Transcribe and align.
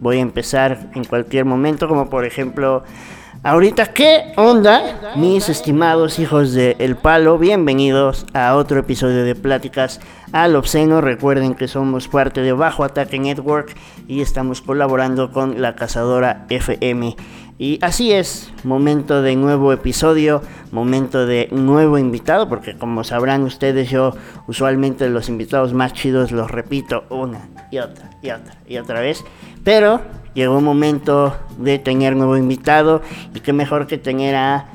voy 0.00 0.16
a 0.16 0.20
empezar 0.20 0.90
en 0.94 1.04
cualquier 1.04 1.44
momento, 1.44 1.86
como 1.86 2.10
por 2.10 2.24
ejemplo 2.24 2.82
Ahorita, 3.42 3.94
¿qué 3.94 4.34
onda? 4.36 5.14
Mis 5.16 5.48
estimados 5.48 6.18
hijos 6.18 6.52
de 6.52 6.76
El 6.78 6.96
Palo, 6.96 7.38
bienvenidos 7.38 8.26
a 8.34 8.54
otro 8.54 8.80
episodio 8.80 9.24
de 9.24 9.34
Pláticas 9.34 9.98
al 10.32 10.56
Obsceno. 10.56 11.00
Recuerden 11.00 11.54
que 11.54 11.66
somos 11.66 12.06
parte 12.06 12.42
de 12.42 12.52
Bajo 12.52 12.84
Ataque 12.84 13.18
Network 13.18 13.74
y 14.06 14.20
estamos 14.20 14.60
colaborando 14.60 15.32
con 15.32 15.62
la 15.62 15.74
cazadora 15.74 16.44
FM. 16.50 17.16
Y 17.58 17.78
así 17.82 18.12
es, 18.12 18.52
momento 18.62 19.22
de 19.22 19.36
nuevo 19.36 19.72
episodio, 19.72 20.42
momento 20.70 21.24
de 21.24 21.48
nuevo 21.50 21.96
invitado, 21.96 22.46
porque 22.46 22.76
como 22.76 23.04
sabrán 23.04 23.42
ustedes, 23.42 23.88
yo 23.88 24.14
usualmente 24.48 25.08
los 25.08 25.30
invitados 25.30 25.72
más 25.72 25.94
chidos 25.94 26.30
los 26.30 26.50
repito 26.50 27.04
una 27.08 27.48
y 27.70 27.78
otra 27.78 28.10
y 28.22 28.30
otra 28.30 28.56
y 28.66 28.76
otra 28.76 29.00
vez. 29.00 29.24
Pero 29.64 30.00
llegó 30.34 30.58
un 30.58 30.64
momento 30.64 31.36
de 31.58 31.78
tener 31.78 32.16
nuevo 32.16 32.36
invitado 32.36 33.02
y 33.34 33.40
qué 33.40 33.52
mejor 33.52 33.86
que 33.86 33.98
tener 33.98 34.34
a 34.34 34.68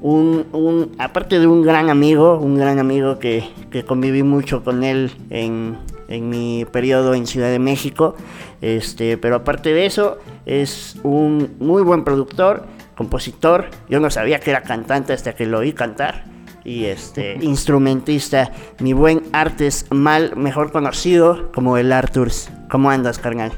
un, 0.00 0.46
un 0.52 0.92
aparte 0.98 1.40
de 1.40 1.46
un 1.46 1.62
gran 1.62 1.90
amigo, 1.90 2.38
un 2.38 2.56
gran 2.56 2.78
amigo 2.78 3.18
que, 3.18 3.44
que 3.70 3.84
conviví 3.84 4.22
mucho 4.22 4.62
con 4.62 4.84
él 4.84 5.12
en, 5.30 5.78
en, 6.08 6.28
mi 6.28 6.64
periodo 6.70 7.14
en 7.14 7.26
Ciudad 7.26 7.50
de 7.50 7.58
México, 7.58 8.14
este, 8.60 9.18
pero 9.18 9.36
aparte 9.36 9.72
de 9.72 9.86
eso 9.86 10.18
es 10.46 10.96
un 11.02 11.56
muy 11.58 11.82
buen 11.82 12.04
productor, 12.04 12.66
compositor, 12.96 13.70
yo 13.88 14.00
no 14.00 14.10
sabía 14.10 14.40
que 14.40 14.50
era 14.50 14.62
cantante 14.62 15.12
hasta 15.12 15.34
que 15.34 15.46
lo 15.46 15.58
oí 15.58 15.72
cantar 15.72 16.24
y 16.64 16.84
este 16.84 17.38
instrumentista, 17.40 18.52
mi 18.80 18.92
buen 18.92 19.22
Artes 19.32 19.86
Mal, 19.90 20.36
mejor 20.36 20.70
conocido 20.70 21.50
como 21.52 21.76
el 21.76 21.92
Arturs. 21.92 22.50
¿Cómo 22.68 22.90
andas, 22.90 23.18
carnal? 23.18 23.52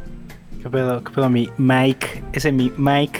¿Qué 0.62 0.68
pedo, 0.68 1.02
qué 1.02 1.10
pedo 1.10 1.30
mi 1.30 1.48
Mike? 1.56 2.22
Ese 2.34 2.52
mi 2.52 2.70
Mike. 2.76 3.18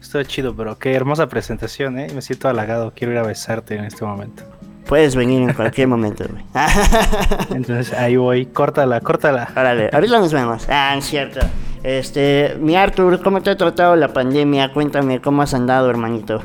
Estuvo 0.00 0.22
chido, 0.22 0.54
pero 0.54 0.78
qué 0.78 0.94
hermosa 0.94 1.26
presentación, 1.26 1.98
¿eh? 1.98 2.06
Me 2.14 2.22
siento 2.22 2.48
halagado. 2.48 2.92
Quiero 2.94 3.12
ir 3.12 3.18
a 3.18 3.24
besarte 3.24 3.74
en 3.74 3.84
este 3.84 4.04
momento. 4.04 4.44
Puedes 4.86 5.16
venir 5.16 5.42
en 5.42 5.52
cualquier 5.52 5.88
momento, 5.88 6.24
güey. 6.30 6.44
Entonces 7.56 7.92
ahí 7.92 8.16
voy. 8.16 8.46
Córtala, 8.46 9.00
córtala. 9.00 9.48
Órale, 9.56 9.90
ahorita 9.92 10.20
nos 10.20 10.32
vemos. 10.32 10.68
Ah, 10.68 10.94
es 10.96 11.06
cierto. 11.06 11.40
Este, 11.82 12.56
mi 12.60 12.76
Arthur, 12.76 13.20
¿cómo 13.20 13.42
te 13.42 13.50
ha 13.50 13.56
tratado 13.56 13.96
la 13.96 14.12
pandemia? 14.12 14.72
Cuéntame, 14.72 15.20
¿cómo 15.20 15.42
has 15.42 15.54
andado, 15.54 15.90
hermanito? 15.90 16.40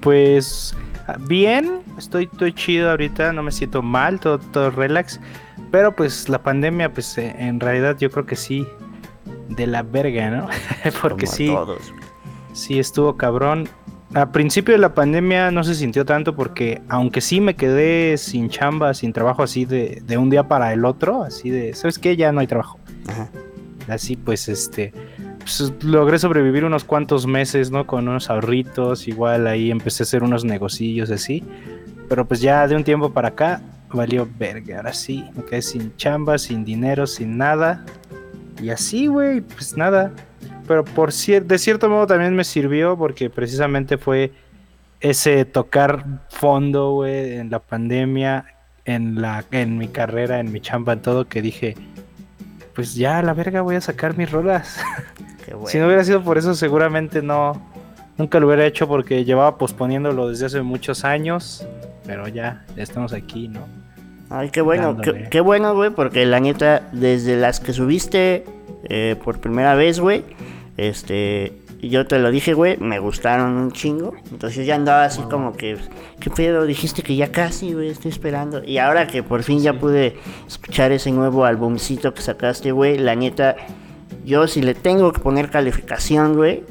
Pues 0.00 0.76
bien, 1.20 1.80
estoy, 1.96 2.28
estoy 2.30 2.52
chido 2.52 2.90
ahorita, 2.90 3.32
no 3.32 3.42
me 3.42 3.50
siento 3.50 3.80
mal, 3.80 4.20
todo, 4.20 4.38
todo 4.38 4.70
relax. 4.70 5.20
Pero 5.70 5.96
pues 5.96 6.28
la 6.28 6.42
pandemia, 6.42 6.92
pues 6.92 7.16
eh, 7.16 7.34
en 7.38 7.60
realidad 7.60 7.96
yo 7.98 8.10
creo 8.10 8.26
que 8.26 8.36
sí 8.36 8.66
de 9.50 9.66
la 9.66 9.82
verga, 9.82 10.30
¿no? 10.30 10.48
Porque 11.02 11.26
sí, 11.26 11.54
sí 12.52 12.78
estuvo 12.78 13.16
cabrón. 13.16 13.68
A 14.14 14.32
principio 14.32 14.72
de 14.72 14.78
la 14.78 14.94
pandemia 14.94 15.50
no 15.50 15.62
se 15.62 15.76
sintió 15.76 16.04
tanto 16.04 16.34
porque 16.34 16.82
aunque 16.88 17.20
sí 17.20 17.40
me 17.40 17.54
quedé 17.54 18.18
sin 18.18 18.48
chamba, 18.48 18.92
sin 18.92 19.12
trabajo 19.12 19.44
así 19.44 19.66
de, 19.66 20.02
de 20.04 20.18
un 20.18 20.30
día 20.30 20.48
para 20.48 20.72
el 20.72 20.84
otro, 20.84 21.22
así 21.22 21.48
de, 21.48 21.74
¿sabes 21.74 22.00
qué? 22.00 22.16
Ya 22.16 22.32
no 22.32 22.40
hay 22.40 22.48
trabajo. 22.48 22.80
Así 23.86 24.16
pues, 24.16 24.48
este, 24.48 24.92
pues, 25.38 25.72
logré 25.84 26.18
sobrevivir 26.18 26.64
unos 26.64 26.82
cuantos 26.82 27.26
meses, 27.28 27.70
¿no? 27.70 27.86
Con 27.86 28.08
unos 28.08 28.30
ahorritos, 28.30 29.06
igual 29.06 29.46
ahí 29.46 29.70
empecé 29.70 30.02
a 30.02 30.04
hacer 30.04 30.24
unos 30.24 30.44
negocios 30.44 31.10
así. 31.10 31.44
Pero 32.08 32.26
pues 32.26 32.40
ya 32.40 32.66
de 32.66 32.74
un 32.74 32.82
tiempo 32.82 33.12
para 33.12 33.28
acá 33.28 33.62
valió 33.92 34.28
verga. 34.38 34.78
Ahora 34.78 34.92
sí, 34.92 35.24
me 35.36 35.44
quedé 35.44 35.62
sin 35.62 35.94
chamba, 35.96 36.38
sin 36.38 36.64
dinero, 36.64 37.06
sin 37.06 37.38
nada. 37.38 37.84
Y 38.62 38.70
así, 38.70 39.06
güey, 39.06 39.40
pues 39.40 39.76
nada. 39.76 40.12
Pero 40.66 40.84
por 40.84 41.12
de 41.12 41.58
cierto 41.58 41.88
modo 41.88 42.06
también 42.06 42.34
me 42.34 42.44
sirvió 42.44 42.96
porque 42.96 43.30
precisamente 43.30 43.98
fue 43.98 44.32
ese 45.00 45.44
tocar 45.44 46.04
fondo, 46.28 46.92
güey, 46.92 47.38
en 47.38 47.50
la 47.50 47.58
pandemia, 47.58 48.44
en, 48.84 49.20
la, 49.20 49.44
en 49.50 49.78
mi 49.78 49.88
carrera, 49.88 50.40
en 50.40 50.52
mi 50.52 50.60
chamba, 50.60 50.92
en 50.92 51.02
todo, 51.02 51.26
que 51.26 51.42
dije, 51.42 51.74
pues 52.74 52.94
ya 52.94 53.18
a 53.18 53.22
la 53.22 53.32
verga 53.32 53.62
voy 53.62 53.76
a 53.76 53.80
sacar 53.80 54.16
mis 54.16 54.30
rolas. 54.30 54.80
si 55.66 55.78
no 55.78 55.86
hubiera 55.86 56.04
sido 56.04 56.22
por 56.22 56.38
eso, 56.38 56.54
seguramente 56.54 57.22
no, 57.22 57.60
nunca 58.16 58.38
lo 58.38 58.46
hubiera 58.46 58.66
hecho 58.66 58.86
porque 58.86 59.24
llevaba 59.24 59.58
posponiéndolo 59.58 60.28
desde 60.28 60.46
hace 60.46 60.62
muchos 60.62 61.04
años. 61.04 61.66
Pero 62.06 62.28
ya, 62.28 62.64
ya 62.76 62.82
estamos 62.82 63.12
aquí, 63.12 63.48
¿no? 63.48 63.79
Ay, 64.30 64.50
qué 64.50 64.60
bueno, 64.60 64.96
qué, 65.30 65.40
bueno, 65.40 65.74
güey, 65.74 65.90
porque 65.90 66.24
la 66.24 66.38
neta, 66.38 66.88
desde 66.92 67.36
las 67.36 67.58
que 67.58 67.72
subiste 67.72 68.44
eh, 68.84 69.16
por 69.24 69.40
primera 69.40 69.74
vez, 69.74 69.98
güey, 69.98 70.24
este, 70.76 71.52
yo 71.82 72.06
te 72.06 72.20
lo 72.20 72.30
dije, 72.30 72.54
güey, 72.54 72.76
me 72.76 73.00
gustaron 73.00 73.56
un 73.56 73.72
chingo. 73.72 74.14
Entonces 74.30 74.66
ya 74.66 74.76
andaba 74.76 75.04
así 75.04 75.20
como 75.22 75.56
que, 75.56 75.76
¿qué 76.20 76.30
pedo? 76.30 76.64
Dijiste 76.64 77.02
que 77.02 77.16
ya 77.16 77.32
casi, 77.32 77.72
güey, 77.72 77.88
estoy 77.88 78.12
esperando. 78.12 78.62
Y 78.62 78.78
ahora 78.78 79.08
que 79.08 79.24
por 79.24 79.42
fin 79.42 79.58
ya 79.58 79.72
pude 79.72 80.16
escuchar 80.46 80.92
ese 80.92 81.10
nuevo 81.10 81.44
albumcito 81.44 82.14
que 82.14 82.22
sacaste, 82.22 82.70
güey, 82.70 82.98
la 82.98 83.16
neta, 83.16 83.56
yo 84.24 84.46
si 84.46 84.62
le 84.62 84.74
tengo 84.74 85.12
que 85.12 85.18
poner 85.18 85.50
calificación, 85.50 86.36
güey, 86.36 86.62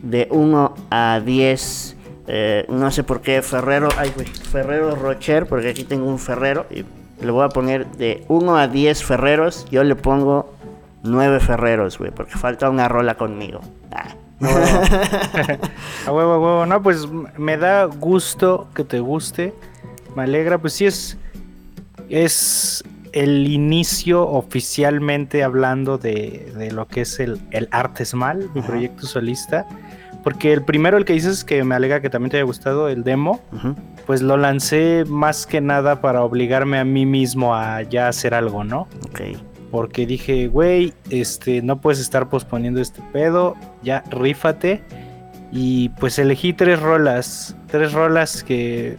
de 0.00 0.28
1 0.30 0.74
a 0.90 1.20
10 1.24 1.96
eh, 2.32 2.64
no 2.68 2.92
sé 2.92 3.02
por 3.02 3.22
qué 3.22 3.42
Ferrero, 3.42 3.88
ay 3.96 4.12
güey, 4.14 4.24
Ferrero 4.28 4.94
Rocher, 4.94 5.46
porque 5.46 5.70
aquí 5.70 5.82
tengo 5.82 6.06
un 6.06 6.20
Ferrero 6.20 6.64
y 6.70 6.84
le 7.22 7.30
voy 7.30 7.44
a 7.44 7.48
poner 7.48 7.86
de 7.92 8.24
1 8.28 8.56
a 8.56 8.68
10 8.68 9.04
Ferreros, 9.04 9.66
yo 9.70 9.84
le 9.84 9.96
pongo 9.96 10.54
9 11.02 11.40
Ferreros, 11.40 11.98
güey, 11.98 12.10
porque 12.10 12.32
falta 12.32 12.70
una 12.70 12.88
rola 12.88 13.16
conmigo. 13.16 13.60
Ah. 13.92 14.14
a 16.06 16.12
huevo, 16.12 16.32
a 16.32 16.38
huevo, 16.38 16.66
no, 16.66 16.82
pues 16.82 17.06
me 17.36 17.56
da 17.58 17.84
gusto 17.84 18.68
que 18.74 18.84
te 18.84 19.00
guste, 19.00 19.52
me 20.16 20.22
alegra, 20.22 20.58
pues 20.58 20.72
sí 20.72 20.86
es, 20.86 21.18
es 22.08 22.82
el 23.12 23.46
inicio 23.48 24.26
oficialmente 24.26 25.42
hablando 25.42 25.98
de, 25.98 26.52
de 26.56 26.70
lo 26.70 26.86
que 26.88 27.02
es 27.02 27.20
el, 27.20 27.40
el 27.50 27.68
Artesmal, 27.70 28.50
mi 28.54 28.62
proyecto 28.62 29.06
solista. 29.06 29.66
Porque 30.22 30.52
el 30.52 30.62
primero, 30.62 30.98
el 30.98 31.04
que 31.04 31.14
dices 31.14 31.44
que 31.44 31.64
me 31.64 31.74
alega 31.74 32.00
que 32.00 32.10
también 32.10 32.30
te 32.30 32.36
haya 32.36 32.44
gustado, 32.44 32.88
el 32.88 33.04
demo, 33.04 33.40
pues 34.10 34.22
lo 34.22 34.36
lancé 34.36 35.04
más 35.06 35.46
que 35.46 35.60
nada 35.60 36.00
para 36.00 36.24
obligarme 36.24 36.80
a 36.80 36.84
mí 36.84 37.06
mismo 37.06 37.54
a 37.54 37.82
ya 37.82 38.08
hacer 38.08 38.34
algo, 38.34 38.64
¿no? 38.64 38.88
Ok. 39.08 39.20
Porque 39.70 40.04
dije, 40.04 40.48
güey, 40.48 40.92
este, 41.10 41.62
no 41.62 41.80
puedes 41.80 42.00
estar 42.00 42.28
posponiendo 42.28 42.80
este 42.80 43.02
pedo, 43.12 43.54
ya 43.84 44.02
rífate. 44.10 44.82
Y 45.52 45.90
pues 45.90 46.18
elegí 46.18 46.52
tres 46.52 46.80
rolas, 46.80 47.54
tres 47.68 47.92
rolas 47.92 48.42
que... 48.42 48.96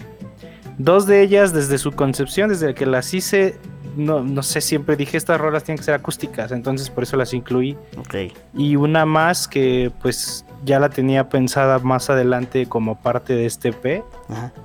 Dos 0.77 1.07
de 1.07 1.21
ellas 1.23 1.51
desde 1.51 1.77
su 1.77 1.91
concepción, 1.91 2.47
desde 2.47 2.73
que 2.73 2.85
las 2.85 3.13
hice, 3.13 3.57
no, 3.97 4.23
no 4.23 4.43
sé, 4.43 4.61
siempre 4.61 4.95
dije 4.95 5.17
estas 5.17 5.41
rolas 5.41 5.65
tienen 5.65 5.79
que 5.79 5.83
ser 5.83 5.95
acústicas, 5.95 6.53
entonces 6.53 6.89
por 6.89 7.03
eso 7.03 7.17
las 7.17 7.33
incluí. 7.33 7.75
Ok. 7.97 8.31
Y 8.53 8.77
una 8.77 9.05
más 9.05 9.49
que 9.49 9.91
pues 10.01 10.45
ya 10.63 10.79
la 10.79 10.89
tenía 10.89 11.29
pensada 11.29 11.79
más 11.79 12.09
adelante 12.09 12.65
como 12.67 12.99
parte 13.01 13.33
de 13.33 13.45
este 13.45 13.73
P. 13.73 14.03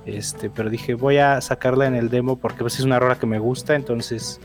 Este, 0.05 0.49
pero 0.49 0.69
dije, 0.69 0.93
voy 0.93 1.17
a 1.17 1.41
sacarla 1.41 1.87
en 1.87 1.95
el 1.95 2.09
demo 2.09 2.37
porque 2.37 2.59
pues, 2.59 2.79
es 2.79 2.85
una 2.85 2.99
rola 2.99 3.17
que 3.17 3.25
me 3.25 3.39
gusta, 3.39 3.75
entonces 3.75 4.39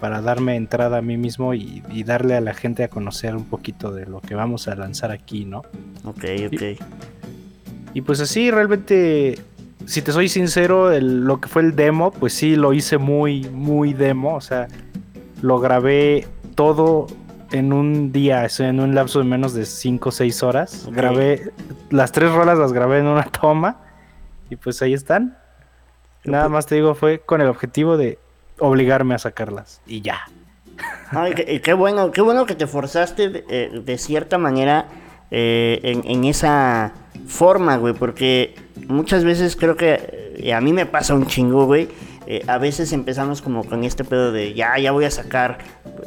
para 0.00 0.20
darme 0.20 0.56
entrada 0.56 0.98
a 0.98 1.02
mí 1.02 1.16
mismo 1.16 1.54
y, 1.54 1.82
darle 2.04 2.34
a 2.36 2.40
la 2.40 2.54
gente 2.54 2.84
a 2.84 2.88
conocer 2.88 3.34
un 3.34 3.44
poquito 3.44 3.92
de 3.92 4.06
lo 4.06 4.20
que 4.20 4.34
vamos 4.34 4.68
a 4.68 4.74
lanzar 4.74 5.10
aquí, 5.10 5.44
¿no? 5.44 5.62
Ok, 6.04 6.24
ok. 6.46 6.62
Y, 7.94 8.02
pues 8.02 8.20
así, 8.20 8.50
realmente, 8.50 9.38
si 9.86 10.02
te 10.02 10.12
soy 10.12 10.28
sincero, 10.28 10.90
lo 11.00 11.40
que 11.40 11.48
fue 11.48 11.62
el 11.62 11.74
demo, 11.74 12.10
pues 12.10 12.34
sí, 12.34 12.56
lo 12.56 12.74
hice 12.74 12.98
muy, 12.98 13.48
muy 13.48 13.94
demo, 13.94 14.36
o 14.36 14.40
sea, 14.40 14.68
lo 15.40 15.58
grabé 15.58 16.26
todo 16.54 17.06
en 17.52 17.72
un 17.72 18.12
día, 18.12 18.46
en 18.58 18.80
un 18.80 18.94
lapso 18.94 19.18
de 19.18 19.24
menos 19.24 19.54
de 19.54 19.66
5 19.66 20.08
o 20.08 20.12
6 20.12 20.42
horas. 20.42 20.88
Grabé, 20.90 21.52
las 21.90 22.12
tres 22.12 22.32
rolas 22.32 22.58
las 22.58 22.72
grabé 22.72 22.98
en 22.98 23.06
una 23.06 23.24
toma 23.40 23.78
y 24.50 24.56
pues 24.56 24.82
ahí 24.82 24.94
están. 24.94 25.38
Nada 26.24 26.48
más 26.48 26.66
te 26.66 26.74
digo, 26.74 26.94
fue 26.94 27.20
con 27.20 27.40
el 27.40 27.48
objetivo 27.48 27.96
de 27.96 28.18
obligarme 28.58 29.14
a 29.14 29.18
sacarlas 29.18 29.80
y 29.86 30.00
ya. 30.00 30.20
Ay, 31.10 31.34
qué, 31.62 31.72
bueno, 31.72 32.10
qué 32.10 32.20
bueno 32.20 32.46
que 32.46 32.54
te 32.54 32.66
forzaste 32.66 33.28
de, 33.30 33.44
eh, 33.48 33.98
cierta 33.98 34.38
manera 34.38 34.88
eh, 35.30 35.80
en, 35.82 36.24
esa 36.24 36.92
forma, 37.26 37.76
güey, 37.76 37.94
porque 37.94 38.54
muchas 38.88 39.24
veces 39.24 39.56
creo 39.56 39.76
que 39.76 40.34
eh, 40.36 40.52
a 40.52 40.60
mí 40.60 40.72
me 40.72 40.84
pasa 40.84 41.14
un 41.14 41.26
chingo, 41.26 41.64
güey. 41.64 41.88
a 42.48 42.58
veces 42.58 42.92
empezamos 42.92 43.40
como 43.40 43.64
con 43.64 43.84
este 43.84 44.04
pedo 44.04 44.32
de 44.32 44.52
ya, 44.52 44.76
ya 44.78 44.90
voy 44.90 45.04
a 45.04 45.10
sacar 45.10 45.58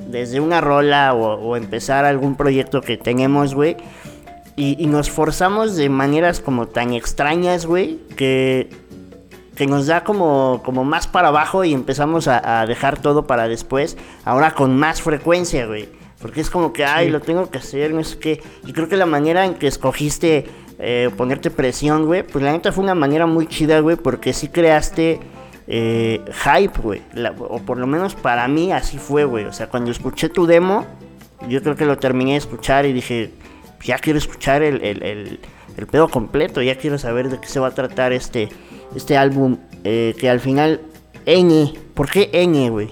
desde 0.10 0.40
una 0.40 0.62
rola 0.62 1.14
o, 1.14 1.56
empezar 1.56 2.06
algún 2.06 2.36
proyecto 2.36 2.82
que 2.82 2.98
tenemos, 2.98 3.54
güey. 3.54 3.78
Y, 4.56 4.88
nos 4.88 5.10
forzamos 5.10 5.78
de 5.78 5.88
maneras 5.88 6.42
como 6.42 6.68
tan 6.68 6.94
extrañas, 6.94 7.66
güey, 7.66 8.00
que, 8.18 8.70
que 9.56 9.68
nos 9.68 9.88
da 9.88 10.04
como, 10.04 10.62
como 10.66 10.84
más 10.84 11.08
para 11.08 11.30
abajo 11.30 11.64
y 11.64 11.74
empezamos 11.74 12.28
a, 12.28 12.66
dejar 12.66 13.02
todo 13.02 13.26
para 13.26 13.48
después. 13.48 13.98
Ahora 14.26 14.52
con 14.52 14.78
más 14.78 15.02
frecuencia, 15.02 15.66
güey. 15.66 15.88
Porque 16.22 16.42
es 16.42 16.50
como 16.50 16.74
que, 16.74 16.84
ay, 16.84 17.10
lo 17.10 17.22
tengo 17.22 17.50
que 17.50 17.60
hacer, 17.60 17.94
no 17.94 18.04
sé 18.04 18.20
qué. 18.20 18.44
Y 18.68 18.74
creo 18.74 18.90
que 18.90 18.98
la 18.98 19.06
manera 19.06 19.46
en 19.46 19.54
que 19.54 19.68
escogiste 19.68 20.46
eh, 20.78 21.10
ponerte 21.16 21.52
presión, 21.52 22.06
güey, 22.06 22.24
pues 22.24 22.44
la 22.44 22.52
neta 22.52 22.74
fue 22.74 22.84
una 22.84 22.96
manera 22.96 23.26
muy 23.26 23.48
chida, 23.48 23.80
güey, 23.80 23.96
porque 23.96 24.34
sí 24.34 24.50
creaste 24.50 25.22
eh, 25.72 26.26
hype, 26.44 26.82
güey. 26.82 27.02
O 27.38 27.60
por 27.60 27.78
lo 27.78 27.86
menos 27.86 28.16
para 28.16 28.48
mí 28.48 28.72
así 28.72 28.98
fue, 28.98 29.24
güey. 29.24 29.46
O 29.46 29.54
sea, 29.54 29.70
cuando 29.70 29.92
escuché 29.92 30.28
tu 30.28 30.48
demo, 30.48 30.86
yo 31.48 31.62
creo 31.62 31.76
que 31.76 31.86
lo 31.86 31.98
terminé 31.98 32.32
de 32.32 32.38
escuchar 32.38 32.88
y 32.88 32.94
dije, 32.94 33.32
ya 33.84 34.00
quiero 34.00 34.18
escuchar 34.18 34.64
el, 34.64 34.84
el, 34.84 35.40
el, 35.78 35.88
pedo 35.88 36.10
completo, 36.10 36.62
ya 36.62 36.76
quiero 36.76 36.98
saber 36.98 37.30
de 37.30 37.40
qué 37.40 37.48
se 37.48 37.60
va 37.60 37.68
a 37.68 37.72
tratar 37.72 38.12
este, 38.12 38.50
este 38.96 39.16
álbum, 39.16 39.58
eh, 39.84 40.16
que 40.18 40.30
al 40.30 40.40
final, 40.40 40.82
N, 41.26 41.74
¿por 41.94 42.10
qué 42.10 42.30
N, 42.34 42.70
güey? 42.70 42.90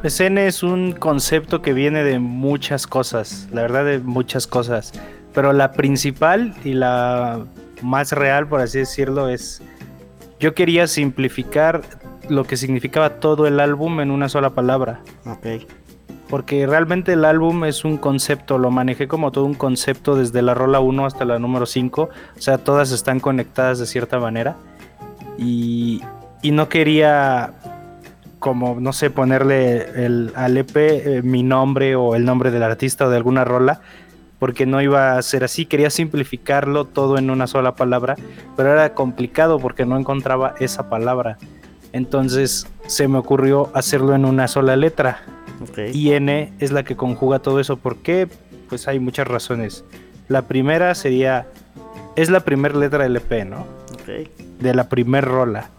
Pues 0.00 0.18
N 0.20 0.46
es 0.46 0.62
un 0.62 0.92
concepto 0.92 1.60
que 1.60 1.72
viene 1.72 2.04
de 2.04 2.20
muchas 2.20 2.86
cosas, 2.86 3.48
la 3.52 3.62
verdad 3.62 3.84
de 3.84 3.98
muchas 3.98 4.46
cosas, 4.46 4.92
pero 5.34 5.52
la 5.52 5.72
principal 5.72 6.54
y 6.64 6.74
la 6.74 7.44
más 7.82 8.12
real, 8.12 8.48
por 8.48 8.60
así 8.60 8.78
decirlo, 8.78 9.28
es 9.28 9.60
yo 10.40 10.54
quería 10.54 10.86
simplificar 10.86 11.82
lo 12.28 12.44
que 12.44 12.56
significaba 12.56 13.20
todo 13.20 13.46
el 13.46 13.60
álbum 13.60 14.00
en 14.00 14.10
una 14.10 14.28
sola 14.28 14.50
palabra. 14.50 15.00
Ok 15.26 15.46
porque 16.28 16.66
realmente 16.66 17.14
el 17.14 17.24
álbum 17.24 17.64
es 17.64 17.84
un 17.84 17.96
concepto, 17.96 18.58
lo 18.58 18.70
manejé 18.70 19.08
como 19.08 19.32
todo 19.32 19.44
un 19.44 19.54
concepto 19.54 20.14
desde 20.14 20.42
la 20.42 20.54
rola 20.54 20.80
1 20.80 21.06
hasta 21.06 21.24
la 21.24 21.38
número 21.38 21.66
5, 21.66 22.02
o 22.02 22.40
sea, 22.40 22.58
todas 22.58 22.92
están 22.92 23.18
conectadas 23.18 23.78
de 23.78 23.86
cierta 23.86 24.18
manera 24.18 24.56
y, 25.38 26.02
no 26.44 26.68
quería 26.68 27.52
como, 28.38 28.78
no 28.78 28.92
sé, 28.92 29.10
ponerle 29.10 30.04
el, 30.04 30.32
al 30.34 30.56
EP 30.56 30.76
eh, 30.76 31.22
mi 31.24 31.42
nombre 31.42 31.96
o 31.96 32.14
el 32.14 32.24
nombre 32.24 32.50
del 32.50 32.62
artista 32.62 33.06
o 33.06 33.10
de 33.10 33.16
alguna 33.16 33.44
rola, 33.44 33.80
porque 34.38 34.66
no 34.66 34.80
iba 34.80 35.16
a 35.16 35.22
ser 35.22 35.44
así, 35.44 35.66
quería 35.66 35.90
simplificarlo 35.90 36.84
todo 36.84 37.18
en 37.18 37.30
una 37.30 37.46
sola 37.46 37.74
palabra, 37.74 38.16
pero 38.56 38.72
era 38.72 38.94
complicado 38.94 39.58
porque 39.58 39.84
no 39.84 39.98
encontraba 39.98 40.54
esa 40.60 40.88
palabra. 40.88 41.38
Entonces 41.92 42.66
se 42.86 43.08
me 43.08 43.18
ocurrió 43.18 43.70
hacerlo 43.74 44.14
en 44.14 44.24
una 44.24 44.48
sola 44.48 44.76
letra. 44.76 45.22
Y 45.92 46.12
N 46.12 46.52
es 46.60 46.70
la 46.70 46.84
que 46.84 46.96
conjuga 46.96 47.40
todo 47.40 47.58
eso. 47.58 47.76
¿Por 47.76 47.96
qué? 47.96 48.28
Pues 48.68 48.86
hay 48.86 49.00
muchas 49.00 49.26
razones. 49.26 49.84
La 50.28 50.42
primera 50.42 50.94
sería, 50.94 51.48
es 52.14 52.30
la 52.30 52.40
primera 52.40 52.78
letra 52.78 53.02
del 53.02 53.16
EP, 53.16 53.44
¿no? 53.44 53.66
De 54.60 54.74
la 54.74 54.88
primer 54.88 55.24
rola. 55.24 55.70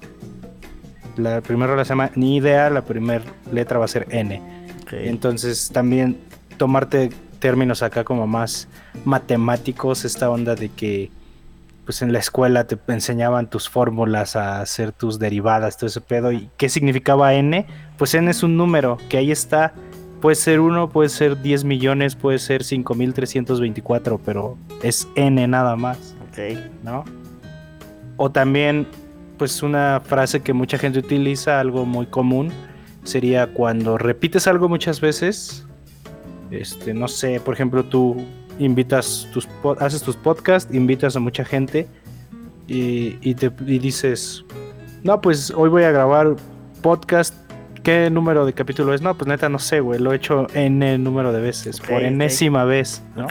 La 1.16 1.42
primera 1.42 1.72
rola 1.72 1.86
se 1.86 1.90
llama 1.90 2.12
Ni 2.16 2.38
idea, 2.38 2.70
la 2.70 2.82
primera 2.82 3.24
letra 3.52 3.80
va 3.80 3.86
a 3.86 3.88
ser 3.88 4.08
N. 4.10 4.42
Entonces 4.92 5.70
también 5.72 6.18
tomarte 6.58 7.12
términos 7.40 7.84
acá 7.84 8.04
como 8.04 8.28
más 8.28 8.68
matemáticos, 9.06 10.06
esta 10.06 10.30
onda 10.30 10.56
de 10.56 10.70
que 10.70 11.12
pues 11.90 12.04
en 12.04 12.14
la 12.14 12.20
escuela 12.20 12.66
te 12.66 12.78
enseñaban 12.88 13.50
tus 13.50 13.68
fórmulas 13.68 14.36
a 14.36 14.62
hacer 14.62 14.92
tus 14.92 15.18
derivadas, 15.18 15.76
todo 15.76 15.88
ese 15.88 16.02
pedo. 16.02 16.32
¿Y 16.32 16.48
qué 16.56 16.70
significaba 16.70 17.34
n? 17.34 17.66
Pues 17.98 18.14
n 18.14 18.30
es 18.30 18.44
un 18.44 18.58
número 18.58 19.00
que 19.10 19.18
ahí 19.18 19.32
está. 19.32 19.74
Puede 20.22 20.36
ser 20.36 20.60
1, 20.60 20.90
puede 20.90 21.10
ser 21.10 21.42
10 21.42 21.64
millones, 21.64 22.16
puede 22.16 22.38
ser 22.38 22.64
5324, 22.64 24.20
pero 24.24 24.56
es 24.84 25.08
n 25.16 25.48
nada 25.48 25.76
más. 25.78 26.16
Ok. 26.30 26.60
¿No? 26.84 27.06
O 28.18 28.30
también, 28.30 28.86
pues 29.40 29.64
una 29.64 30.00
frase 30.06 30.42
que 30.42 30.54
mucha 30.54 30.78
gente 30.78 31.00
utiliza, 31.00 31.60
algo 31.60 31.86
muy 31.86 32.06
común, 32.06 32.52
sería 33.04 33.48
cuando 33.48 33.98
repites 33.98 34.46
algo 34.46 34.70
muchas 34.70 35.02
veces, 35.02 35.66
este, 36.51 36.94
no 36.94 37.07
sé, 37.07 37.40
por 37.40 37.54
ejemplo, 37.54 37.84
tú 37.84 38.16
invitas 38.57 39.28
tus 39.31 39.48
haces 39.80 40.01
tus 40.01 40.16
podcasts, 40.16 40.74
invitas 40.74 41.16
a 41.16 41.19
mucha 41.19 41.46
gente 41.46 41.88
y, 42.68 43.34
te 43.36 43.50
dices, 43.50 44.46
no, 45.04 45.22
pues 45.22 45.51
hoy 45.51 45.69
voy 45.69 45.84
a 45.84 45.92
grabar 45.92 46.36
podcast. 46.81 47.34
¿Qué 47.81 48.10
número 48.10 48.46
de 48.46 48.54
capítulo 48.54 48.94
es? 48.94 49.01
No, 49.01 49.16
pues 49.16 49.28
neta 49.28 49.50
no 49.50 49.57
sé, 49.57 49.80
güey. 49.80 50.00
Lo 50.00 50.12
he 50.12 50.18
hecho 50.18 50.48
n 50.54 50.98
número 50.98 51.31
de 51.31 51.42
veces, 51.42 51.80
por 51.80 52.04
enésima 52.04 52.66
vez, 52.66 53.02
¿no? 53.16 53.28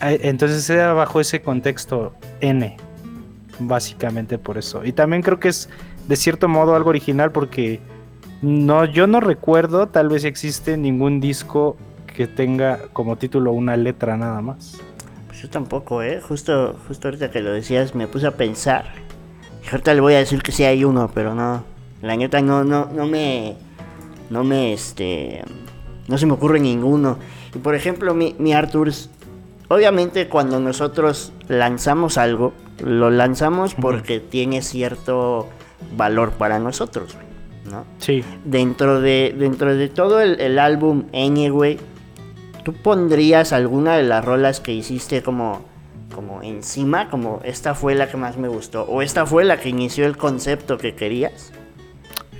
Entonces 0.00 0.68
era 0.70 0.92
bajo 0.94 1.20
ese 1.20 1.42
contexto 1.42 2.14
n, 2.40 2.76
básicamente 3.60 4.38
por 4.38 4.58
eso. 4.58 4.84
Y 4.84 4.92
también 4.92 5.22
creo 5.22 5.38
que 5.38 5.48
es 5.48 5.68
de 6.08 6.16
cierto 6.16 6.48
modo 6.48 6.74
algo 6.74 6.90
original 6.90 7.30
porque 7.30 7.78
no, 8.40 8.84
yo 8.86 9.06
no 9.06 9.20
recuerdo, 9.20 9.88
tal 9.88 10.08
vez 10.08 10.24
existe 10.24 10.76
ningún 10.76 11.20
disco 11.20 11.76
que 12.14 12.26
tenga 12.26 12.88
como 12.92 13.16
título 13.16 13.52
una 13.52 13.76
letra 13.76 14.16
nada 14.16 14.40
más. 14.40 14.78
Pues 15.26 15.42
yo 15.42 15.50
tampoco, 15.50 16.02
¿eh? 16.02 16.20
Justo, 16.20 16.76
justo 16.86 17.08
ahorita 17.08 17.30
que 17.30 17.40
lo 17.40 17.52
decías 17.52 17.94
me 17.94 18.06
puse 18.06 18.26
a 18.26 18.36
pensar. 18.36 18.84
Y 19.64 19.70
ahorita 19.70 19.94
le 19.94 20.00
voy 20.00 20.14
a 20.14 20.18
decir 20.18 20.42
que 20.42 20.52
sí 20.52 20.64
hay 20.64 20.84
uno, 20.84 21.10
pero 21.12 21.34
no. 21.34 21.64
La 22.02 22.16
neta 22.16 22.40
no, 22.40 22.64
no, 22.64 22.86
no 22.86 23.06
me. 23.06 23.56
No 24.30 24.44
me 24.44 24.72
este. 24.72 25.42
No 26.08 26.18
se 26.18 26.26
me 26.26 26.32
ocurre 26.32 26.60
ninguno. 26.60 27.18
Y 27.54 27.58
por 27.58 27.74
ejemplo, 27.74 28.14
mi, 28.14 28.34
mi. 28.38 28.52
Obviamente 29.68 30.28
cuando 30.28 30.60
nosotros 30.60 31.32
lanzamos 31.48 32.18
algo, 32.18 32.52
lo 32.84 33.10
lanzamos 33.10 33.74
porque 33.74 34.20
tiene 34.20 34.60
cierto 34.60 35.48
valor 35.96 36.32
para 36.32 36.58
nosotros, 36.58 37.16
¿no? 37.70 37.84
Sí. 37.98 38.22
Dentro 38.44 39.00
de, 39.00 39.34
dentro 39.38 39.74
de 39.74 39.88
todo 39.88 40.20
el, 40.20 40.40
el 40.40 40.58
álbum 40.58 41.04
Anyway, 41.14 41.78
¿Tú 42.62 42.72
pondrías 42.72 43.52
alguna 43.52 43.96
de 43.96 44.04
las 44.04 44.24
rolas 44.24 44.60
que 44.60 44.72
hiciste 44.72 45.22
como, 45.22 45.62
como 46.14 46.42
encima? 46.42 47.10
Como 47.10 47.40
esta 47.44 47.74
fue 47.74 47.94
la 47.94 48.08
que 48.08 48.16
más 48.16 48.36
me 48.36 48.48
gustó. 48.48 48.84
¿O 48.84 49.02
esta 49.02 49.26
fue 49.26 49.44
la 49.44 49.58
que 49.58 49.68
inició 49.68 50.06
el 50.06 50.16
concepto 50.16 50.78
que 50.78 50.94
querías? 50.94 51.52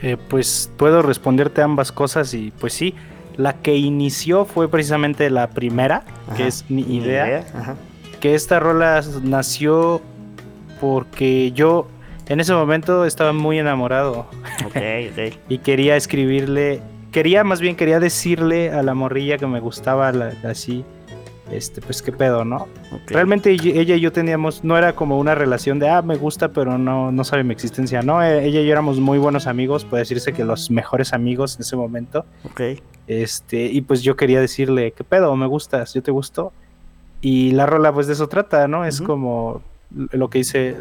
Eh, 0.03 0.17
pues 0.29 0.71
puedo 0.77 1.03
responderte 1.03 1.63
ambas 1.63 1.93
cosas 1.93 2.35
y 2.35 2.53
pues 2.53 2.73
sí. 2.73 2.95
La 3.37 3.55
que 3.55 3.77
inició 3.77 4.45
fue 4.45 4.69
precisamente 4.69 5.31
la 5.31 5.49
primera, 5.51 6.05
que 6.37 6.47
es 6.47 6.69
mi 6.69 6.83
idea. 6.83 7.45
Que 8.21 8.35
esta 8.35 8.61
rola 8.61 9.03
nació 9.23 10.03
porque 10.81 11.51
yo 11.53 11.89
en 12.29 12.41
ese 12.41 12.53
momento 12.53 13.07
estaba 13.07 13.33
muy 13.33 13.59
enamorado. 13.59 14.27
y 15.49 15.59
quería 15.59 15.97
escribirle 15.97 16.83
quería, 17.12 17.45
más 17.45 17.61
bien 17.61 17.76
quería 17.76 18.00
decirle 18.00 18.73
a 18.73 18.83
la 18.83 18.95
morrilla 18.95 19.38
que 19.38 19.47
me 19.47 19.61
gustaba 19.61 20.12
así, 20.42 20.85
este, 21.52 21.81
pues 21.83 22.02
qué 22.02 22.12
pedo, 22.12 22.45
¿no? 22.45 22.66
Realmente 23.07 23.50
ella 23.50 23.95
y 23.95 24.00
yo 24.00 24.11
teníamos, 24.11 24.64
no 24.64 24.76
era 24.78 24.95
como 24.95 25.19
una 25.19 25.35
relación 25.35 25.78
de, 25.78 25.88
ah, 25.88 26.02
me 26.02 26.16
gusta, 26.16 26.49
pero 26.49 26.78
no, 26.78 27.12
no 27.12 27.25
sabe 27.25 27.45
mi 27.45 27.52
existencia, 27.52 28.02
¿no? 28.02 28.23
E, 28.23 28.47
ella 28.47 28.61
y 28.61 28.66
yo 28.66 28.73
éramos 28.73 28.99
muy 28.99 29.19
buenos 29.19 29.47
amigos, 29.47 29.85
puede 29.85 30.02
decirse 30.02 30.33
que 30.33 30.45
los 30.45 30.71
mejores 30.71 31.12
amigos 31.12 31.57
en 31.57 31.62
ese 31.62 31.76
momento. 31.76 32.25
Ok. 32.45 32.61
Este, 33.07 33.66
y 33.66 33.83
pues 33.83 34.02
yo 34.02 34.16
quería 34.16 34.40
decirle, 34.40 34.92
qué 34.92 35.04
pedo, 35.04 35.37
me 35.37 35.47
gustas, 35.47 35.92
yo 35.92 36.02
te 36.02 36.11
gusto. 36.11 36.52
Y 37.21 37.52
la 37.52 37.66
rola 37.66 37.92
pues 37.92 38.07
de 38.07 38.14
eso 38.14 38.28
trata, 38.28 38.66
¿no? 38.66 38.85
Es 38.85 39.00
como 39.00 39.62
lo 39.94 40.30
que 40.30 40.38
dice 40.38 40.76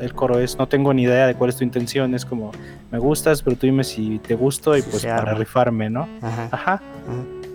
el 0.00 0.12
coro 0.14 0.38
es, 0.38 0.58
no 0.58 0.68
tengo 0.68 0.92
ni 0.94 1.02
idea 1.02 1.26
de 1.26 1.34
cuál 1.34 1.50
es 1.50 1.56
tu 1.56 1.64
intención, 1.64 2.14
es 2.14 2.24
como, 2.24 2.52
me 2.90 2.98
gustas, 2.98 3.42
pero 3.42 3.56
tú 3.56 3.66
dime 3.66 3.84
si 3.84 4.18
te 4.18 4.34
gusto 4.34 4.76
y 4.76 4.82
pues 4.82 5.04
para 5.04 5.34
rifarme, 5.34 5.90
¿no? 5.90 6.08
Ajá. 6.50 6.80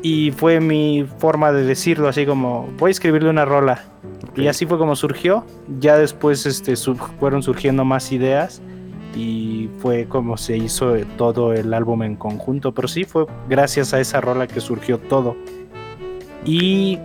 Y 0.04 0.32
fue 0.32 0.60
mi 0.60 1.06
forma 1.18 1.52
de 1.52 1.64
decirlo, 1.64 2.08
así 2.08 2.26
como, 2.26 2.70
voy 2.78 2.90
a 2.90 2.92
escribirle 2.92 3.30
una 3.30 3.46
rola. 3.46 3.84
Y 4.36 4.48
así 4.48 4.66
fue 4.66 4.78
como 4.78 4.96
surgió. 4.96 5.44
Ya 5.80 5.98
después 5.98 6.46
este, 6.46 6.76
fueron 7.20 7.42
surgiendo 7.42 7.84
más 7.84 8.12
ideas 8.12 8.62
y 9.16 9.70
fue 9.80 10.06
como 10.06 10.38
se 10.38 10.56
hizo 10.58 10.96
todo 11.18 11.54
el 11.54 11.74
álbum 11.74 12.04
en 12.04 12.16
conjunto. 12.16 12.74
Pero 12.74 12.88
sí 12.88 13.06
fue 13.06 13.26
gracias 13.50 13.94
a 13.94 14.00
esa 14.00 14.22
rola 14.22 14.46
que 14.48 14.62
surgió 14.62 15.00
todo. 15.00 15.36
Y 16.46 17.00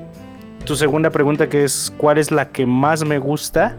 tu 0.62 0.76
segunda 0.76 1.10
pregunta 1.10 1.48
que 1.48 1.64
es 1.64 1.92
¿cuál 1.96 2.18
es 2.18 2.30
la 2.30 2.50
que 2.50 2.66
más 2.66 3.04
me 3.04 3.18
gusta? 3.18 3.76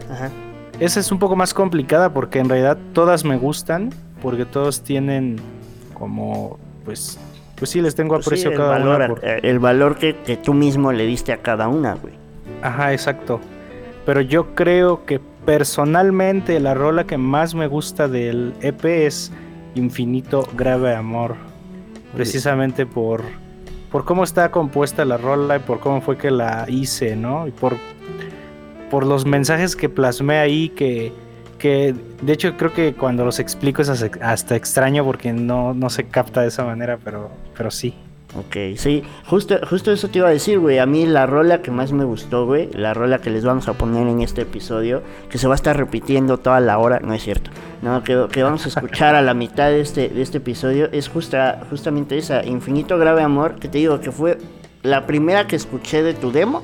Esa 0.80 1.00
es 1.00 1.12
un 1.12 1.18
poco 1.18 1.36
más 1.36 1.54
complicada 1.54 2.12
porque 2.12 2.38
en 2.38 2.48
realidad 2.48 2.78
todas 2.92 3.24
me 3.24 3.36
gustan, 3.36 3.90
porque 4.20 4.44
todos 4.44 4.82
tienen 4.82 5.36
como, 5.94 6.58
pues, 6.84 7.18
pues 7.56 7.70
sí, 7.70 7.80
les 7.80 7.94
tengo 7.94 8.16
pues 8.16 8.26
aprecio 8.26 8.50
a 8.50 8.54
cada 8.54 8.78
valor, 8.78 9.20
una. 9.22 9.34
El 9.36 9.58
valor 9.58 9.96
que, 9.96 10.16
que, 10.16 10.36
tú 10.36 10.52
mismo 10.52 10.92
le 10.92 11.06
diste 11.06 11.32
a 11.32 11.38
cada 11.38 11.68
una, 11.68 11.94
güey. 11.94 12.14
Ajá, 12.62 12.92
exacto. 12.92 13.40
Pero 14.04 14.20
yo 14.20 14.54
creo 14.54 15.06
que 15.06 15.20
personalmente 15.46 16.58
la 16.60 16.74
rola 16.74 17.04
que 17.04 17.18
más 17.18 17.54
me 17.54 17.66
gusta 17.66 18.08
del 18.08 18.54
EP 18.60 18.84
es 18.84 19.32
Infinito 19.74 20.46
Grave 20.56 20.94
Amor. 20.94 21.36
Precisamente 22.14 22.86
por 22.86 23.22
por 23.94 24.04
cómo 24.04 24.24
está 24.24 24.50
compuesta 24.50 25.04
la 25.04 25.16
rola 25.18 25.54
y 25.54 25.58
por 25.60 25.78
cómo 25.78 26.00
fue 26.00 26.18
que 26.18 26.32
la 26.32 26.64
hice, 26.66 27.14
¿no? 27.14 27.46
Y 27.46 27.52
por, 27.52 27.76
por 28.90 29.06
los 29.06 29.24
mensajes 29.24 29.76
que 29.76 29.88
plasmé 29.88 30.38
ahí 30.38 30.70
que, 30.70 31.12
que 31.60 31.94
de 32.20 32.32
hecho 32.32 32.56
creo 32.56 32.72
que 32.72 32.94
cuando 32.94 33.24
los 33.24 33.38
explico 33.38 33.82
es 33.82 33.90
hasta 34.20 34.56
extraño 34.56 35.04
porque 35.04 35.32
no, 35.32 35.74
no 35.74 35.90
se 35.90 36.08
capta 36.08 36.40
de 36.40 36.48
esa 36.48 36.64
manera, 36.64 36.98
pero, 37.04 37.30
pero 37.56 37.70
sí. 37.70 37.94
Ok, 38.36 38.76
sí, 38.76 39.04
justo, 39.26 39.60
justo 39.68 39.92
eso 39.92 40.08
te 40.08 40.18
iba 40.18 40.28
a 40.28 40.32
decir, 40.32 40.58
güey. 40.58 40.78
A 40.78 40.86
mí 40.86 41.06
la 41.06 41.24
rola 41.24 41.62
que 41.62 41.70
más 41.70 41.92
me 41.92 42.04
gustó, 42.04 42.46
güey, 42.46 42.68
la 42.72 42.92
rola 42.92 43.18
que 43.18 43.30
les 43.30 43.44
vamos 43.44 43.68
a 43.68 43.74
poner 43.74 44.08
en 44.08 44.22
este 44.22 44.42
episodio, 44.42 45.02
que 45.30 45.38
se 45.38 45.46
va 45.46 45.54
a 45.54 45.56
estar 45.56 45.76
repitiendo 45.76 46.38
toda 46.38 46.58
la 46.58 46.78
hora, 46.78 46.98
no 46.98 47.14
es 47.14 47.22
cierto, 47.22 47.50
no, 47.82 48.02
que, 48.02 48.26
que 48.32 48.42
vamos 48.42 48.64
a 48.64 48.68
escuchar 48.68 49.14
a 49.14 49.22
la 49.22 49.34
mitad 49.34 49.68
de 49.68 49.80
este, 49.80 50.08
de 50.08 50.22
este 50.22 50.38
episodio, 50.38 50.88
es 50.90 51.08
justa, 51.08 51.60
justamente 51.70 52.18
esa, 52.18 52.44
Infinito 52.44 52.98
Grave 52.98 53.22
Amor, 53.22 53.54
que 53.56 53.68
te 53.68 53.78
digo 53.78 54.00
que 54.00 54.10
fue 54.10 54.38
la 54.82 55.06
primera 55.06 55.46
que 55.46 55.56
escuché 55.56 56.02
de 56.02 56.14
tu 56.14 56.32
demo. 56.32 56.62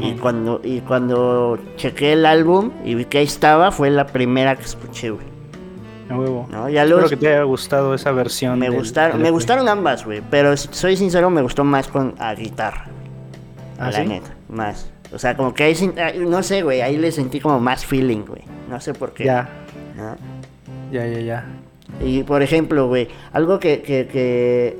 Y 0.00 0.12
cuando, 0.12 0.60
y 0.62 0.82
cuando 0.82 1.58
chequé 1.74 2.12
el 2.12 2.24
álbum 2.24 2.70
y 2.84 2.94
vi 2.94 3.06
que 3.06 3.18
ahí 3.18 3.24
estaba, 3.24 3.72
fue 3.72 3.90
la 3.90 4.06
primera 4.06 4.54
que 4.54 4.62
escuché, 4.62 5.10
güey. 5.10 5.29
A 6.10 6.18
huevo. 6.18 6.46
¿no? 6.50 6.68
Ya 6.68 6.82
Espero 6.82 6.96
luego 7.00 7.08
que 7.10 7.16
te 7.16 7.28
haya 7.28 7.42
gustado 7.44 7.94
esa 7.94 8.12
versión. 8.12 8.58
me 8.58 8.68
del- 8.68 8.78
gustaron, 8.78 9.12
del 9.12 9.22
me 9.22 9.28
EP. 9.28 9.34
gustaron 9.34 9.68
ambas, 9.68 10.04
güey. 10.04 10.22
Pero 10.30 10.56
si 10.56 10.68
soy 10.72 10.96
sincero, 10.96 11.30
me 11.30 11.42
gustó 11.42 11.64
más 11.64 11.88
con 11.88 12.14
a 12.18 12.34
guitarra. 12.34 12.86
¿Ah, 13.78 13.90
la 13.90 14.02
sí? 14.02 14.06
neta, 14.08 14.34
más. 14.48 14.90
O 15.12 15.18
sea, 15.18 15.36
como 15.36 15.54
que 15.54 15.64
ahí, 15.64 15.74
ah, 15.98 16.12
no 16.18 16.42
sé, 16.42 16.62
güey, 16.62 16.82
ahí 16.82 16.96
le 16.96 17.10
sentí 17.12 17.40
como 17.40 17.58
más 17.60 17.84
feeling, 17.86 18.24
güey. 18.26 18.42
No 18.68 18.80
sé 18.80 18.94
por 18.94 19.12
qué. 19.12 19.24
Ya, 19.24 19.48
¿no? 19.96 20.16
ya, 20.92 21.06
ya, 21.06 21.20
ya. 21.20 21.44
Y 22.04 22.22
por 22.22 22.42
ejemplo, 22.42 22.86
güey, 22.88 23.08
algo 23.32 23.58
que, 23.58 23.82
que, 23.82 24.06
que, 24.06 24.78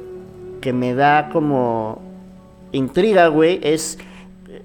que 0.61 0.73
me 0.73 0.95
da 0.95 1.29
como 1.33 2.01
intriga, 2.73 3.27
güey, 3.29 3.59
es 3.63 3.99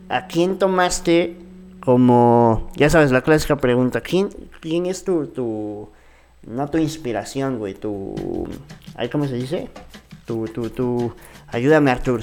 a 0.10 0.28
quién 0.28 0.60
tomaste 0.60 1.38
como, 1.80 2.70
ya 2.76 2.90
sabes, 2.90 3.12
la 3.12 3.22
clásica 3.22 3.56
pregunta, 3.58 4.02
¿quién, 4.02 4.30
quién 4.60 4.86
es 4.86 5.04
tu, 5.04 5.28
tu, 5.28 5.90
no 6.46 6.70
tu 6.70 6.78
inspiración, 6.78 7.58
güey, 7.58 7.74
tu, 7.74 8.16
¿cómo 9.12 9.28
se 9.28 9.36
dice? 9.36 9.70
Tu, 10.26 10.46
tu, 10.48 10.70
tu, 10.70 11.14
ayúdame 11.48 11.92
Artur. 11.92 12.22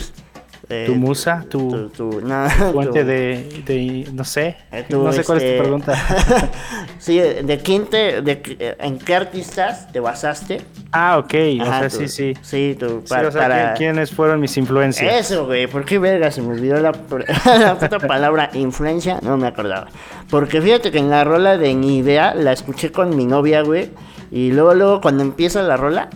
Eh, 0.74 0.84
Tu 0.86 0.94
musa, 0.94 1.44
tu, 1.48 1.68
tu 1.70 1.88
tu, 1.90 2.20
no, 2.26 2.48
fuente 2.72 3.00
tu- 3.00 3.06
de, 3.06 3.62
de- 3.66 4.08
no 4.12 4.24
sé, 4.24 4.56
eh, 4.72 4.84
no 4.88 5.12
sé 5.12 5.22
cuál 5.24 5.38
es 5.38 5.44
este, 5.44 5.56
tu 5.56 5.62
pregunta. 5.62 5.94
sí, 6.98 7.18
¿de 7.18 7.60
quién 7.62 7.86
te, 7.86 8.22
de, 8.22 8.76
en 8.80 8.98
qué 8.98 9.14
artistas 9.14 9.90
te 9.92 10.00
basaste? 10.00 10.62
Ah, 10.92 11.18
ok, 11.18 11.34
o 11.60 11.64
sea, 11.64 11.90
sí, 11.90 12.08
sí. 12.08 12.34
Sí, 12.42 12.76
tu, 12.78 13.00
Sí, 13.00 13.06
pa- 13.08 13.26
o 13.26 13.30
sea, 13.30 13.42
para... 13.42 13.74
¿qui- 13.74 13.78
¿quiénes 13.78 14.10
fueron 14.10 14.40
mis 14.40 14.56
influencias? 14.56 15.14
Eso, 15.30 15.46
güey, 15.46 15.66
¿por 15.66 15.84
qué 15.84 15.98
verga 15.98 16.30
se 16.30 16.40
me 16.42 16.48
olvidó 16.54 16.80
la, 16.80 16.92
la 17.58 17.78
puta 17.78 17.98
palabra 17.98 18.50
influencia? 18.54 19.18
No 19.22 19.36
me 19.36 19.46
acordaba. 19.46 19.88
Porque 20.30 20.60
fíjate 20.62 20.90
que 20.90 20.98
en 20.98 21.10
la 21.10 21.24
rola 21.24 21.58
de 21.58 21.74
Ni 21.74 21.98
Idea 21.98 22.34
la 22.34 22.52
escuché 22.52 22.90
con 22.92 23.14
mi 23.16 23.26
novia, 23.26 23.62
güey. 23.62 23.90
Y 24.30 24.52
luego, 24.52 24.74
luego, 24.74 25.00
cuando 25.00 25.22
empieza 25.22 25.62
la 25.62 25.76
rola, 25.76 26.08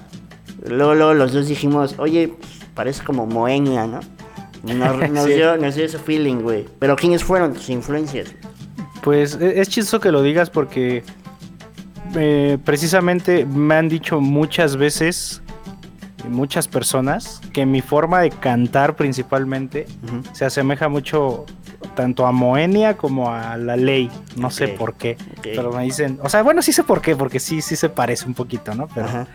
luego, 0.65 0.95
luego 0.95 1.15
los 1.15 1.33
dos 1.33 1.47
dijimos, 1.49 1.95
oye, 1.99 2.29
pues, 2.29 2.51
parece 2.75 3.03
como 3.05 3.27
Moenia, 3.27 3.87
¿no? 3.87 4.01
Nos, 4.75 5.11
nos 5.11 5.25
Sí. 5.25 5.33
dio, 5.35 5.57
nos 5.57 5.75
dio 5.75 5.85
ese 5.85 5.99
feeling, 5.99 6.37
güey. 6.43 6.67
Pero 6.79 6.97
¿quiénes 6.97 7.23
fueron 7.25 7.53
tus 7.55 7.69
influencias? 7.71 8.35
Pues 9.03 9.39
e- 9.41 9.61
es 9.61 9.69
chistoso 9.69 10.01
que 10.01 10.11
lo 10.13 10.23
digas 10.23 10.51
porque 10.51 11.03
eh, 12.15 12.59
precisamente 12.65 13.45
me 13.47 13.75
han 13.75 13.89
dicho 13.89 14.21
muchas 14.21 14.77
veces, 14.77 15.43
muchas 16.29 16.67
personas, 16.69 17.41
que 17.53 17.67
mi 17.67 17.81
forma 17.81 18.21
de 18.21 18.31
cantar 18.31 18.97
principalmente 18.97 19.87
se 20.33 20.45
asemeja 20.45 20.89
mucho 20.89 21.45
tanto 21.95 22.27
a 22.27 22.33
Moenia 22.33 22.97
como 22.97 23.33
a 23.33 23.57
la 23.57 23.77
ley. 23.77 24.11
No 24.37 24.51
sé 24.51 24.69
por 24.69 24.95
qué. 24.95 25.17
Pero 25.43 25.73
me 25.73 25.83
dicen, 25.85 26.19
o 26.23 26.29
sea, 26.29 26.43
bueno, 26.43 26.63
sí 26.63 26.73
sé 26.73 26.83
por 26.85 27.01
qué, 27.01 27.15
porque 27.17 27.39
sí, 27.41 27.61
sí 27.63 27.77
se 27.77 27.89
parece 27.89 28.27
un 28.27 28.35
poquito, 28.35 28.75
¿no? 28.75 28.89
Pero, 28.95 29.27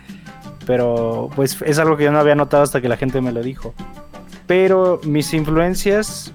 pero 0.66 1.30
pues 1.34 1.58
es 1.64 1.78
algo 1.78 1.96
que 1.96 2.04
yo 2.04 2.12
no 2.12 2.18
había 2.18 2.34
notado 2.34 2.62
hasta 2.62 2.80
que 2.80 2.88
la 2.88 2.96
gente 2.96 3.20
me 3.20 3.32
lo 3.32 3.42
dijo. 3.42 3.74
Pero 4.52 5.00
mis 5.04 5.32
influencias, 5.32 6.30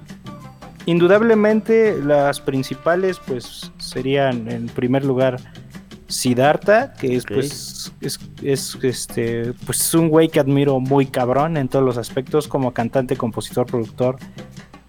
indudablemente 0.87 2.01
las 2.01 2.41
principales, 2.41 3.21
pues 3.27 3.71
serían 3.77 4.49
en 4.49 4.65
primer 4.65 5.05
lugar 5.05 5.37
Siddhartha, 6.07 6.93
que 6.93 7.15
es 7.15 7.25
pues 7.27 7.93
es, 8.01 8.19
es, 8.41 8.75
este 8.81 9.53
pues 9.67 9.81
es 9.81 9.93
un 9.93 10.09
güey 10.09 10.29
que 10.29 10.39
admiro 10.39 10.79
muy 10.79 11.05
cabrón 11.05 11.57
en 11.57 11.67
todos 11.67 11.85
los 11.85 11.99
aspectos 11.99 12.47
como 12.47 12.73
cantante, 12.73 13.15
compositor, 13.15 13.67
productor, 13.67 14.17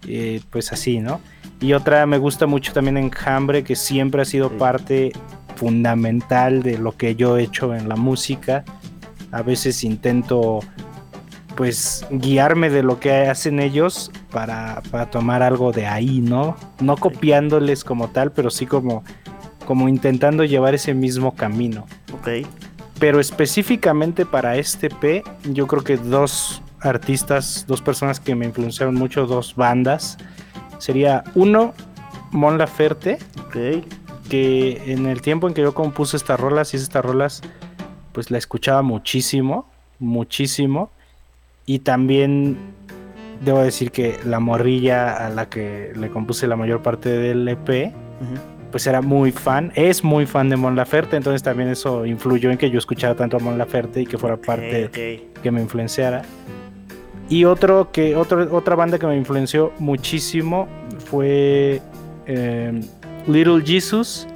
eh, 0.06 0.40
pues 0.48 0.72
así, 0.72 0.98
¿no? 0.98 1.20
Y 1.60 1.74
otra 1.74 2.06
me 2.06 2.16
gusta 2.16 2.46
mucho 2.46 2.72
también 2.72 2.96
Enjambre, 2.96 3.62
que 3.62 3.76
siempre 3.76 4.22
ha 4.22 4.24
sido 4.24 4.48
Sí. 4.48 4.54
parte 4.58 5.12
fundamental 5.56 6.62
de 6.62 6.78
lo 6.78 6.96
que 6.96 7.14
yo 7.14 7.36
he 7.36 7.42
hecho 7.42 7.74
en 7.74 7.90
la 7.90 7.96
música. 7.96 8.64
A 9.32 9.42
veces 9.42 9.84
intento 9.84 10.60
pues 11.58 12.06
guiarme 12.08 12.70
de 12.70 12.84
lo 12.84 13.00
que 13.00 13.26
hacen 13.26 13.58
ellos 13.58 14.12
para, 14.30 14.80
para 14.92 15.10
tomar 15.10 15.42
algo 15.42 15.72
de 15.72 15.88
ahí, 15.88 16.20
¿no? 16.20 16.56
No 16.78 16.96
copiándoles 16.96 17.82
como 17.82 18.10
tal, 18.10 18.30
pero 18.30 18.48
sí 18.48 18.64
como, 18.64 19.02
como 19.66 19.88
intentando 19.88 20.44
llevar 20.44 20.76
ese 20.76 20.94
mismo 20.94 21.34
camino. 21.34 21.84
Ok. 22.14 22.46
Pero 23.00 23.18
específicamente 23.18 24.24
para 24.24 24.54
este 24.56 24.88
P, 24.88 25.24
yo 25.50 25.66
creo 25.66 25.82
que 25.82 25.96
dos 25.96 26.62
artistas, 26.78 27.64
dos 27.66 27.82
personas 27.82 28.20
que 28.20 28.36
me 28.36 28.46
influenciaron 28.46 28.94
mucho, 28.94 29.26
dos 29.26 29.56
bandas, 29.56 30.16
sería 30.78 31.24
uno, 31.34 31.74
Mon 32.30 32.56
Laferte, 32.56 33.18
que 33.50 34.82
en 34.86 35.06
el 35.06 35.22
tiempo 35.22 35.48
en 35.48 35.54
que 35.54 35.62
yo 35.62 35.74
compuse 35.74 36.18
estas 36.18 36.38
rolas 36.38 36.72
y 36.72 36.76
estas 36.76 37.04
rolas, 37.04 37.42
pues 38.12 38.30
la 38.30 38.38
escuchaba 38.38 38.82
muchísimo, 38.82 39.68
muchísimo. 39.98 40.92
Y 41.68 41.80
también 41.80 42.56
debo 43.44 43.60
decir 43.60 43.90
que 43.90 44.18
la 44.24 44.40
morrilla 44.40 45.26
a 45.26 45.28
la 45.28 45.50
que 45.50 45.92
le 45.94 46.08
compuse 46.08 46.46
la 46.46 46.56
mayor 46.56 46.80
parte 46.82 47.10
del 47.10 47.46
EP, 47.46 47.92
pues 48.70 48.86
era 48.86 49.02
muy 49.02 49.32
fan, 49.32 49.70
es 49.74 50.02
muy 50.02 50.24
fan 50.24 50.48
de 50.48 50.56
Mon 50.56 50.76
Laferte, 50.76 51.16
entonces 51.16 51.42
también 51.42 51.68
eso 51.68 52.06
influyó 52.06 52.50
en 52.50 52.56
que 52.56 52.70
yo 52.70 52.78
escuchara 52.78 53.14
tanto 53.14 53.36
a 53.36 53.40
Mon 53.40 53.58
Laferte 53.58 54.00
y 54.00 54.06
que 54.06 54.16
fuera 54.16 54.38
parte 54.38 55.28
que 55.42 55.50
me 55.50 55.60
influenciara. 55.60 56.22
Y 57.28 57.44
otro 57.44 57.92
que 57.92 58.16
otro, 58.16 58.56
otra 58.56 58.74
banda 58.74 58.98
que 58.98 59.06
me 59.06 59.18
influenció 59.18 59.74
muchísimo 59.78 60.68
fue 61.04 61.82
eh, 62.24 62.80
Little 63.26 63.62
Jesus, 63.62 64.26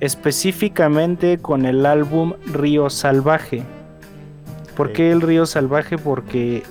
específicamente 0.00 1.38
con 1.38 1.66
el 1.66 1.86
álbum 1.86 2.32
Río 2.52 2.90
Salvaje. 2.90 3.62
¿Por 4.76 4.92
qué 4.92 5.10
el 5.12 5.20
Río 5.20 5.46
Salvaje? 5.46 5.98
Porque 5.98 6.62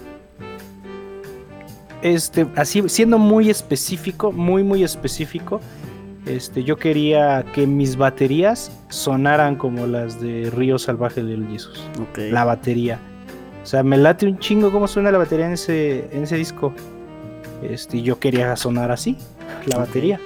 este, 2.02 2.46
así 2.56 2.84
siendo 2.88 3.18
muy 3.18 3.50
específico, 3.50 4.32
muy 4.32 4.64
muy 4.64 4.84
específico, 4.84 5.62
este, 6.26 6.64
yo 6.64 6.78
quería 6.78 7.44
que 7.54 7.68
mis 7.68 7.96
baterías 7.96 8.72
sonaran 8.90 9.56
como 9.56 9.88
las 9.88 10.22
de 10.22 10.50
Río 10.56 10.78
Salvaje 10.80 11.24
de 11.24 11.38
Jesus 11.48 11.90
Ok. 12.02 12.20
la 12.32 12.46
batería. 12.46 13.00
O 13.62 13.66
sea, 13.66 13.84
me 13.84 13.98
late 13.98 14.28
un 14.28 14.38
chingo 14.40 14.72
cómo 14.72 14.88
suena 14.88 15.12
la 15.12 15.18
batería 15.18 15.46
en 15.46 15.54
ese, 15.54 16.10
en 16.12 16.24
ese 16.24 16.36
disco. 16.36 16.74
Este, 17.62 18.02
yo 18.02 18.20
quería 18.20 18.56
sonar 18.58 18.92
así, 18.92 19.18
la 19.66 19.78
batería. 19.78 20.20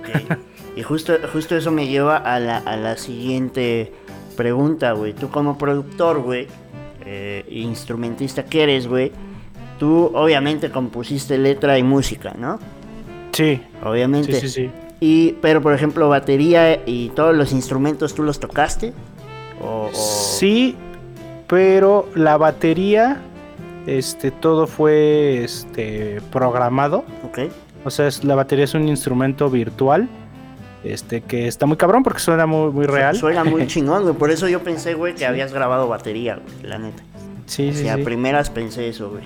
Ok. 0.00 0.38
Y 0.74 0.82
justo, 0.82 1.12
justo 1.32 1.54
eso 1.56 1.70
me 1.70 1.86
lleva 1.86 2.16
a 2.16 2.40
la, 2.40 2.58
a 2.58 2.76
la 2.76 2.96
siguiente 2.96 3.92
pregunta, 4.36 4.92
güey. 4.92 5.12
Tú 5.12 5.28
como 5.28 5.58
productor, 5.58 6.20
güey, 6.22 6.48
eh, 7.04 7.44
instrumentista 7.50 8.44
que 8.44 8.62
eres, 8.62 8.86
güey, 8.86 9.12
tú 9.78 10.10
obviamente 10.14 10.70
compusiste 10.70 11.38
letra 11.38 11.78
y 11.78 11.82
música, 11.82 12.34
¿no? 12.38 12.58
Sí, 13.32 13.60
Obviamente. 13.84 14.34
sí, 14.34 14.48
sí, 14.48 14.48
sí. 14.48 14.70
Y, 15.00 15.32
pero 15.40 15.60
por 15.62 15.72
ejemplo, 15.74 16.08
batería 16.08 16.80
y 16.86 17.08
todos 17.10 17.34
los 17.34 17.52
instrumentos, 17.52 18.14
¿tú 18.14 18.22
los 18.22 18.38
tocaste? 18.38 18.92
O, 19.60 19.86
o- 19.86 19.90
Sí, 19.92 20.76
pero 21.48 22.08
la 22.14 22.36
batería, 22.36 23.20
este, 23.86 24.30
todo 24.30 24.66
fue 24.66 25.42
este, 25.42 26.20
programado. 26.30 27.04
Ok. 27.26 27.40
O 27.84 27.90
sea, 27.90 28.06
es- 28.06 28.22
la 28.22 28.34
batería 28.36 28.64
es 28.64 28.74
un 28.74 28.86
instrumento 28.88 29.50
virtual. 29.50 30.08
Este, 30.84 31.20
que 31.20 31.46
está 31.46 31.66
muy 31.66 31.76
cabrón 31.76 32.02
porque 32.02 32.18
suena 32.18 32.46
muy, 32.46 32.70
muy 32.72 32.86
real. 32.86 33.16
Suena 33.16 33.44
muy 33.44 33.66
chingón, 33.68 34.02
güey. 34.02 34.14
Por 34.14 34.30
eso 34.30 34.48
yo 34.48 34.62
pensé, 34.62 34.94
güey, 34.94 35.14
que 35.14 35.26
habías 35.26 35.52
grabado 35.52 35.88
batería, 35.88 36.36
güey, 36.42 36.68
la 36.70 36.78
neta. 36.78 37.02
Sí, 37.46 37.68
O 37.68 37.72
sí, 37.72 37.82
sea, 37.82 37.94
a 37.94 37.96
sí. 37.96 38.02
primeras 38.02 38.50
pensé 38.50 38.88
eso, 38.88 39.10
güey. 39.10 39.24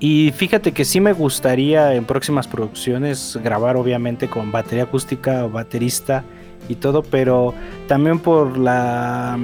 Y 0.00 0.32
fíjate 0.36 0.72
que 0.72 0.84
sí 0.84 1.00
me 1.00 1.12
gustaría 1.12 1.94
en 1.94 2.04
próximas 2.04 2.46
producciones 2.46 3.38
grabar 3.42 3.76
obviamente 3.76 4.28
con 4.28 4.52
batería 4.52 4.84
acústica 4.84 5.44
o 5.46 5.50
baterista 5.50 6.24
y 6.68 6.74
todo, 6.74 7.02
pero 7.02 7.54
también 7.88 8.18
por 8.18 8.58
la 8.58 9.38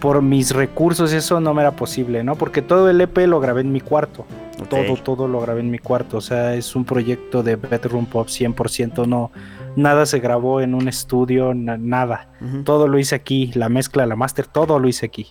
por 0.00 0.20
mis 0.20 0.52
recursos 0.52 1.12
eso 1.12 1.38
no 1.38 1.54
me 1.54 1.62
era 1.62 1.70
posible, 1.76 2.24
¿no? 2.24 2.34
Porque 2.34 2.60
todo 2.60 2.90
el 2.90 3.00
EP 3.00 3.16
lo 3.28 3.38
grabé 3.38 3.60
en 3.60 3.70
mi 3.70 3.80
cuarto. 3.80 4.26
Todo, 4.68 4.96
todo 4.96 5.28
lo 5.28 5.40
grabé 5.40 5.60
en 5.60 5.70
mi 5.70 5.78
cuarto. 5.78 6.18
O 6.18 6.20
sea, 6.20 6.54
es 6.54 6.74
un 6.76 6.84
proyecto 6.84 7.42
de 7.42 7.56
Bedroom 7.56 8.06
Pop 8.06 8.28
100%. 8.28 9.06
No, 9.06 9.30
nada 9.76 10.06
se 10.06 10.20
grabó 10.20 10.60
en 10.60 10.74
un 10.74 10.88
estudio, 10.88 11.54
na- 11.54 11.76
nada. 11.78 12.28
Todo 12.64 12.88
lo 12.88 12.98
hice 12.98 13.14
aquí. 13.14 13.50
La 13.54 13.68
mezcla, 13.68 14.06
la 14.06 14.16
master, 14.16 14.46
todo 14.46 14.78
lo 14.78 14.88
hice 14.88 15.06
aquí. 15.06 15.28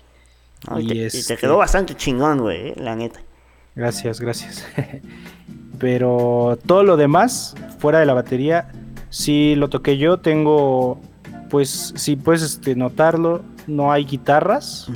Y, 0.77 0.87
te, 0.87 0.93
y 0.93 0.97
te 0.97 1.05
este- 1.07 1.37
quedó 1.37 1.57
bastante 1.57 1.95
chingón, 1.95 2.39
güey, 2.39 2.69
eh, 2.69 2.73
la 2.77 2.95
neta. 2.95 3.19
Gracias, 3.75 4.19
gracias. 4.19 4.65
Pero 5.79 6.59
todo 6.65 6.83
lo 6.83 6.97
demás, 6.97 7.55
fuera 7.79 7.99
de 7.99 8.05
la 8.05 8.13
batería, 8.13 8.67
sí 9.09 9.55
lo 9.55 9.69
toqué 9.69 9.97
yo. 9.97 10.17
Tengo, 10.19 10.99
pues, 11.49 11.93
si 11.95 12.15
puedes 12.15 12.43
este, 12.43 12.75
notarlo, 12.75 13.41
no 13.67 13.91
hay 13.91 14.05
guitarras. 14.05 14.87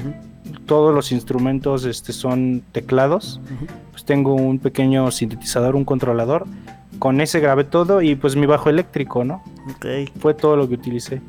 Todos 0.67 0.93
los 0.93 1.11
instrumentos 1.11 1.85
este, 1.85 2.13
son 2.13 2.63
teclados. 2.71 3.39
Pues 3.84 3.84
tengo 4.05 4.33
un 4.35 4.59
pequeño 4.59 5.11
sintetizador, 5.11 5.75
un 5.75 5.85
controlador. 5.85 6.45
Con 6.99 7.19
ese 7.19 7.39
grabé 7.41 7.65
todo 7.65 8.01
y 8.01 8.15
pues 8.15 8.35
mi 8.37 8.45
bajo 8.45 8.69
eléctrico, 8.69 9.23
¿no? 9.25 9.43
Ok, 9.75 9.85
Fue 10.19 10.33
todo 10.33 10.55
lo 10.55 10.67
que 10.67 10.75
utilicé. 10.75 11.21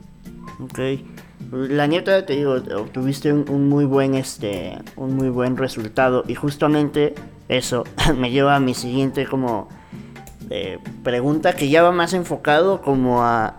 ok. 0.63 0.79
La 1.53 1.87
neta, 1.87 2.25
te 2.27 2.35
digo, 2.35 2.55
obtuviste 2.55 3.33
un, 3.33 3.49
un 3.51 3.69
muy 3.69 3.85
buen, 3.85 4.15
este, 4.15 4.79
un 4.97 5.15
muy 5.15 5.29
buen 5.29 5.57
resultado 5.57 6.25
y 6.27 6.35
justamente 6.35 7.15
eso 7.49 7.85
me 8.19 8.31
lleva 8.31 8.57
a 8.57 8.61
mi 8.61 8.75
siguiente 8.75 9.27
como 9.27 9.69
eh, 10.51 10.79
pregunta 11.03 11.55
que 11.55 11.69
ya 11.69 11.83
va 11.83 11.93
más 11.93 12.15
enfocado 12.15 12.81
como 12.81 13.23
a, 13.23 13.59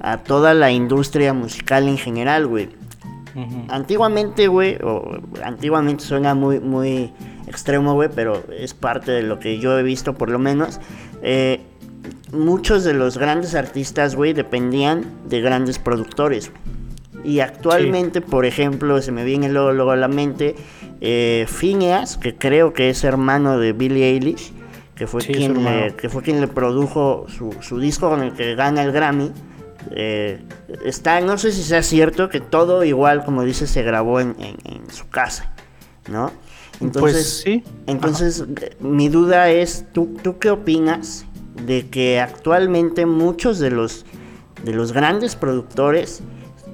a 0.00 0.18
toda 0.18 0.54
la 0.54 0.70
industria 0.70 1.32
musical 1.32 1.88
en 1.88 1.98
general, 1.98 2.46
güey. 2.46 2.68
Antiguamente, 3.68 4.48
güey, 4.48 4.78
o 4.82 5.20
antiguamente 5.44 6.02
suena 6.04 6.34
muy, 6.34 6.58
muy 6.58 7.12
extremo, 7.48 7.94
güey, 7.94 8.08
pero 8.14 8.42
es 8.56 8.74
parte 8.74 9.10
de 9.12 9.22
lo 9.22 9.38
que 9.40 9.58
yo 9.58 9.78
he 9.78 9.82
visto 9.82 10.14
por 10.14 10.30
lo 10.30 10.38
menos. 10.38 10.80
Eh, 11.22 11.60
muchos 12.32 12.84
de 12.84 12.94
los 12.94 13.18
grandes 13.18 13.54
artistas, 13.54 14.14
güey, 14.14 14.32
dependían 14.32 15.04
de 15.28 15.40
grandes 15.40 15.78
productores. 15.78 16.50
Y 17.24 17.40
actualmente, 17.40 18.20
por 18.20 18.44
ejemplo, 18.46 19.02
se 19.02 19.10
me 19.12 19.24
viene 19.24 19.48
luego, 19.48 19.72
luego 19.72 19.90
a 19.90 19.96
la 19.96 20.08
mente 20.08 20.54
eh, 21.00 21.46
Phineas, 21.48 22.16
que 22.16 22.36
creo 22.36 22.72
que 22.72 22.90
es 22.90 23.02
hermano 23.04 23.58
de 23.58 23.72
Billie 23.72 24.04
Eilish, 24.10 24.52
que 24.94 25.06
fue, 25.06 25.20
Sí, 25.22 25.32
quien, 25.32 25.64
le, 25.64 25.94
que 25.94 26.08
fue 26.08 26.22
quien 26.22 26.40
le 26.40 26.48
produjo 26.48 27.26
su, 27.28 27.54
su 27.60 27.78
disco 27.80 28.08
con 28.10 28.22
el 28.22 28.32
que 28.34 28.54
gana 28.54 28.82
el 28.82 28.92
Grammy. 28.92 29.32
Eh, 29.90 30.40
está, 30.84 31.20
no 31.20 31.38
sé 31.38 31.50
si 31.52 31.62
sea 31.62 31.82
cierto 31.82 32.28
que 32.28 32.40
todo 32.40 32.84
igual, 32.84 33.24
como 33.24 33.42
dice, 33.42 33.66
se 33.66 33.82
grabó 33.82 34.20
en, 34.20 34.34
en- 34.40 34.56
en 34.64 34.90
su 34.90 35.08
casa, 35.08 35.52
¿no? 36.10 36.30
Entonces, 36.80 37.12
pues 37.12 37.40
sí. 37.44 37.64
entonces, 37.86 38.44
mi 38.80 39.08
duda 39.08 39.50
es, 39.50 39.84
¿tú, 39.92 40.16
¿tú 40.22 40.38
qué 40.38 40.50
opinas 40.50 41.24
de 41.66 41.88
que 41.88 42.20
actualmente 42.20 43.04
muchos 43.06 43.58
de 43.58 43.70
los, 43.70 44.06
de 44.64 44.72
los 44.72 44.92
grandes 44.92 45.34
productores 45.34 46.22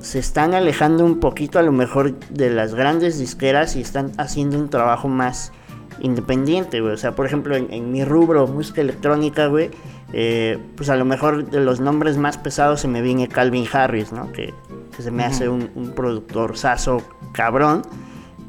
se 0.00 0.18
están 0.18 0.52
alejando 0.52 1.04
un 1.04 1.20
poquito 1.20 1.58
a 1.58 1.62
lo 1.62 1.73
mejor 1.73 2.18
de 2.28 2.50
las 2.50 2.75
grandes 2.75 3.18
disqueras 3.18 3.76
y 3.76 3.80
están 3.80 4.12
haciendo 4.18 4.58
un 4.58 4.68
trabajo 4.68 5.08
más 5.08 5.52
independiente, 6.00 6.80
güey? 6.80 6.92
O 6.92 6.99
sea, 6.99 7.14
por 7.14 7.25
ejemplo, 7.25 7.56
en, 7.56 7.73
en 7.73 7.90
mi 7.90 8.04
rubro, 8.04 8.46
música 8.46 8.82
electrónica, 8.82 9.46
güey, 9.46 9.70
eh, 10.12 10.58
pues 10.76 10.90
a 10.90 10.96
lo 10.96 11.04
mejor 11.04 11.50
de 11.50 11.61
los 11.61 11.80
nombres 11.80 12.16
más 12.16 12.38
pesados 12.38 12.80
se 12.80 12.88
me 12.88 13.02
viene 13.02 13.28
Calvin 13.28 13.66
Harris, 13.73 14.12
¿no? 14.12 14.30
Que, 14.32 14.52
que 14.94 15.02
se 15.02 15.11
me 15.11 15.25
hace 15.25 15.49
un, 15.49 15.70
un 15.75 15.90
productor 15.92 16.56
saso 16.56 17.02
cabrón. 17.32 17.82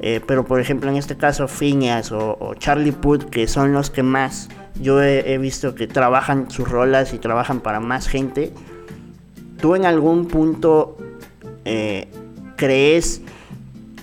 Eh, 0.00 0.20
pero 0.26 0.44
por 0.44 0.60
ejemplo 0.60 0.90
en 0.90 0.96
este 0.96 1.16
caso 1.16 1.48
Phineas 1.48 2.12
o, 2.12 2.54
Charlie 2.58 2.92
Puth, 2.92 3.24
que 3.30 3.48
son 3.48 3.72
los 3.72 3.90
que 3.90 4.02
más 4.02 4.48
yo 4.80 5.02
he, 5.02 5.38
visto 5.38 5.74
que 5.74 5.86
trabajan 5.86 6.50
sus 6.50 6.68
rolas 6.68 7.14
y 7.14 7.18
trabajan 7.18 7.60
para 7.60 7.80
más 7.80 8.08
gente, 8.08 8.52
¿tú 9.58 9.74
en 9.74 9.86
algún 9.86 10.28
punto 10.28 10.98
eh, 11.64 12.08
crees 12.56 13.22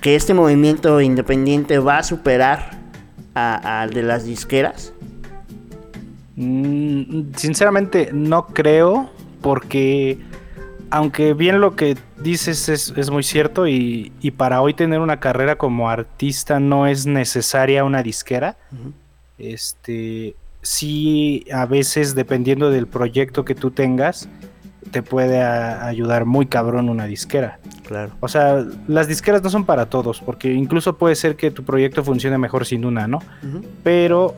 que 0.01 0.15
este 0.15 0.33
movimiento 0.33 0.99
independiente 0.99 1.77
va 1.77 1.99
a 1.99 2.03
superar 2.03 2.71
al 3.35 3.91
de 3.91 4.01
las 4.01 4.25
disqueras? 4.25 4.93
Mm, 6.35 7.33
sinceramente 7.35 8.09
no 8.11 8.47
creo 8.47 9.11
porque 9.41 10.17
aunque 10.93 11.33
bien 11.33 11.59
lo 11.59 11.75
que 11.75 11.97
dices 12.19 12.69
es, 12.69 12.93
es 12.95 13.09
muy 13.09 13.23
cierto 13.23 13.67
y, 13.67 14.11
y 14.21 14.29
para 14.29 14.61
hoy 14.61 14.75
tener 14.75 14.99
una 14.99 15.19
carrera 15.19 15.55
como 15.55 15.89
artista 15.89 16.59
no 16.59 16.85
es 16.85 17.07
necesaria 17.07 17.83
una 17.83 18.03
disquera, 18.03 18.57
este 19.39 20.35
sí 20.61 21.45
a 21.51 21.65
veces 21.65 22.13
dependiendo 22.13 22.69
del 22.69 22.85
proyecto 22.85 23.43
que 23.43 23.55
tú 23.55 23.71
tengas 23.71 24.29
te 24.91 25.01
puede 25.01 25.41
ayudar 25.41 26.25
muy 26.25 26.45
cabrón 26.45 26.89
una 26.89 27.07
disquera. 27.07 27.57
Claro. 27.87 28.11
O 28.19 28.27
sea, 28.27 28.63
las 28.87 29.07
disqueras 29.07 29.41
no 29.41 29.49
son 29.49 29.65
para 29.65 29.87
todos, 29.87 30.21
porque 30.21 30.53
incluso 30.53 30.95
puede 30.97 31.15
ser 31.15 31.35
que 31.35 31.49
tu 31.49 31.63
proyecto 31.63 32.03
funcione 32.03 32.37
mejor 32.37 32.67
sin 32.67 32.85
una, 32.85 33.07
¿no? 33.07 33.19
Pero 33.81 34.35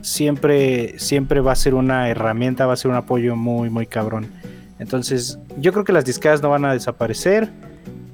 siempre, 0.00 0.98
siempre 0.98 1.40
va 1.40 1.52
a 1.52 1.56
ser 1.56 1.74
una 1.74 2.08
herramienta, 2.08 2.66
va 2.66 2.72
a 2.72 2.76
ser 2.76 2.90
un 2.90 2.96
apoyo 2.96 3.36
muy, 3.36 3.70
muy 3.70 3.86
cabrón. 3.86 4.32
Entonces, 4.78 5.38
yo 5.58 5.72
creo 5.72 5.84
que 5.84 5.92
las 5.92 6.04
disqueras 6.04 6.42
no 6.42 6.50
van 6.50 6.64
a 6.64 6.72
desaparecer, 6.72 7.50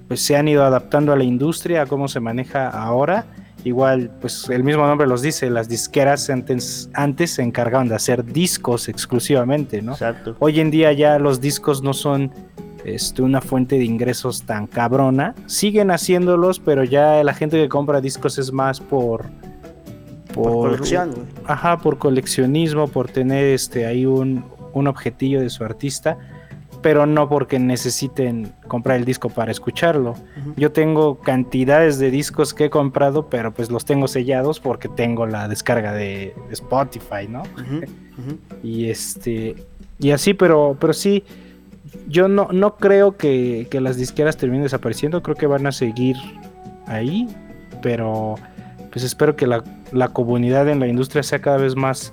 pues 0.08 0.20
se 0.20 0.36
han 0.36 0.48
ido 0.48 0.64
adaptando 0.64 1.12
a 1.12 1.16
la 1.16 1.24
industria, 1.24 1.82
a 1.82 1.86
cómo 1.86 2.08
se 2.08 2.20
maneja 2.20 2.68
ahora. 2.68 3.26
Igual, 3.64 4.10
pues 4.20 4.48
el 4.48 4.64
mismo 4.64 4.86
nombre 4.86 5.06
los 5.06 5.20
dice, 5.22 5.50
las 5.50 5.68
disqueras 5.68 6.30
antes, 6.30 6.88
antes 6.94 7.32
se 7.32 7.42
encargaban 7.42 7.88
de 7.88 7.94
hacer 7.94 8.24
discos 8.24 8.88
exclusivamente, 8.88 9.82
¿no? 9.82 9.92
Exacto. 9.92 10.36
Hoy 10.38 10.60
en 10.60 10.70
día 10.70 10.92
ya 10.92 11.18
los 11.18 11.40
discos 11.40 11.82
no 11.82 11.92
son 11.92 12.32
este, 12.84 13.22
una 13.22 13.40
fuente 13.40 13.76
de 13.76 13.84
ingresos 13.84 14.44
tan 14.44 14.66
cabrona. 14.66 15.34
Siguen 15.46 15.90
haciéndolos, 15.90 16.58
pero 16.58 16.84
ya 16.84 17.22
la 17.22 17.34
gente 17.34 17.58
que 17.58 17.68
compra 17.68 18.00
discos 18.00 18.38
es 18.38 18.52
más 18.52 18.80
por... 18.80 19.26
Por 20.32 20.70
colección, 20.70 21.10
güey. 21.10 21.26
Ajá, 21.44 21.78
por 21.78 21.98
coleccionismo, 21.98 22.88
por 22.88 23.10
tener 23.10 23.44
este, 23.46 23.84
ahí 23.84 24.06
un, 24.06 24.44
un 24.72 24.86
objetillo 24.86 25.40
de 25.40 25.50
su 25.50 25.64
artista, 25.64 26.18
pero 26.82 27.06
no 27.06 27.28
porque 27.28 27.58
necesiten 27.58 28.52
comprar 28.66 28.96
el 28.98 29.04
disco 29.04 29.28
para 29.28 29.50
escucharlo. 29.50 30.14
Yo 30.56 30.72
tengo 30.72 31.18
cantidades 31.18 31.98
de 31.98 32.10
discos 32.10 32.54
que 32.54 32.66
he 32.66 32.70
comprado, 32.70 33.28
pero 33.28 33.52
pues 33.52 33.70
los 33.70 33.84
tengo 33.84 34.08
sellados 34.08 34.60
porque 34.60 34.88
tengo 34.88 35.26
la 35.26 35.48
descarga 35.48 35.92
de 35.92 36.34
Spotify, 36.50 37.28
¿no? 37.28 37.42
Y 38.62 38.88
este. 38.88 39.56
Y 39.98 40.12
así, 40.12 40.34
pero, 40.34 40.76
pero 40.80 40.92
sí. 40.92 41.24
Yo 42.06 42.28
no, 42.28 42.48
no 42.52 42.76
creo 42.76 43.16
que, 43.16 43.66
que 43.70 43.80
las 43.80 43.96
disqueras 43.96 44.36
terminen 44.36 44.62
desapareciendo. 44.62 45.22
Creo 45.22 45.36
que 45.36 45.46
van 45.46 45.66
a 45.66 45.72
seguir 45.72 46.16
ahí. 46.86 47.28
Pero 47.82 48.36
pues 48.90 49.04
espero 49.04 49.36
que 49.36 49.46
la, 49.46 49.64
la 49.92 50.08
comunidad 50.08 50.68
en 50.68 50.80
la 50.80 50.88
industria 50.88 51.22
sea 51.22 51.40
cada 51.40 51.58
vez 51.58 51.76
más, 51.76 52.12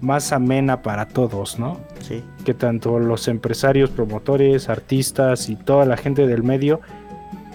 más 0.00 0.32
amena 0.32 0.82
para 0.82 1.08
todos, 1.08 1.58
¿no? 1.58 1.78
Sí. 2.00 2.22
Que 2.44 2.54
tanto 2.54 2.98
los 2.98 3.28
empresarios, 3.28 3.90
promotores, 3.90 4.68
artistas 4.68 5.48
y 5.48 5.56
toda 5.56 5.84
la 5.86 5.96
gente 5.96 6.26
del 6.26 6.42
medio, 6.42 6.80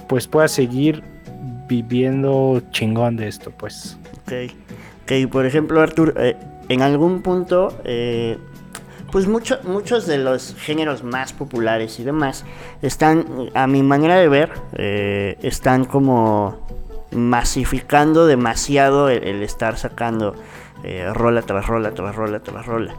pues 0.10 0.28
pueda 0.28 0.48
seguir 0.48 1.04
viviendo 1.68 2.62
chingón 2.72 3.16
de 3.16 3.28
esto, 3.28 3.52
pues. 3.52 3.98
Ok. 4.24 4.34
Ok, 5.04 5.32
por 5.32 5.46
ejemplo, 5.46 5.82
Artur, 5.82 6.14
eh, 6.18 6.36
en 6.70 6.82
algún 6.82 7.22
punto, 7.22 7.78
eh, 7.84 8.38
pues 9.12 9.28
mucho- 9.28 9.60
muchos 9.64 10.08
de 10.08 10.18
los 10.18 10.56
géneros 10.58 11.04
más 11.04 11.34
populares 11.34 12.00
y 12.00 12.04
demás 12.04 12.46
están, 12.82 13.26
a 13.54 13.68
mi 13.68 13.84
manera 13.84 14.16
de 14.18 14.28
ver, 14.30 14.52
eh, 14.74 15.38
están 15.42 15.86
como 15.86 16.66
masificando 17.12 18.26
demasiado 18.26 19.10
el, 19.10 19.24
el 19.24 19.44
estar 19.44 19.78
sacando 19.78 20.36
eh, 20.84 21.08
rola 21.14 21.42
tras 21.42 21.66
rola 21.66 21.92
tras 21.92 22.16
rola 22.16 22.40
tras 22.42 22.66
rola. 22.66 22.96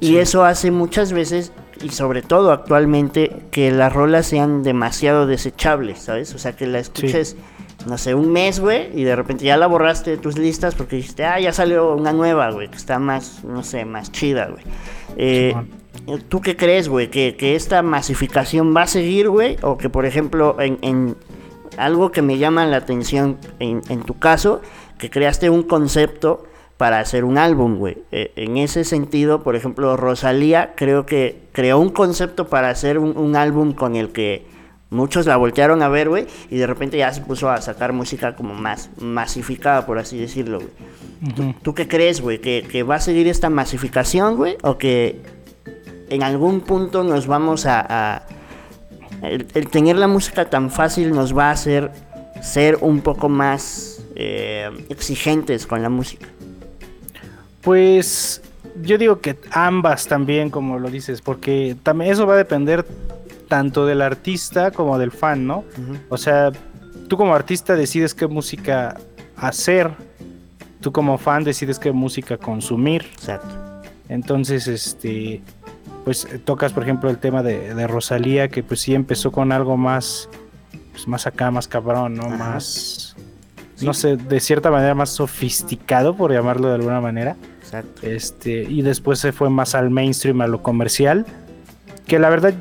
Y 0.00 0.16
eso 0.16 0.44
hace 0.44 0.70
muchas 0.70 1.12
veces, 1.12 1.52
y 1.82 1.90
sobre 1.90 2.22
todo 2.22 2.52
actualmente, 2.52 3.44
que 3.50 3.70
las 3.70 3.92
rolas 3.92 4.26
sean 4.26 4.62
demasiado 4.62 5.26
desechables, 5.26 6.00
¿sabes? 6.00 6.34
O 6.34 6.38
sea, 6.38 6.56
que 6.56 6.66
la 6.66 6.78
escuches 6.78 7.36
no 7.86 7.98
sé, 7.98 8.14
un 8.14 8.32
mes, 8.32 8.58
güey, 8.58 8.88
y 8.98 9.04
de 9.04 9.14
repente 9.14 9.44
ya 9.44 9.56
la 9.56 9.66
borraste 9.66 10.10
de 10.10 10.16
tus 10.16 10.36
listas 10.36 10.74
porque 10.74 10.96
dijiste, 10.96 11.24
ah, 11.24 11.38
ya 11.38 11.52
salió 11.52 11.94
una 11.94 12.12
nueva, 12.12 12.50
güey, 12.50 12.68
que 12.68 12.76
está 12.76 12.98
más, 12.98 13.44
no 13.44 13.62
sé, 13.62 13.84
más 13.84 14.10
chida, 14.10 14.48
güey. 14.48 14.64
Eh, 15.16 15.54
¿Tú 16.28 16.40
qué 16.40 16.56
crees, 16.56 16.88
güey? 16.88 17.10
¿Que, 17.10 17.36
que 17.36 17.54
esta 17.54 17.82
masificación 17.82 18.74
va 18.76 18.82
a 18.82 18.86
seguir, 18.86 19.28
güey? 19.28 19.56
O 19.62 19.78
que, 19.78 19.88
por 19.88 20.04
ejemplo, 20.04 20.56
en, 20.60 20.78
en 20.82 21.16
algo 21.76 22.10
que 22.10 22.22
me 22.22 22.38
llama 22.38 22.66
la 22.66 22.78
atención 22.78 23.38
en, 23.60 23.82
en 23.88 24.02
tu 24.02 24.18
caso, 24.18 24.62
que 24.98 25.10
creaste 25.10 25.48
un 25.50 25.62
concepto 25.62 26.44
para 26.76 26.98
hacer 27.00 27.24
un 27.24 27.38
álbum, 27.38 27.76
güey. 27.76 27.98
Eh, 28.12 28.32
en 28.36 28.56
ese 28.58 28.84
sentido, 28.84 29.42
por 29.42 29.56
ejemplo, 29.56 29.96
Rosalía 29.96 30.74
creo 30.76 31.06
que 31.06 31.40
creó 31.52 31.78
un 31.78 31.88
concepto 31.90 32.48
para 32.48 32.68
hacer 32.68 32.98
un, 32.98 33.16
un 33.16 33.34
álbum 33.36 33.72
con 33.72 33.96
el 33.96 34.10
que 34.10 34.44
muchos 34.90 35.26
la 35.26 35.36
voltearon 35.36 35.82
a 35.82 35.88
ver, 35.88 36.08
güey, 36.08 36.26
y 36.50 36.56
de 36.58 36.66
repente 36.66 36.96
ya 36.98 37.12
se 37.12 37.20
puso 37.22 37.50
a 37.50 37.60
sacar 37.60 37.92
música 37.92 38.36
como 38.36 38.54
más 38.54 38.90
masificada, 39.00 39.84
por 39.86 39.98
así 39.98 40.18
decirlo, 40.18 40.58
güey. 40.58 41.34
¿Tú, 41.34 41.54
tú 41.62 41.74
qué 41.74 41.88
crees, 41.88 42.20
güey? 42.20 42.40
¿Que, 42.40 42.66
¿Que 42.70 42.82
va 42.82 42.96
a 42.96 43.00
seguir 43.00 43.26
esta 43.26 43.48
masificación, 43.48 44.36
güey? 44.36 44.56
¿O 44.62 44.76
que 44.76 45.22
en 46.10 46.22
algún 46.22 46.60
punto 46.60 47.02
nos 47.04 47.26
vamos 47.26 47.66
a... 47.66 47.84
a- 47.88 48.22
el, 49.22 49.46
el 49.54 49.68
tener 49.70 49.96
la 49.96 50.08
música 50.08 50.50
tan 50.50 50.70
fácil 50.70 51.10
nos 51.10 51.36
va 51.36 51.48
a 51.48 51.52
hacer 51.52 51.90
ser 52.42 52.76
un 52.82 53.00
poco 53.00 53.30
más 53.30 54.02
eh, 54.14 54.68
exigentes 54.90 55.66
con 55.66 55.82
la 55.82 55.88
música? 55.88 56.28
Pues 57.66 58.42
yo 58.80 58.96
digo 58.96 59.18
que 59.18 59.36
ambas 59.50 60.06
también, 60.06 60.50
como 60.50 60.78
lo 60.78 60.88
dices, 60.88 61.20
porque 61.20 61.74
también 61.82 62.12
eso 62.12 62.24
va 62.24 62.34
a 62.34 62.36
depender 62.36 62.86
tanto 63.48 63.86
del 63.86 64.02
artista 64.02 64.70
como 64.70 65.00
del 65.00 65.10
fan, 65.10 65.48
¿no? 65.48 65.64
O 66.08 66.16
sea, 66.16 66.52
tú 67.08 67.16
como 67.16 67.34
artista 67.34 67.74
decides 67.74 68.14
qué 68.14 68.28
música 68.28 68.96
hacer, 69.34 69.90
tú 70.80 70.92
como 70.92 71.18
fan 71.18 71.42
decides 71.42 71.80
qué 71.80 71.90
música 71.90 72.36
consumir. 72.36 73.04
Exacto. 73.14 73.56
Entonces, 74.08 74.68
este, 74.68 75.42
pues 76.04 76.28
tocas, 76.44 76.72
por 76.72 76.84
ejemplo, 76.84 77.10
el 77.10 77.18
tema 77.18 77.42
de, 77.42 77.84
Rosalía, 77.88 78.46
que 78.46 78.62
pues 78.62 78.78
sí 78.78 78.94
empezó 78.94 79.32
con 79.32 79.50
algo 79.50 79.76
más, 79.76 80.28
pues 80.92 81.08
más 81.08 81.26
acá, 81.26 81.50
más 81.50 81.66
cabrón, 81.66 82.14
¿no? 82.14 82.28
Más, 82.28 83.16
no 83.82 83.92
sé, 83.92 84.16
de 84.16 84.38
cierta 84.38 84.70
manera 84.70 84.94
más 84.94 85.10
sofisticado, 85.10 86.16
por 86.16 86.32
llamarlo 86.32 86.68
de 86.68 86.76
alguna 86.76 87.00
manera. 87.00 87.36
Este, 88.02 88.62
y 88.62 88.82
después 88.82 89.18
se 89.18 89.32
fue 89.32 89.50
más 89.50 89.74
al 89.74 89.90
mainstream, 89.90 90.40
a 90.40 90.46
lo 90.46 90.62
comercial, 90.62 91.26
que 92.06 92.18
la 92.18 92.30
verdad 92.30 92.54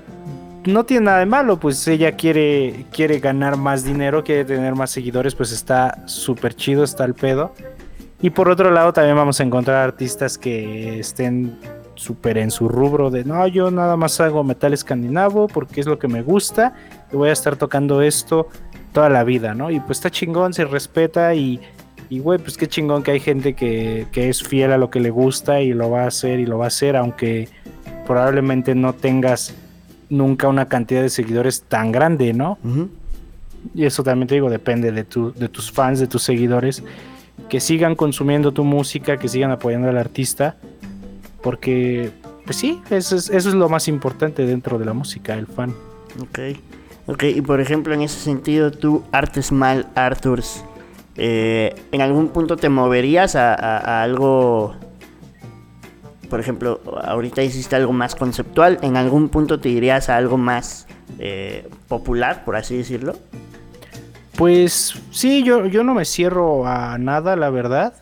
no 0.65 0.85
tiene 0.85 1.05
nada 1.05 1.19
de 1.19 1.25
malo, 1.25 1.59
pues 1.59 1.87
ella 1.87 2.13
quiere, 2.13 2.85
quiere 2.91 3.19
ganar 3.19 3.57
más 3.57 3.83
dinero, 3.83 4.23
quiere 4.23 4.45
tener 4.45 4.75
más 4.75 4.91
seguidores, 4.91 5.35
pues 5.35 5.51
está 5.51 6.07
súper 6.07 6.55
chido, 6.55 6.83
está 6.83 7.05
el 7.05 7.13
pedo. 7.13 7.53
Y 8.21 8.31
por 8.31 8.49
otro 8.49 8.71
lado 8.71 8.93
también 8.93 9.15
vamos 9.15 9.39
a 9.39 9.43
encontrar 9.43 9.77
artistas 9.83 10.37
que 10.37 10.99
estén 10.99 11.59
súper 11.95 12.37
en 12.37 12.51
su 12.51 12.67
rubro 12.67 13.09
de, 13.09 13.23
no, 13.23 13.45
yo 13.47 13.71
nada 13.71 13.95
más 13.95 14.19
hago 14.19 14.43
metal 14.43 14.73
escandinavo 14.73 15.47
porque 15.47 15.79
es 15.79 15.87
lo 15.87 15.97
que 15.97 16.07
me 16.07 16.21
gusta 16.21 16.73
y 17.11 17.15
voy 17.15 17.29
a 17.29 17.33
estar 17.33 17.55
tocando 17.55 18.01
esto 18.01 18.49
toda 18.91 19.09
la 19.09 19.23
vida, 19.23 19.53
¿no? 19.53 19.71
Y 19.71 19.79
pues 19.79 19.97
está 19.99 20.09
chingón, 20.09 20.53
se 20.53 20.65
respeta 20.65 21.35
y, 21.35 21.59
y 22.09 22.19
güey, 22.19 22.39
pues 22.39 22.57
qué 22.57 22.67
chingón 22.67 23.03
que 23.03 23.11
hay 23.11 23.19
gente 23.19 23.53
que, 23.53 24.07
que 24.11 24.29
es 24.29 24.43
fiel 24.43 24.71
a 24.71 24.77
lo 24.77 24.89
que 24.89 24.99
le 24.99 25.09
gusta 25.09 25.61
y 25.61 25.73
lo 25.73 25.89
va 25.89 26.03
a 26.03 26.07
hacer 26.07 26.39
y 26.39 26.45
lo 26.45 26.57
va 26.57 26.65
a 26.65 26.67
hacer, 26.67 26.95
aunque 26.95 27.49
probablemente 28.05 28.75
no 28.75 28.93
tengas 28.93 29.53
nunca 30.09 30.47
una 30.47 30.67
cantidad 30.67 31.01
de 31.01 31.09
seguidores 31.09 31.63
tan 31.63 31.91
grande, 31.91 32.33
¿no? 32.33 32.57
Y 33.73 33.85
eso 33.85 34.03
también 34.03 34.27
te 34.27 34.35
digo, 34.35 34.49
depende 34.49 34.91
de, 34.91 35.03
tu, 35.03 35.33
de 35.33 35.49
tus 35.49 35.71
fans, 35.71 35.99
de 35.99 36.07
tus 36.07 36.21
seguidores, 36.21 36.83
que 37.49 37.59
sigan 37.59 37.95
consumiendo 37.95 38.51
tu 38.51 38.63
música, 38.63 39.17
que 39.17 39.27
sigan 39.27 39.51
apoyando 39.51 39.89
al 39.89 39.97
artista, 39.97 40.57
porque, 41.41 42.11
pues 42.45 42.57
sí, 42.57 42.81
eso 42.89 43.15
es, 43.15 43.29
eso 43.29 43.49
es 43.49 43.55
lo 43.55 43.69
más 43.69 43.87
importante 43.87 44.45
dentro 44.45 44.77
de 44.77 44.85
la 44.85 44.93
música, 44.93 45.33
el 45.33 45.47
fan. 45.47 45.73
Ok, 46.21 46.39
ok, 47.07 47.23
y 47.23 47.41
por 47.41 47.59
ejemplo, 47.59 47.93
en 47.93 48.01
ese 48.01 48.19
sentido, 48.19 48.71
tú, 48.71 49.03
Artes 49.11 49.51
Mal 49.51 49.87
Arthurs, 49.95 50.63
eh, 51.17 51.75
¿en 51.91 52.01
algún 52.01 52.29
punto 52.29 52.57
te 52.57 52.69
moverías 52.69 53.35
a 53.35 54.01
algo 54.03 54.75
por 56.35 56.39
ejemplo, 56.39 56.81
ahorita 57.03 57.43
hiciste 57.43 57.75
algo 57.75 57.93
más 57.93 58.15
conceptual, 58.15 58.79
¿en 58.81 58.97
algún 58.97 59.29
punto 59.29 59.59
te 59.59 59.69
dirías 59.69 60.09
a 60.09 60.17
algo 60.17 60.37
más 60.37 60.87
eh, 61.19 61.69
popular, 61.87 62.43
por 62.43 62.55
así 62.55 62.77
decirlo? 62.77 63.15
Pues 64.37 65.01
sí, 65.11 65.43
yo, 65.43 65.65
yo 65.65 65.83
no 65.83 65.93
me 65.93 66.03
cierro 66.03 66.67
a 66.67 66.97
nada, 66.97 67.35
la 67.35 67.49
verdad. 67.49 67.93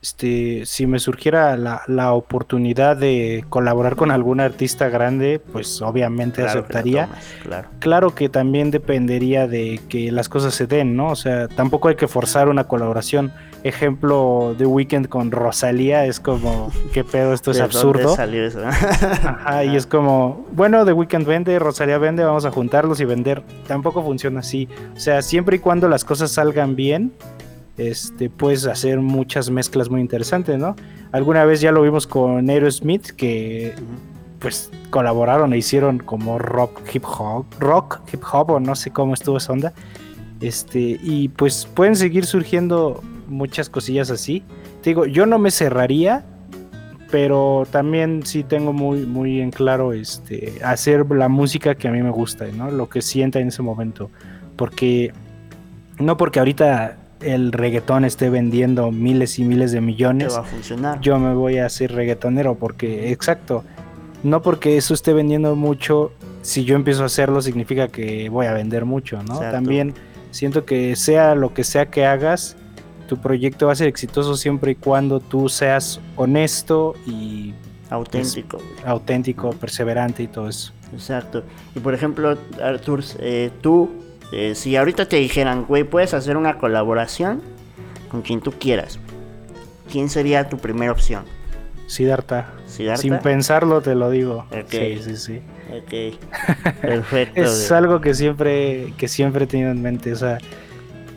Este, 0.00 0.64
si 0.64 0.86
me 0.86 0.98
surgiera 1.00 1.56
la, 1.56 2.12
oportunidad 2.12 2.96
de 2.96 3.44
colaborar 3.48 3.96
con 3.96 4.10
algún 4.10 4.40
artista 4.40 4.88
grande, 4.88 5.40
pues 5.40 5.82
obviamente 5.82 6.42
aceptaría. 6.42 7.08
claro. 7.42 7.68
claro 7.80 8.14
que 8.14 8.28
también 8.28 8.70
dependería 8.70 9.48
de 9.48 9.80
que 9.88 10.12
las 10.12 10.28
cosas 10.28 10.54
se 10.54 10.66
den, 10.66 10.96
¿no? 10.96 11.08
O 11.08 11.16
sea, 11.16 11.48
tampoco 11.48 11.88
hay 11.88 11.96
que 11.96 12.06
forzar 12.06 12.48
una 12.48 12.64
colaboración 12.64 13.32
ejemplo 13.64 14.54
de 14.56 14.66
Weekend 14.66 15.08
con 15.08 15.30
Rosalía 15.30 16.04
es 16.04 16.20
como, 16.20 16.70
¿qué 16.92 17.04
pedo? 17.04 17.32
Esto 17.32 17.50
es 17.50 17.60
absurdo. 17.60 18.14
Salió 18.14 18.44
eso? 18.44 18.60
Ajá, 18.66 19.64
y 19.64 19.76
es 19.76 19.86
como, 19.86 20.46
bueno, 20.52 20.84
The 20.84 20.92
Weekend 20.92 21.26
vende, 21.26 21.58
Rosalía 21.58 21.98
vende, 21.98 22.24
vamos 22.24 22.44
a 22.44 22.50
juntarlos 22.50 23.00
y 23.00 23.04
vender. 23.04 23.42
Tampoco 23.66 24.02
funciona 24.02 24.40
así. 24.40 24.68
O 24.96 25.00
sea, 25.00 25.22
siempre 25.22 25.56
y 25.56 25.58
cuando 25.58 25.88
las 25.88 26.04
cosas 26.04 26.30
salgan 26.30 26.76
bien, 26.76 27.12
este, 27.78 28.28
puedes 28.28 28.66
hacer 28.66 29.00
muchas 29.00 29.50
mezclas 29.50 29.88
muy 29.88 30.00
interesantes, 30.00 30.58
¿no? 30.58 30.76
Alguna 31.12 31.44
vez 31.44 31.60
ya 31.60 31.72
lo 31.72 31.82
vimos 31.82 32.06
con 32.06 32.50
Aerosmith, 32.50 33.10
que 33.10 33.74
pues 34.40 34.70
colaboraron 34.90 35.52
e 35.52 35.58
hicieron 35.58 35.98
como 35.98 36.38
rock 36.38 36.80
hip 36.92 37.04
hop, 37.04 37.46
rock 37.58 38.00
hip 38.12 38.22
hop 38.32 38.50
o 38.50 38.60
no 38.60 38.74
sé 38.76 38.90
cómo 38.90 39.14
estuvo 39.14 39.38
esa 39.38 39.52
onda. 39.52 39.72
Este, 40.40 40.98
y 41.02 41.28
pues 41.28 41.66
pueden 41.72 41.96
seguir 41.96 42.26
surgiendo 42.26 43.02
muchas 43.28 43.68
cosillas 43.68 44.10
así. 44.10 44.42
Te 44.82 44.90
digo, 44.90 45.06
yo 45.06 45.26
no 45.26 45.38
me 45.38 45.50
cerraría, 45.50 46.24
pero 47.10 47.66
también 47.70 48.24
sí 48.24 48.44
tengo 48.44 48.72
muy, 48.72 49.00
muy 49.00 49.40
en 49.40 49.50
claro 49.50 49.92
este, 49.92 50.54
hacer 50.64 51.10
la 51.10 51.28
música 51.28 51.74
que 51.74 51.88
a 51.88 51.90
mí 51.90 52.02
me 52.02 52.10
gusta, 52.10 52.46
¿no? 52.46 52.70
Lo 52.70 52.88
que 52.88 53.02
sienta 53.02 53.40
en 53.40 53.48
ese 53.48 53.62
momento. 53.62 54.10
Porque, 54.56 55.12
no 55.98 56.16
porque 56.16 56.38
ahorita 56.38 56.96
el 57.20 57.52
reggaetón 57.52 58.04
esté 58.04 58.30
vendiendo 58.30 58.90
miles 58.90 59.38
y 59.38 59.44
miles 59.44 59.72
de 59.72 59.80
millones, 59.80 60.34
va 60.34 60.40
a 60.40 60.44
funcionar. 60.44 61.00
yo 61.00 61.18
me 61.18 61.34
voy 61.34 61.58
a 61.58 61.66
hacer 61.66 61.92
reggaetonero, 61.92 62.54
porque, 62.56 63.12
exacto, 63.12 63.64
no 64.22 64.42
porque 64.42 64.76
eso 64.76 64.94
esté 64.94 65.12
vendiendo 65.12 65.54
mucho, 65.56 66.12
si 66.42 66.64
yo 66.64 66.76
empiezo 66.76 67.02
a 67.02 67.06
hacerlo 67.06 67.42
significa 67.42 67.88
que 67.88 68.28
voy 68.28 68.46
a 68.46 68.52
vender 68.52 68.84
mucho, 68.84 69.22
¿no? 69.22 69.38
También 69.38 69.94
siento 70.30 70.64
que 70.64 70.96
sea 70.96 71.34
lo 71.34 71.54
que 71.54 71.64
sea 71.64 71.86
que 71.86 72.04
hagas, 72.06 72.56
tu 73.08 73.16
proyecto 73.18 73.66
va 73.66 73.72
a 73.72 73.76
ser 73.76 73.88
exitoso 73.88 74.36
siempre 74.36 74.72
y 74.72 74.74
cuando 74.74 75.20
tú 75.20 75.48
seas 75.48 76.00
honesto 76.16 76.94
y 77.06 77.54
auténtico. 77.90 78.58
auténtico, 78.84 79.50
perseverante 79.52 80.22
y 80.22 80.26
todo 80.28 80.48
eso. 80.48 80.72
Exacto. 80.92 81.42
Y 81.74 81.80
por 81.80 81.94
ejemplo, 81.94 82.36
Artur, 82.62 83.02
eh, 83.18 83.50
tú, 83.60 83.90
eh, 84.32 84.54
si 84.54 84.76
ahorita 84.76 85.06
te 85.06 85.16
dijeran, 85.16 85.64
güey, 85.64 85.84
puedes 85.84 86.14
hacer 86.14 86.36
una 86.36 86.58
colaboración 86.58 87.42
con 88.10 88.22
quien 88.22 88.40
tú 88.40 88.52
quieras, 88.52 88.98
¿quién 89.90 90.08
sería 90.08 90.48
tu 90.48 90.58
primera 90.58 90.92
opción? 90.92 91.24
Siddhartha. 91.86 92.52
Sin 92.96 93.18
pensarlo 93.18 93.80
te 93.80 93.94
lo 93.94 94.10
digo. 94.10 94.44
Sí, 94.68 94.98
sí, 95.02 95.16
sí. 95.16 95.40
Ok. 95.74 96.18
Perfecto. 96.82 97.40
es 97.40 97.72
algo 97.72 98.00
que 98.00 98.12
siempre, 98.14 98.92
que 98.98 99.08
siempre 99.08 99.44
he 99.44 99.46
tenido 99.46 99.70
en 99.70 99.80
mente. 99.80 100.12
O 100.12 100.16
sea, 100.16 100.38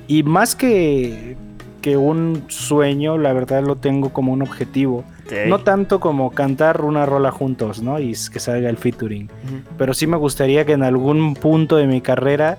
y 0.08 0.24
más 0.24 0.56
que, 0.56 1.36
que 1.82 1.98
un 1.98 2.46
sueño, 2.48 3.18
la 3.18 3.34
verdad 3.34 3.64
lo 3.64 3.76
tengo 3.76 4.14
como 4.14 4.32
un 4.32 4.42
objetivo. 4.42 5.04
No 5.48 5.60
tanto 5.60 6.02
como 6.02 6.32
cantar 6.32 6.82
una 6.82 7.06
rola 7.06 7.32
juntos, 7.32 7.82
¿no? 7.82 8.00
Y 8.00 8.14
que 8.32 8.40
salga 8.40 8.70
el 8.70 8.78
featuring. 8.78 9.30
Pero 9.78 9.94
sí 9.94 10.06
me 10.06 10.18
gustaría 10.18 10.66
que 10.66 10.74
en 10.74 10.84
algún 10.84 11.36
punto 11.36 11.78
de 11.78 11.88
mi 11.88 12.02
carrera 12.02 12.58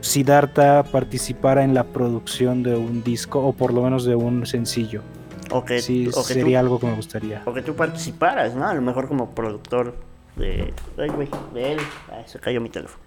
Siddhartha 0.00 0.84
participara 0.84 1.64
en 1.64 1.74
la 1.74 1.84
producción 1.84 2.62
de 2.62 2.76
un 2.76 3.02
disco 3.02 3.40
o 3.40 3.52
por 3.52 3.72
lo 3.72 3.82
menos 3.82 4.04
de 4.04 4.14
un 4.14 4.46
sencillo. 4.46 5.02
O 5.50 5.64
que, 5.64 5.80
sí, 5.80 6.10
sería 6.12 6.60
algo 6.60 6.78
que 6.78 6.86
me 6.86 6.94
gustaría. 6.94 7.42
O 7.46 7.54
que 7.54 7.62
tú 7.62 7.74
participaras, 7.74 8.54
¿no? 8.54 8.66
A 8.66 8.74
lo 8.74 8.82
mejor 8.82 9.08
como 9.08 9.30
productor 9.30 9.96
de... 10.36 10.72
Ay, 10.98 11.08
güey, 11.08 11.28
de 11.54 11.72
él. 11.72 11.78
Ay, 12.12 12.24
se 12.26 12.38
cayó 12.38 12.60
mi 12.60 12.68
teléfono. 12.68 13.02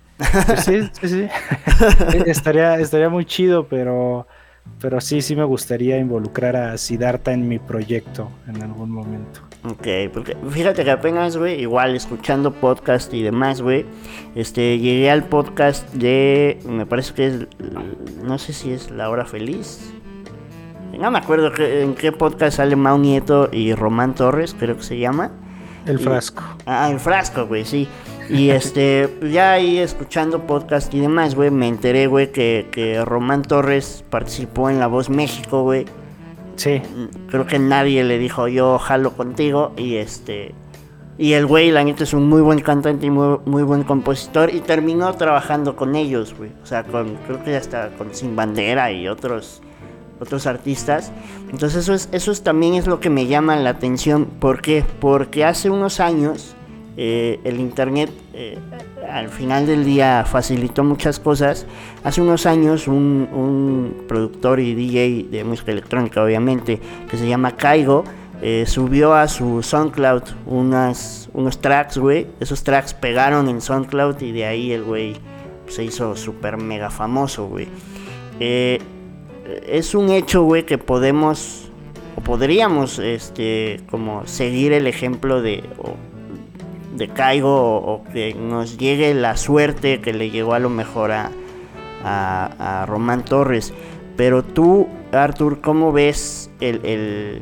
Pues 0.47 0.63
sí, 0.63 0.89
sí, 0.99 1.07
sí. 1.07 1.27
estaría, 2.25 2.79
estaría 2.79 3.09
muy 3.09 3.25
chido, 3.25 3.67
pero 3.67 4.27
pero 4.79 4.99
sí, 4.99 5.21
sí 5.21 5.35
me 5.35 5.43
gustaría 5.43 5.97
involucrar 5.97 6.55
a 6.55 6.77
Siddhartha 6.77 7.33
en 7.33 7.47
mi 7.47 7.59
proyecto 7.59 8.31
en 8.47 8.61
algún 8.63 8.89
momento. 8.89 9.41
Ok, 9.63 9.87
porque 10.11 10.35
fíjate 10.49 10.83
que 10.83 10.89
apenas, 10.89 11.37
güey, 11.37 11.61
igual 11.61 11.95
escuchando 11.95 12.51
podcast 12.51 13.13
y 13.13 13.21
demás, 13.21 13.61
güey, 13.61 13.85
este, 14.33 14.79
llegué 14.79 15.11
al 15.11 15.25
podcast 15.25 15.87
de, 15.93 16.59
me 16.67 16.87
parece 16.87 17.13
que 17.13 17.27
es, 17.27 17.47
no 18.23 18.39
sé 18.39 18.53
si 18.53 18.71
es 18.71 18.89
La 18.89 19.09
Hora 19.09 19.25
Feliz. 19.25 19.93
No 20.97 21.11
me 21.11 21.19
acuerdo 21.19 21.51
en 21.57 21.93
qué 21.93 22.11
podcast 22.11 22.57
sale 22.57 22.75
Mau 22.75 22.97
Nieto 22.97 23.49
y 23.51 23.73
Román 23.75 24.15
Torres, 24.15 24.55
creo 24.57 24.77
que 24.77 24.83
se 24.83 24.97
llama. 24.97 25.31
El 25.85 25.99
frasco. 25.99 26.43
ah, 26.65 26.89
el 26.91 26.99
frasco, 26.99 27.45
güey, 27.45 27.63
sí. 27.63 27.87
Y 28.31 28.49
este, 28.51 29.09
ya 29.29 29.51
ahí 29.51 29.77
escuchando 29.77 30.47
podcast 30.47 30.93
y 30.93 30.99
demás, 31.01 31.35
güey, 31.35 31.51
me 31.51 31.67
enteré, 31.67 32.07
güey, 32.07 32.31
que, 32.31 32.67
que 32.71 33.03
Román 33.03 33.41
Torres 33.41 34.05
participó 34.09 34.69
en 34.69 34.79
La 34.79 34.87
Voz 34.87 35.09
México, 35.09 35.63
güey. 35.63 35.85
Sí. 36.55 36.81
Creo 37.29 37.45
que 37.45 37.59
nadie 37.59 38.03
le 38.03 38.17
dijo 38.17 38.47
yo 38.47 38.79
jalo 38.79 39.13
contigo 39.13 39.73
y 39.77 39.95
este... 39.95 40.55
Y 41.17 41.33
el 41.33 41.45
güey, 41.45 41.69
la 41.69 41.83
neta, 41.83 42.03
es 42.03 42.13
un 42.13 42.27
muy 42.27 42.41
buen 42.41 42.61
cantante 42.61 43.05
y 43.05 43.11
muy, 43.11 43.37
muy 43.45 43.63
buen 43.63 43.83
compositor 43.83 44.51
y 44.53 44.61
terminó 44.61 45.13
trabajando 45.13 45.75
con 45.75 45.95
ellos, 45.95 46.33
güey. 46.35 46.51
O 46.63 46.65
sea, 46.65 46.83
con, 46.83 47.15
creo 47.27 47.43
que 47.43 47.55
hasta 47.55 47.89
con 47.89 48.15
Sin 48.15 48.35
Bandera 48.35 48.91
y 48.91 49.07
otros 49.07 49.61
otros 50.21 50.45
artistas. 50.47 51.11
Entonces 51.51 51.83
eso 51.83 51.93
es, 51.93 52.07
eso 52.11 52.31
es, 52.31 52.43
también 52.43 52.75
es 52.75 52.87
lo 52.87 52.99
que 52.99 53.09
me 53.09 53.25
llama 53.27 53.55
la 53.57 53.71
atención. 53.71 54.25
¿Por 54.25 54.61
qué? 54.61 54.85
Porque 54.99 55.43
hace 55.43 55.69
unos 55.69 55.99
años 55.99 56.55
eh, 56.97 57.39
el 57.43 57.59
Internet 57.59 58.11
eh, 58.33 58.57
al 59.09 59.29
final 59.29 59.65
del 59.65 59.85
día 59.85 60.25
facilitó 60.25 60.83
muchas 60.83 61.19
cosas. 61.19 61.65
Hace 62.03 62.21
unos 62.21 62.45
años 62.45 62.87
un, 62.87 64.05
productor 64.07 64.59
y 64.59 64.73
DJ 64.73 65.27
de 65.29 65.43
música 65.43 65.71
electrónica, 65.71 66.23
obviamente, 66.23 66.79
que 67.09 67.17
se 67.17 67.27
llama 67.27 67.55
Kaigo, 67.55 68.03
eh, 68.41 68.65
subió 68.67 69.13
a 69.13 69.27
su 69.27 69.61
SoundCloud 69.61 70.23
unos 70.45 71.29
tracks, 71.61 71.97
güey. 71.97 72.27
Esos 72.39 72.63
tracks 72.63 72.93
pegaron 72.93 73.49
en 73.49 73.61
SoundCloud 73.61 74.21
y 74.21 74.31
de 74.31 74.45
ahí 74.45 74.71
el 74.71 74.83
güey 74.83 75.15
se 75.67 75.83
hizo 75.83 76.15
súper 76.15 76.57
mega 76.57 76.89
famoso, 76.89 77.47
güey. 77.47 77.67
Eh, 78.39 78.79
es 79.67 79.93
un 79.95 80.09
hecho, 80.09 80.43
güey, 80.43 80.65
que 80.65 80.77
podemos 80.77 81.69
o 82.15 82.21
podríamos, 82.21 82.99
este, 82.99 83.79
como 83.89 84.25
seguir 84.25 84.73
el 84.73 84.87
ejemplo 84.87 85.41
de, 85.41 85.63
de 86.95 87.07
Caigo 87.07 87.77
o, 87.77 88.03
que 88.11 88.33
nos 88.33 88.77
llegue 88.77 89.13
la 89.13 89.37
suerte 89.37 90.01
que 90.01 90.13
le 90.13 90.29
llegó 90.29 90.53
a 90.53 90.59
lo 90.59 90.69
mejor 90.69 91.11
a, 91.11 91.31
a, 92.03 92.85
Román 92.85 93.23
Torres. 93.23 93.73
Pero 94.17 94.43
tú, 94.43 94.87
Arthur, 95.11 95.61
¿cómo 95.61 95.91
ves 95.91 96.49
el, 96.59 96.85
el, 96.85 97.41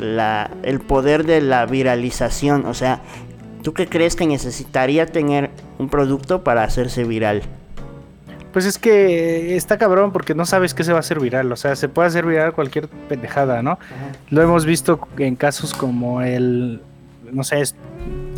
la, 0.00 0.50
el 0.62 0.80
poder 0.80 1.24
de 1.24 1.40
la 1.40 1.66
viralización? 1.66 2.66
O 2.66 2.74
sea, 2.74 3.00
¿tú 3.62 3.72
qué 3.72 3.86
crees 3.86 4.16
que 4.16 4.26
necesitaría 4.26 5.06
tener 5.06 5.50
un 5.78 5.88
producto 5.88 6.42
para 6.42 6.64
hacerse 6.64 7.04
viral? 7.04 7.42
Pues 8.52 8.64
es 8.64 8.78
que 8.78 9.56
está 9.56 9.78
cabrón 9.78 10.10
porque 10.10 10.34
no 10.34 10.46
sabes 10.46 10.74
qué 10.74 10.82
se 10.82 10.92
va 10.92 10.98
a 10.98 11.00
hacer 11.00 11.20
viral. 11.20 11.52
O 11.52 11.56
sea, 11.56 11.76
se 11.76 11.88
puede 11.88 12.08
hacer 12.08 12.26
viral 12.26 12.54
cualquier 12.54 12.88
pendejada, 12.88 13.62
¿no? 13.62 13.78
Lo 14.30 14.42
hemos 14.42 14.64
visto 14.64 14.98
en 15.18 15.36
casos 15.36 15.74
como 15.74 16.22
el. 16.22 16.80
No 17.30 17.44
sé, 17.44 17.62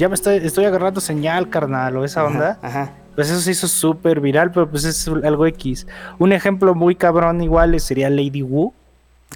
ya 0.01 0.09
me 0.09 0.15
estoy, 0.15 0.39
estoy 0.39 0.65
agarrando 0.65 1.01
señal, 1.01 1.51
carnal, 1.51 1.97
o 1.99 2.05
esa 2.05 2.25
onda. 2.25 2.59
Ajá, 2.63 2.95
Pues 3.15 3.31
eso 3.31 3.41
se 3.41 3.51
hizo 3.51 3.69
súper 3.69 4.21
viral, 4.21 4.51
pero 4.51 4.69
pues 4.69 4.85
es 4.85 5.07
algo 5.07 5.47
X. 5.47 5.87
Un 6.19 6.33
ejemplo 6.33 6.75
muy 6.75 6.97
cabrón, 6.97 7.43
igual, 7.43 7.79
sería 7.81 8.09
Lady 8.09 8.43
Wu. 8.43 8.73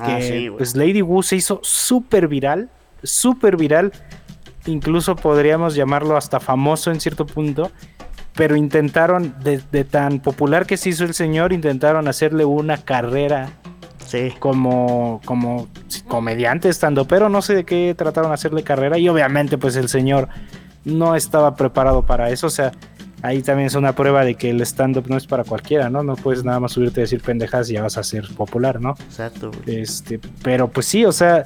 Ah, 0.00 0.16
que, 0.18 0.52
pues 0.56 0.74
Lady 0.74 1.02
Wu 1.02 1.22
se 1.22 1.36
hizo 1.36 1.60
súper 1.62 2.28
viral, 2.28 2.70
súper 3.02 3.58
viral. 3.58 3.92
Incluso 4.64 5.14
podríamos 5.16 5.74
llamarlo 5.74 6.16
hasta 6.16 6.40
famoso 6.40 6.90
en 6.90 6.98
cierto 6.98 7.26
punto 7.26 7.70
pero 8.34 8.56
intentaron, 8.56 9.34
de, 9.42 9.84
tan 9.84 10.18
popular 10.18 10.66
que 10.66 10.76
se 10.76 10.88
hizo 10.88 11.04
el 11.04 11.14
señor, 11.14 11.52
intentaron 11.52 12.08
hacerle 12.08 12.44
una 12.44 12.78
carrera 12.78 13.50
sí. 14.06 14.32
como, 14.38 15.20
como 15.24 15.68
comediante, 16.08 16.68
estando, 16.68 17.06
pero 17.06 17.28
no 17.28 17.42
sé 17.42 17.54
de 17.54 17.64
qué 17.64 17.94
trataron 17.96 18.30
de 18.30 18.34
hacerle 18.34 18.62
carrera 18.62 18.98
y 18.98 19.08
obviamente 19.08 19.58
pues 19.58 19.76
el 19.76 19.88
señor 19.88 20.28
no 20.84 21.16
estaba 21.16 21.56
preparado 21.56 22.02
para 22.02 22.30
eso, 22.30 22.46
o 22.46 22.50
sea, 22.50 22.72
ahí 23.22 23.42
también 23.42 23.66
es 23.66 23.74
una 23.74 23.94
prueba 23.94 24.24
de 24.24 24.34
que 24.34 24.50
el 24.50 24.60
stand-up 24.60 25.08
no 25.08 25.16
es 25.16 25.26
para 25.26 25.44
cualquiera, 25.44 25.88
¿no? 25.88 26.02
No 26.02 26.16
puedes 26.16 26.44
nada 26.44 26.60
más 26.60 26.72
subirte 26.72 27.00
a 27.00 27.02
decir 27.02 27.22
pendejas 27.22 27.70
y 27.70 27.74
ya 27.74 27.82
vas 27.82 27.96
a 27.96 28.02
ser 28.02 28.28
popular, 28.36 28.80
¿no? 28.80 28.90
Exacto. 29.06 29.50
Este, 29.66 30.20
pero 30.42 30.68
pues 30.68 30.86
sí, 30.86 31.04
o 31.04 31.12
sea, 31.12 31.44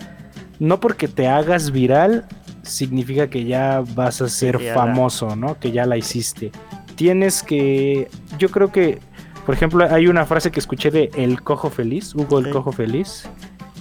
no 0.58 0.80
porque 0.80 1.06
te 1.06 1.28
hagas 1.28 1.70
viral 1.70 2.26
significa 2.62 3.28
que 3.28 3.44
ya 3.44 3.82
vas 3.94 4.20
a 4.20 4.28
ser 4.28 4.58
famoso, 4.74 5.36
¿no? 5.36 5.58
Que 5.58 5.70
ya 5.70 5.86
la 5.86 5.96
hiciste 5.96 6.50
tienes 6.98 7.44
que, 7.44 8.10
yo 8.38 8.50
creo 8.50 8.72
que, 8.72 8.98
por 9.48 9.54
ejemplo, 9.54 9.88
hay 9.90 10.08
una 10.08 10.26
frase 10.26 10.50
que 10.50 10.60
escuché 10.60 10.90
de 10.90 11.10
El 11.16 11.40
Cojo 11.42 11.70
Feliz, 11.70 12.14
Hugo 12.14 12.38
el 12.38 12.50
Cojo 12.50 12.70
Feliz, 12.70 13.26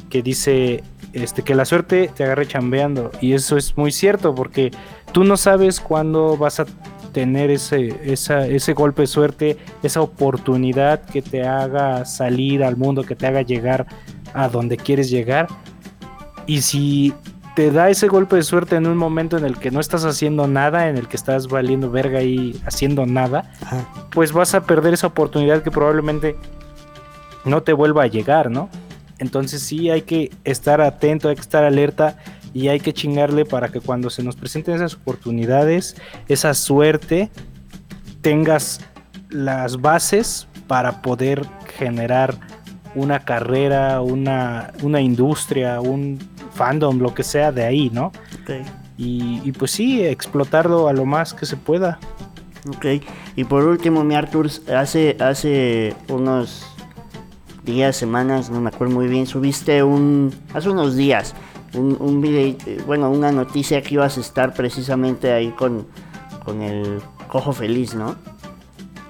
que 0.10 0.22
dice 0.22 0.82
este, 1.12 1.42
que 1.42 1.56
la 1.56 1.66
suerte 1.66 2.10
te 2.16 2.24
agarre 2.24 2.48
chambeando. 2.48 3.12
Y 3.20 3.34
eso 3.34 3.58
es 3.58 3.76
muy 3.76 3.92
cierto, 3.92 4.34
porque 4.34 4.72
tú 5.12 5.26
no 5.26 5.36
sabes 5.36 5.82
cuándo 5.82 6.38
vas 6.38 6.62
a 6.62 6.66
tener 7.12 7.52
ese, 7.52 8.00
ese 8.06 8.74
golpe 8.74 9.02
de 9.02 9.08
suerte, 9.08 9.58
esa 9.84 10.00
oportunidad 10.00 11.04
que 11.04 11.22
te 11.22 11.46
haga 11.46 12.06
salir 12.06 12.64
al 12.64 12.78
mundo, 12.78 13.04
que 13.04 13.18
te 13.18 13.28
haga 13.28 13.42
llegar 13.42 13.88
a 14.34 14.48
donde 14.48 14.78
quieres 14.78 15.10
llegar. 15.10 15.50
Y 16.46 16.62
si 16.62 17.14
te 17.58 17.72
da 17.72 17.90
ese 17.90 18.08
golpe 18.08 18.36
de 18.36 18.44
suerte 18.44 18.76
en 18.76 18.86
un 18.86 18.96
momento 18.96 19.36
en 19.36 19.44
el 19.44 19.58
que 19.58 19.72
no 19.72 19.80
estás 19.80 20.06
haciendo 20.06 20.48
nada, 20.48 20.90
en 20.90 20.96
el 20.96 21.08
que 21.08 21.18
estás 21.18 21.48
valiendo 21.48 21.90
verga 21.90 22.22
y 22.22 22.62
haciendo 22.68 23.08
nada, 23.08 23.52
pues 24.12 24.32
vas 24.32 24.54
a 24.54 24.62
perder 24.62 24.94
esa 24.94 25.08
oportunidad 25.08 25.64
que 25.64 25.72
probablemente 25.72 26.36
no 27.46 27.64
te 27.64 27.74
vuelva 27.74 28.04
a 28.04 28.06
llegar, 28.06 28.52
¿no? 28.52 28.70
Entonces 29.18 29.64
sí 29.64 29.90
hay 29.90 30.04
que 30.04 30.30
estar 30.44 30.82
atento, 30.82 31.30
hay 31.30 31.36
que 31.36 31.42
estar 31.42 31.64
alerta 31.64 32.20
y 32.54 32.68
hay 32.68 32.80
que 32.80 32.94
chingarle 32.94 33.44
para 33.44 33.70
que 33.70 33.82
cuando 33.82 34.12
se 34.12 34.22
nos 34.22 34.36
presenten 34.36 34.76
esas 34.76 34.94
oportunidades, 34.94 35.96
esa 36.28 36.54
suerte, 36.54 37.32
tengas 38.22 38.82
las 39.32 39.82
bases 39.82 40.48
para 40.68 41.02
poder 41.02 41.44
generar 41.76 42.36
una 42.94 43.26
carrera, 43.26 44.02
una, 44.02 44.74
una 44.84 45.02
industria, 45.02 45.82
un 45.82 46.20
fandom, 46.58 47.00
lo 47.00 47.14
que 47.14 47.24
sea 47.24 47.52
de 47.52 47.64
ahí, 47.64 47.90
¿no? 47.92 48.12
Y, 48.98 49.52
pues 49.54 49.72
sí, 49.72 50.04
explotarlo 50.04 50.88
a 50.88 50.94
lo 50.94 51.06
más 51.06 51.34
que 51.34 51.46
se 51.46 51.56
pueda. 51.56 52.00
Ok, 52.68 52.86
y 53.36 53.44
por 53.44 53.64
último, 53.64 54.04
mi 54.04 54.16
Arthur, 54.16 54.50
hace, 54.76 55.16
hace 55.20 55.96
unos 56.10 56.66
días, 57.64 57.96
semanas, 57.96 58.50
no 58.50 58.60
me 58.60 58.70
acuerdo 58.70 58.96
muy 58.96 59.08
bien, 59.08 59.28
subiste 59.28 59.84
un, 59.84 60.34
hace 60.54 60.70
unos 60.70 60.96
días, 60.96 61.34
un, 61.76 61.96
un 62.00 62.20
video, 62.22 62.56
bueno, 62.86 63.10
una 63.10 63.32
noticia 63.32 63.82
que 63.82 63.94
ibas 63.94 64.18
a 64.18 64.22
estar 64.22 64.54
precisamente 64.54 65.32
ahí 65.32 65.50
con, 65.52 65.86
con 66.44 66.62
el 66.62 67.00
cojo 67.28 67.54
feliz, 67.54 67.94
¿no? 67.94 68.16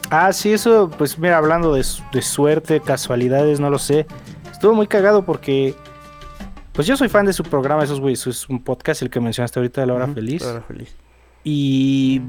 Ah, 0.10 0.32
sí, 0.34 0.54
eso, 0.54 0.90
pues 0.98 1.18
mira, 1.18 1.38
hablando 1.38 1.74
de, 1.74 1.86
de 2.14 2.22
suerte, 2.22 2.80
casualidades, 2.80 3.60
no 3.60 3.70
lo 3.70 3.80
sé. 3.80 4.06
Estuvo 4.52 4.74
muy 4.74 4.88
cagado 4.88 5.24
porque 5.24 5.76
pues 6.78 6.86
yo 6.86 6.96
soy 6.96 7.10
fan 7.10 7.26
de 7.26 7.34
su 7.34 7.42
programa, 7.42 7.84
esos 7.84 8.00
güeyes. 8.00 8.28
Es 8.28 8.48
un 8.48 8.62
podcast, 8.62 9.02
el 9.02 9.10
que 9.10 9.20
mencionaste 9.20 9.60
ahorita 9.60 9.82
de 9.82 9.88
La 9.88 9.96
Hora 9.96 10.08
Feliz. 10.10 10.44
La 10.44 10.52
Hora 10.52 10.62
Feliz. 10.62 10.96
Y 11.44 12.22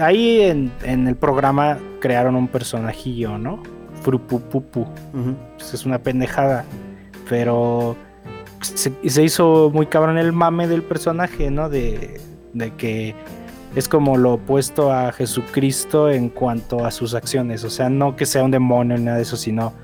ahí 0.00 0.40
en, 0.40 0.72
el 1.06 1.16
programa 1.16 1.76
crearon 2.00 2.34
un 2.34 2.48
personajillo, 2.48 3.36
¿no? 3.36 3.62
Frupupupu. 4.00 4.86
Pues 5.58 5.74
es 5.74 5.84
una 5.84 5.98
pendejada. 5.98 6.64
Pero 7.28 7.94
se, 8.62 8.90
se, 9.06 9.22
hizo 9.22 9.70
muy 9.70 9.84
cabrón 9.84 10.16
el 10.16 10.32
mame 10.32 10.66
del 10.66 10.82
personaje, 10.82 11.50
¿no? 11.50 11.68
De, 11.68 12.22
de 12.54 12.74
que 12.76 13.14
es 13.74 13.86
como 13.86 14.16
lo 14.16 14.32
opuesto 14.32 14.90
a 14.90 15.12
Jesucristo 15.12 16.10
en 16.10 16.30
cuanto 16.30 16.86
a 16.86 16.90
sus 16.90 17.12
acciones. 17.12 17.64
O 17.64 17.70
sea, 17.70 17.90
no 17.90 18.16
que 18.16 18.24
sea 18.24 18.44
un 18.44 18.50
demonio 18.50 18.96
ni 18.96 19.04
nada 19.04 19.18
de 19.18 19.24
eso, 19.24 19.36
sino, 19.36 19.74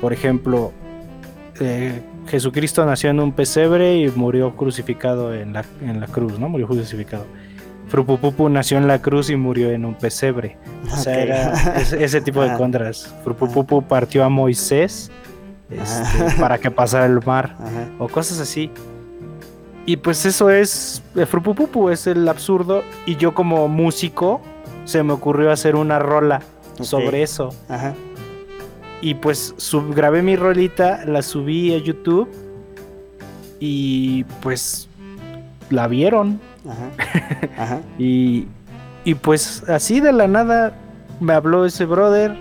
por 0.00 0.12
ejemplo, 0.12 0.70
eh, 1.58 2.02
Jesucristo 2.26 2.84
nació 2.86 3.10
en 3.10 3.20
un 3.20 3.32
pesebre 3.32 3.98
y 3.98 4.08
murió 4.10 4.56
crucificado 4.56 5.34
en 5.34 5.52
la, 5.52 5.64
en 5.80 6.00
la 6.00 6.06
cruz, 6.06 6.38
¿no? 6.38 6.48
Murió 6.48 6.66
crucificado. 6.66 7.26
Frupupupu 7.88 8.48
nació 8.48 8.78
en 8.78 8.88
la 8.88 9.02
cruz 9.02 9.28
y 9.28 9.36
murió 9.36 9.70
en 9.70 9.84
un 9.84 9.94
pesebre. 9.94 10.56
O 10.90 10.96
sea, 10.96 11.20
era 11.20 11.52
ese, 11.78 12.20
tipo 12.20 12.42
de 12.42 12.52
contras. 12.56 13.12
Frupupupu 13.22 13.82
partió 13.82 14.24
a 14.24 14.28
Moisés 14.28 15.10
este, 15.68 16.40
para 16.40 16.58
que 16.58 16.70
pasara 16.70 17.06
el 17.06 17.20
mar 17.24 17.56
o 17.98 18.08
cosas 18.08 18.40
así. 18.40 18.70
Y 19.84 19.96
pues 19.96 20.24
eso 20.24 20.48
es 20.48 21.02
eh, 21.16 21.26
Frupupupu, 21.26 21.90
es 21.90 22.06
el 22.06 22.26
absurdo. 22.28 22.82
Y 23.04 23.16
yo 23.16 23.34
como 23.34 23.68
músico 23.68 24.40
se 24.84 25.02
me 25.02 25.12
ocurrió 25.12 25.50
hacer 25.50 25.76
una 25.76 25.98
rola 25.98 26.40
sobre 26.80 27.22
eso. 27.22 27.50
Ajá. 27.68 27.92
Y 29.02 29.14
pues 29.14 29.54
grabé 29.90 30.22
mi 30.22 30.36
rolita, 30.36 31.04
la 31.04 31.20
subí 31.22 31.74
a 31.74 31.78
YouTube 31.78 32.28
y 33.60 34.24
pues 34.40 34.88
la 35.70 35.88
vieron. 35.88 36.40
Ajá. 37.58 37.80
y, 37.98 38.46
y 39.04 39.14
pues 39.16 39.68
así 39.68 39.98
de 39.98 40.12
la 40.12 40.28
nada 40.28 40.72
me 41.18 41.32
habló 41.32 41.66
ese 41.66 41.84
brother, 41.84 42.36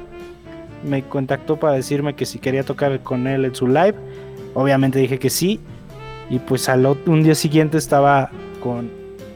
me 0.88 1.04
contactó 1.04 1.58
para 1.58 1.74
decirme 1.74 2.16
que 2.16 2.26
si 2.26 2.40
quería 2.40 2.64
tocar 2.64 3.00
con 3.02 3.28
él 3.28 3.46
en 3.46 3.56
su 3.56 3.68
live. 3.68 3.96
Obviamente 4.54 5.00
dije 5.00 5.20
que 5.20 5.30
sí. 5.30 5.60
Y 6.30 6.40
pues 6.40 6.70
al 6.70 6.86
un 6.86 7.24
día 7.24 7.36
siguiente 7.36 7.78
estaba 7.78 8.30
con 8.64 8.90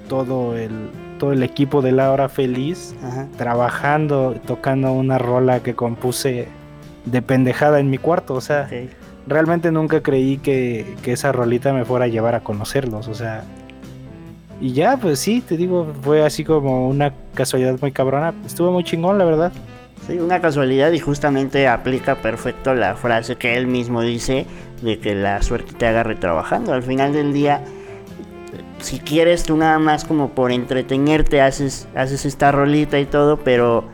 todo 0.07 0.55
el, 0.57 0.71
todo 1.19 1.33
el 1.33 1.43
equipo 1.43 1.81
de 1.81 1.91
La 1.91 2.11
Hora 2.11 2.29
Feliz 2.29 2.95
trabajando, 3.37 4.35
tocando 4.45 4.93
una 4.93 5.17
rola 5.17 5.61
que 5.61 5.75
compuse 5.75 6.47
de 7.05 7.21
pendejada 7.21 7.79
en 7.79 7.89
mi 7.89 7.97
cuarto. 7.97 8.33
O 8.33 8.41
sea, 8.41 8.69
realmente 9.27 9.71
nunca 9.71 10.01
creí 10.01 10.37
que, 10.37 10.95
esa 11.05 11.31
rolita 11.31 11.73
me 11.73 11.85
fuera 11.85 12.05
a 12.05 12.07
llevar 12.07 12.35
a 12.35 12.41
conocerlos. 12.41 13.07
O 13.07 13.13
sea, 13.13 13.43
y 14.61 14.73
ya, 14.73 14.97
pues 14.97 15.19
sí, 15.19 15.41
te 15.41 15.57
digo, 15.57 15.93
fue 16.01 16.25
así 16.25 16.43
como 16.43 16.87
una 16.87 17.13
casualidad 17.33 17.77
muy 17.81 17.91
cabrona. 17.91 18.33
Estuvo 18.45 18.71
muy 18.71 18.83
chingón, 18.83 19.17
la 19.17 19.25
verdad. 19.25 19.51
Sí, 20.07 20.19
una 20.19 20.39
casualidad 20.39 20.91
y 20.91 20.99
justamente 20.99 21.67
aplica 21.67 22.15
perfecto 22.15 22.75
la 22.75 22.95
frase 22.95 23.37
que 23.37 23.57
él 23.57 23.65
mismo 23.65 24.01
dice 24.01 24.45
de 24.81 24.99
que 24.99 25.15
la 25.15 25.41
suerte 25.41 25.73
te 25.73 25.87
agarre 25.87 26.15
trabajando. 26.15 26.73
Al 26.73 26.83
final 26.83 27.11
del 27.11 27.33
día, 27.33 27.61
si 28.79 28.99
quieres 28.99 29.43
tú 29.43 29.57
nada 29.57 29.79
más 29.79 30.05
como 30.05 30.29
por 30.29 30.51
entretenerte 30.51 31.41
haces, 31.41 31.87
haces 31.95 32.25
esta 32.25 32.51
rolita 32.51 32.99
y 32.99 33.05
todo, 33.05 33.37
pero 33.37 33.85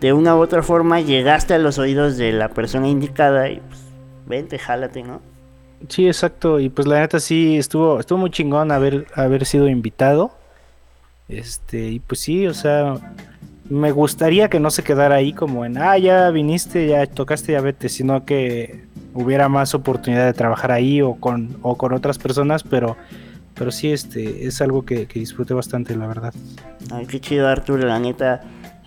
de 0.00 0.12
una 0.12 0.34
u 0.34 0.40
otra 0.40 0.62
forma 0.62 1.00
llegaste 1.00 1.54
a 1.54 1.58
los 1.58 1.78
oídos 1.78 2.16
de 2.16 2.32
la 2.32 2.48
persona 2.48 2.88
indicada 2.88 3.48
y 3.50 3.60
pues 3.60 3.80
vente, 4.26 4.58
jálate, 4.58 5.02
¿no? 5.02 5.20
Sí, 5.88 6.06
exacto. 6.06 6.60
Y 6.60 6.68
pues 6.68 6.86
la 6.86 7.00
neta 7.00 7.20
sí 7.20 7.56
estuvo, 7.56 8.00
estuvo 8.00 8.18
muy 8.18 8.30
chingón 8.30 8.70
haber, 8.72 9.06
haber 9.14 9.44
sido 9.44 9.68
invitado. 9.68 10.32
Este, 11.28 11.88
y 11.88 12.00
pues 12.00 12.20
sí, 12.20 12.46
o 12.46 12.54
sea, 12.54 12.96
me 13.68 13.92
gustaría 13.92 14.48
que 14.48 14.58
no 14.58 14.70
se 14.70 14.82
quedara 14.82 15.16
ahí 15.16 15.32
como 15.32 15.64
en, 15.64 15.78
ah, 15.78 15.96
ya 15.96 16.30
viniste, 16.30 16.88
ya 16.88 17.06
tocaste, 17.06 17.52
ya 17.52 17.60
vete, 17.60 17.88
sino 17.88 18.24
que 18.24 18.84
hubiera 19.14 19.48
más 19.48 19.74
oportunidad 19.74 20.26
de 20.26 20.32
trabajar 20.32 20.72
ahí 20.72 21.02
o 21.02 21.14
con, 21.14 21.56
o 21.62 21.76
con 21.76 21.92
otras 21.92 22.18
personas, 22.18 22.64
pero, 22.64 22.96
pero 23.54 23.70
sí, 23.70 23.92
este, 23.92 24.46
es 24.46 24.60
algo 24.60 24.84
que, 24.84 25.06
que 25.06 25.20
disfruté 25.20 25.54
bastante, 25.54 25.94
la 25.96 26.08
verdad. 26.08 26.34
Ay, 26.90 27.06
qué 27.06 27.20
chido, 27.20 27.46
Arturo, 27.46 27.86
la 27.86 28.00
neta. 28.00 28.42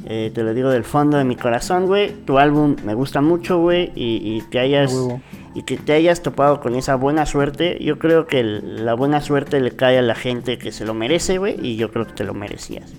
Eh, 0.05 0.31
te 0.33 0.43
lo 0.43 0.53
digo 0.53 0.69
del 0.69 0.83
fondo 0.83 1.17
de 1.17 1.23
mi 1.23 1.35
corazón, 1.35 1.85
güey. 1.87 2.11
Tu 2.25 2.37
álbum 2.39 2.75
me 2.85 2.93
gusta 2.93 3.21
mucho, 3.21 3.59
güey. 3.59 3.91
Y, 3.95 4.17
y 4.37 4.41
que 4.49 4.59
hayas 4.59 4.91
huevo. 4.93 5.21
y 5.55 5.63
que 5.63 5.77
te 5.77 5.93
hayas 5.93 6.21
topado 6.21 6.59
con 6.61 6.75
esa 6.75 6.95
buena 6.95 7.25
suerte. 7.25 7.77
Yo 7.81 7.99
creo 7.99 8.25
que 8.27 8.39
el- 8.39 8.85
la 8.85 8.93
buena 8.95 9.21
suerte 9.21 9.59
le 9.61 9.71
cae 9.71 9.97
a 9.99 10.01
la 10.01 10.15
gente 10.15 10.57
que 10.57 10.71
se 10.71 10.85
lo 10.85 10.93
merece, 10.93 11.37
güey. 11.37 11.55
Y 11.65 11.75
yo 11.77 11.91
creo 11.91 12.05
que 12.05 12.13
te 12.13 12.23
lo 12.23 12.33
merecías. 12.33 12.91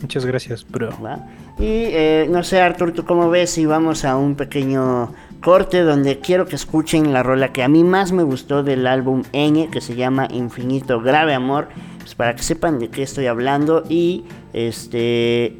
Muchas 0.00 0.24
gracias, 0.24 0.66
bro. 0.66 0.88
¿va? 1.04 1.26
Y 1.58 1.64
eh, 1.66 2.26
no 2.30 2.42
sé, 2.42 2.60
Artur, 2.62 2.92
¿tú 2.92 3.04
cómo 3.04 3.28
ves 3.28 3.50
si 3.50 3.66
vamos 3.66 4.06
a 4.06 4.16
un 4.16 4.34
pequeño 4.34 5.12
corte 5.42 5.80
donde 5.82 6.20
quiero 6.20 6.46
que 6.46 6.56
escuchen 6.56 7.12
la 7.12 7.22
rola 7.22 7.52
que 7.52 7.62
a 7.62 7.68
mí 7.68 7.82
más 7.84 8.12
me 8.12 8.22
gustó 8.22 8.62
del 8.62 8.86
álbum 8.86 9.22
Ñ, 9.34 9.68
que 9.70 9.80
se 9.82 9.94
llama 9.96 10.26
Infinito 10.30 11.00
Grave 11.02 11.34
Amor, 11.34 11.68
pues 11.98 12.14
para 12.14 12.34
que 12.34 12.42
sepan 12.42 12.78
de 12.78 12.88
qué 12.88 13.02
estoy 13.02 13.26
hablando 13.26 13.82
y 13.90 14.24
este... 14.54 15.56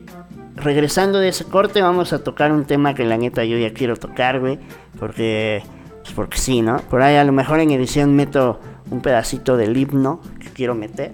Regresando 0.57 1.19
de 1.19 1.29
ese 1.29 1.45
corte 1.45 1.81
vamos 1.81 2.13
a 2.13 2.23
tocar 2.23 2.53
un 2.53 2.65
tema 2.65 2.95
que 2.95 3.05
la 3.05 3.17
neta 3.17 3.45
yo 3.45 3.57
ya 3.57 3.73
quiero 3.73 3.97
tocar, 3.97 4.41
güey, 4.41 4.59
porque 4.99 5.63
pues 6.03 6.13
porque 6.15 6.39
sí, 6.39 6.63
¿no? 6.63 6.79
Por 6.79 7.03
ahí 7.03 7.17
a 7.17 7.25
lo 7.25 7.33
mejor 7.33 7.61
en 7.61 7.71
edición 7.71 8.15
meto 8.17 8.61
un 8.91 9.01
pedacito 9.01 9.57
del 9.57 9.77
himno 9.77 10.21
que 10.41 10.49
quiero 10.51 10.75
meter. 10.75 11.13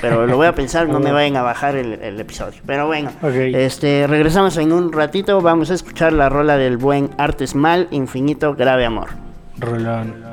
Pero 0.00 0.26
lo 0.26 0.36
voy 0.36 0.48
a 0.48 0.54
pensar, 0.54 0.88
no 0.88 0.98
me 1.00 1.12
vayan 1.12 1.36
a 1.36 1.42
bajar 1.42 1.76
el, 1.76 1.94
el 1.94 2.20
episodio. 2.20 2.60
Pero 2.66 2.86
bueno, 2.86 3.10
este, 3.22 4.06
regresamos 4.06 4.56
en 4.56 4.72
un 4.72 4.92
ratito. 4.92 5.40
Vamos 5.40 5.70
a 5.70 5.74
escuchar 5.74 6.12
la 6.12 6.28
rola 6.28 6.56
del 6.56 6.76
buen 6.76 7.10
Artes 7.16 7.54
Mal, 7.54 7.86
Infinito 7.90 8.54
Grave 8.54 8.84
Amor. 8.84 9.10
Rolón. 9.58 10.23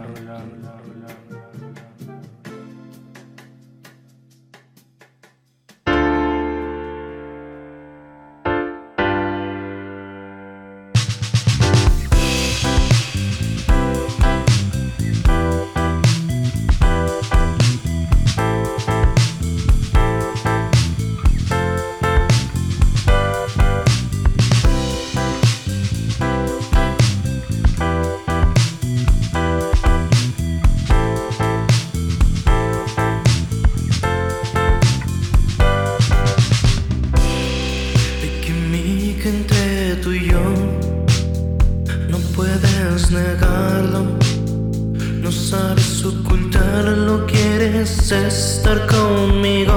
No 45.81 45.87
sabes 45.87 46.05
ocultarlo, 46.05 47.25
quieres 47.25 48.11
estar 48.11 48.87
conmigo. 48.87 49.73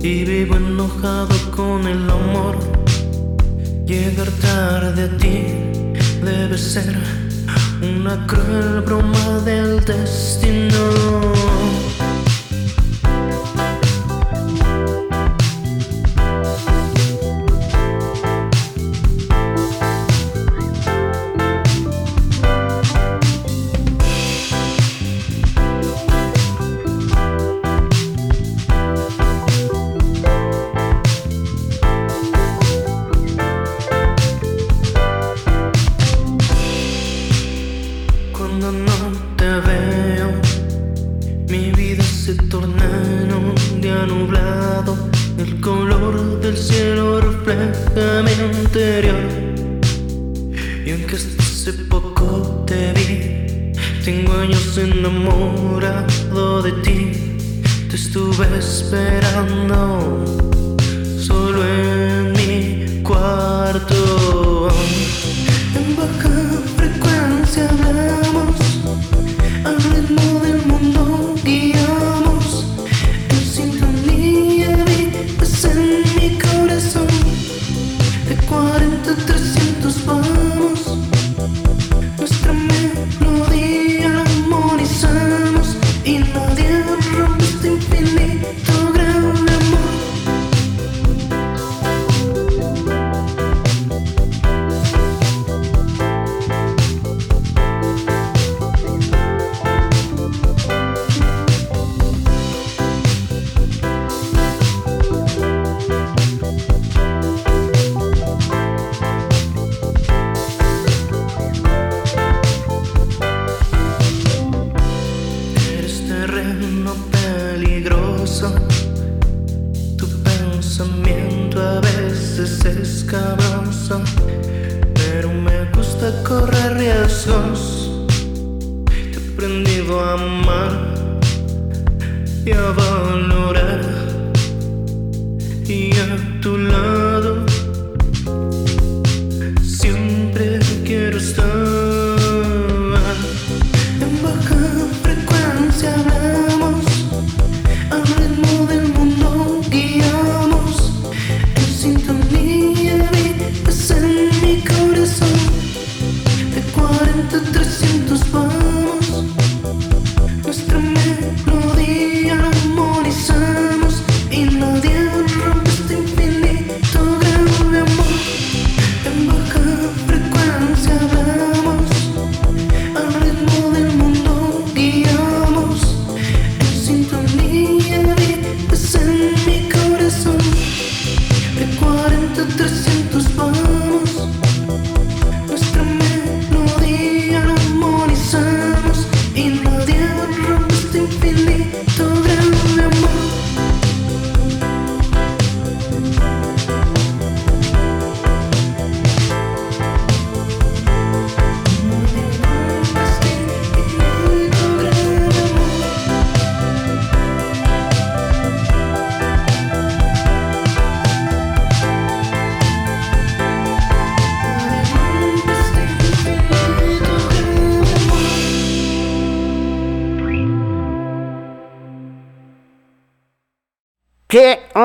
Y 0.00 0.24
vivo 0.24 0.56
enojado 0.56 1.34
con 1.50 1.86
el 1.86 2.08
amor. 2.10 2.56
Llegar 3.86 4.28
tarde 4.42 5.04
a 5.04 5.16
ti 5.16 5.44
debe 6.22 6.58
ser 6.58 6.96
una 7.82 8.26
cruel 8.26 8.82
broma 8.82 9.40
del 9.44 9.84
destino. 9.84 11.37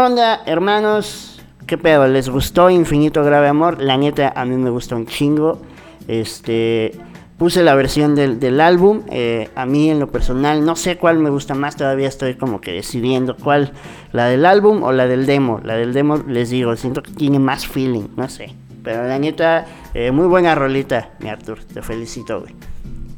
Onda, 0.03 0.41
hermanos? 0.45 1.41
¿Qué 1.65 1.77
pedo? 1.77 2.07
¿Les 2.07 2.29
gustó 2.29 2.69
Infinito 2.69 3.23
Grave 3.23 3.47
Amor? 3.47 3.81
La 3.81 3.97
neta, 3.97 4.33
a 4.35 4.45
mí 4.45 4.55
me 4.57 4.69
gustó 4.69 4.95
un 4.95 5.05
chingo. 5.05 5.61
Este. 6.07 6.91
Puse 7.37 7.63
la 7.63 7.73
versión 7.75 8.13
del, 8.15 8.39
del 8.39 8.61
álbum. 8.61 9.01
eh, 9.09 9.49
a 9.55 9.65
mí, 9.65 9.89
en 9.89 9.99
lo 9.99 10.07
personal, 10.11 10.65
no 10.65 10.75
sé 10.75 10.97
cuál 10.97 11.19
me 11.19 11.29
gusta 11.29 11.55
más. 11.55 11.75
Todavía 11.75 12.07
estoy 12.07 12.35
como 12.35 12.61
que 12.61 12.71
decidiendo 12.71 13.35
cuál. 13.35 13.71
La 14.11 14.27
del 14.27 14.45
álbum 14.45 14.83
o 14.83 14.91
la 14.91 15.07
del 15.07 15.25
demo. 15.25 15.59
La 15.63 15.75
del 15.75 15.93
demo, 15.93 16.17
les 16.27 16.49
digo, 16.49 16.75
siento 16.75 17.01
que 17.01 17.11
tiene 17.11 17.39
más 17.39 17.65
feeling. 17.65 18.07
No 18.15 18.29
sé. 18.29 18.53
Pero 18.83 19.07
la 19.07 19.17
neta, 19.17 19.65
eh, 19.93 20.11
muy 20.11 20.27
buena 20.27 20.53
rolita, 20.53 21.11
mi 21.19 21.29
Arthur. 21.29 21.63
Te 21.63 21.81
felicito, 21.81 22.41
güey. 22.41 22.53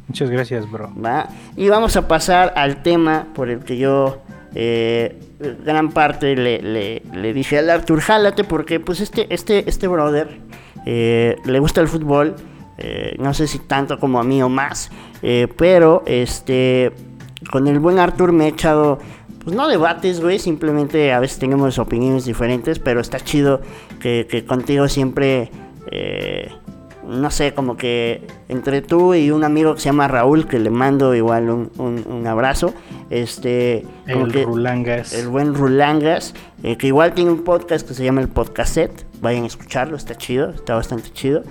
Muchas 0.08 0.30
gracias, 0.30 0.70
bro. 0.70 0.92
¿va? 1.04 1.28
Y 1.56 1.68
vamos 1.68 1.96
a 1.96 2.06
pasar 2.06 2.52
al 2.56 2.82
tema 2.82 3.26
por 3.34 3.50
el 3.50 3.60
que 3.64 3.76
yo 3.76 4.18
eh, 4.54 5.20
gran 5.38 5.90
parte 5.90 6.34
le, 6.36 6.60
le- 6.62 7.02
le 7.14 7.32
dije 7.32 7.58
al 7.58 7.68
Arthur, 7.70 8.00
jálate, 8.00 8.44
porque 8.44 8.80
pues 8.80 9.00
este, 9.00 9.32
este, 9.34 9.68
este 9.68 9.86
brother 9.88 10.38
eh, 10.86 11.36
le 11.44 11.58
gusta 11.58 11.80
el 11.80 11.88
fútbol, 11.88 12.34
eh, 12.78 13.16
no 13.18 13.34
sé 13.34 13.46
si 13.46 13.58
tanto 13.58 13.98
como 13.98 14.18
a 14.20 14.24
mí 14.24 14.42
o 14.42 14.48
más, 14.48 14.90
eh, 15.22 15.48
pero 15.56 16.02
este 16.06 16.92
con 17.50 17.66
el 17.68 17.78
buen 17.78 17.98
Arthur 17.98 18.32
me 18.32 18.46
he 18.46 18.48
echado, 18.48 18.98
pues 19.44 19.54
no 19.54 19.68
debates, 19.68 20.20
güey, 20.20 20.38
simplemente 20.38 21.12
a 21.12 21.20
veces 21.20 21.38
tenemos 21.38 21.78
opiniones 21.78 22.24
diferentes, 22.24 22.78
pero 22.78 23.00
está 23.00 23.20
chido 23.20 23.60
que, 24.00 24.26
que 24.28 24.44
contigo 24.44 24.88
siempre... 24.88 25.50
eh, 25.92 26.50
no 27.06 27.30
sé, 27.30 27.54
como 27.54 27.76
que 27.76 28.26
entre 28.48 28.82
tú 28.82 29.14
y 29.14 29.30
un 29.30 29.44
amigo 29.44 29.74
que 29.74 29.80
se 29.80 29.86
llama 29.86 30.08
Raúl, 30.08 30.46
que 30.46 30.58
le 30.58 30.70
mando 30.70 31.14
igual 31.14 31.48
un, 31.50 31.70
un- 31.78 32.04
un 32.08 32.26
abrazo, 32.26 32.74
este, 33.10 33.84
como 34.10 34.26
El 34.26 34.32
que 34.32 34.44
Rulangas. 34.44 35.12
el 35.12 35.28
buen 35.28 35.54
Rulangas, 35.54 36.34
eh, 36.62 36.76
que 36.76 36.88
igual 36.88 37.12
tiene 37.14 37.30
un 37.30 37.44
podcast 37.44 37.86
que 37.86 37.94
se 37.94 38.04
llama 38.04 38.20
el 38.20 38.28
Podcastet, 38.28 39.06
vayan 39.20 39.44
a 39.44 39.46
escucharlo, 39.46 39.96
está 39.96 40.14
chido, 40.16 40.50
está 40.50 40.74
bastante 40.74 41.10
chido. 41.12 41.42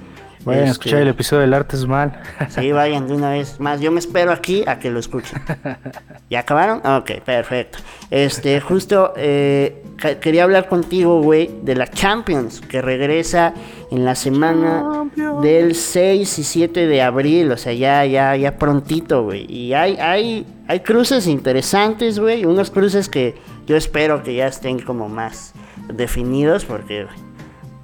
Vayan 0.44 0.62
a 0.62 0.66
Este, 0.68 0.72
escuchar 0.74 1.02
el 1.02 1.08
episodio 1.08 1.42
del 1.42 1.56
arte 1.56 1.76
es 1.76 1.88
mal. 1.88 2.22
Sí, 2.50 2.72
vayan 2.72 3.08
de 3.08 3.16
una 3.16 3.32
vez 3.32 3.60
más. 3.60 3.82
Yo 3.82 3.92
me 3.92 3.98
espero 3.98 4.32
aquí 4.32 4.64
a 4.68 4.78
que 4.78 4.92
lo 4.92 5.00
escuchen. 5.00 5.42
¿Ya 6.30 6.42
acabaron? 6.42 6.86
Ok, 6.86 7.14
perfecto. 7.26 7.80
Este, 8.12 8.62
justo 8.62 9.14
eh, 9.18 9.82
quería 10.22 10.44
hablar 10.44 10.68
contigo, 10.68 11.20
güey, 11.24 11.50
de 11.64 11.74
la 11.74 11.88
Champions, 11.88 12.62
que 12.62 12.80
regresa 12.84 13.56
en 13.96 14.06
la 14.06 14.16
semana 14.16 15.06
del 15.42 15.76
6 15.76 16.40
y 16.40 16.44
7 16.44 16.88
de 16.88 17.02
abril, 17.02 17.52
o 17.52 17.58
sea, 17.58 17.74
ya, 17.74 18.06
ya, 18.06 18.36
ya 18.36 18.58
prontito, 18.58 19.24
güey. 19.24 19.46
Y 19.52 19.74
hay, 19.74 19.96
hay, 19.98 20.46
hay 20.68 20.80
cruces 20.82 21.28
interesantes, 21.28 22.20
güey, 22.20 22.46
unos 22.46 22.72
cruces 22.72 23.10
que 23.10 23.36
yo 23.68 23.76
espero 23.78 24.22
que 24.24 24.36
ya 24.36 24.48
estén 24.48 24.80
como 24.80 25.10
más 25.10 25.54
definidos, 25.94 26.66
porque 26.66 27.06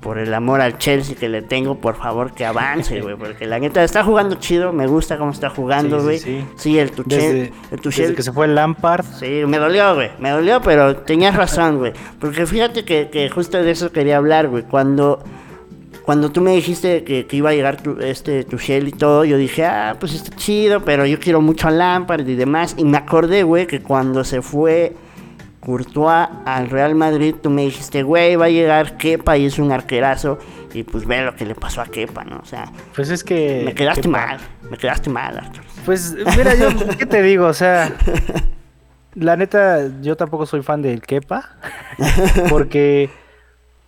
por 0.02 0.18
el 0.18 0.34
amor 0.34 0.62
al 0.62 0.80
Chelsea 0.80 1.16
que 1.16 1.30
le 1.30 1.44
tengo, 1.44 1.76
por 1.76 1.96
favor 1.96 2.34
que 2.34 2.44
avance, 2.44 3.02
güey, 3.02 3.16
porque 3.16 3.46
la 3.46 3.60
neta 3.60 3.84
está 3.84 4.04
jugando 4.04 4.36
chido, 4.36 4.74
me 4.74 4.88
gusta 4.88 5.18
cómo 5.20 5.32
está 5.32 5.52
jugando, 5.52 6.02
güey. 6.02 6.18
sí, 6.18 6.44
Sí, 6.56 6.72
sí. 6.72 6.80
el 6.80 6.92
Tuchel, 6.92 7.20
Desde, 7.20 7.42
el 7.42 7.52
desde 7.70 7.78
Tuchel, 7.78 8.16
que 8.16 8.24
se 8.24 8.32
fue 8.32 8.48
Lampard. 8.48 9.06
sí, 9.20 9.44
me 9.48 9.60
dolió, 9.60 9.94
güey, 9.94 10.10
me 10.20 10.32
dolió, 10.32 10.60
pero 10.62 10.96
tenías 10.98 11.36
razón, 11.36 11.78
güey, 11.78 11.94
porque 12.20 12.48
fíjate 12.48 12.84
que, 12.84 13.10
que 13.12 13.30
justo 13.30 13.62
de 13.62 13.70
eso 13.70 13.92
quería 13.92 14.18
hablar, 14.18 14.48
güey, 14.48 14.64
cuando 14.64 15.24
cuando 16.04 16.32
tú 16.32 16.42
me 16.42 16.52
dijiste 16.56 17.04
que, 17.04 17.28
que 17.28 17.36
iba 17.38 17.50
a 17.52 17.54
llegar 17.54 17.82
tu, 17.82 18.00
este 18.00 18.44
Tuchel 18.44 18.88
y 18.88 18.92
todo, 18.92 19.24
yo 19.26 19.38
dije, 19.38 19.66
ah, 19.66 19.96
pues 20.00 20.14
está 20.14 20.36
chido, 20.36 20.84
pero 20.84 21.06
yo 21.06 21.20
quiero 21.20 21.42
mucho 21.42 21.68
a 21.68 21.72
Lampard 21.72 22.28
y 22.28 22.36
demás. 22.36 22.76
Y 22.78 22.86
me 22.86 22.98
acordé, 22.98 23.44
güey, 23.44 23.68
que 23.68 23.82
cuando 23.82 24.24
se 24.24 24.42
fue 24.42 24.94
Courtois 25.60 26.28
al 26.46 26.70
Real 26.70 26.96
Madrid, 26.96 27.36
tú 27.42 27.50
me 27.52 27.62
dijiste, 27.64 28.02
güey, 28.04 28.36
va 28.36 28.46
a 28.46 28.50
llegar 28.50 28.98
Kepa 28.98 29.38
y 29.38 29.46
es 29.46 29.60
un 29.60 29.72
arquerazo. 29.72 30.40
Y 30.74 30.84
pues 30.84 31.06
ve 31.06 31.22
lo 31.24 31.36
que 31.36 31.46
le 31.46 31.54
pasó 31.54 31.82
a 31.82 31.86
Kepa, 31.86 32.24
¿no? 32.24 32.38
O 32.42 32.46
sea, 32.46 32.72
Pues 32.96 33.10
es 33.10 33.24
que. 33.24 33.62
me 33.66 33.76
quedaste 33.76 34.02
que- 34.04 34.08
mal, 34.08 34.40
me 34.70 34.78
quedaste 34.78 35.10
mal, 35.10 35.38
Arturo. 35.38 35.64
Pues 35.86 36.16
mira, 36.38 36.56
yo, 36.56 36.70
¿qué 36.98 37.06
te 37.06 37.22
digo? 37.22 37.46
O 37.46 37.54
sea, 37.54 37.92
la 39.16 39.36
neta, 39.36 39.82
yo 40.02 40.16
tampoco 40.16 40.46
soy 40.46 40.62
fan 40.64 40.82
del 40.82 41.02
Kepa. 41.02 41.58
Porque, 42.50 43.10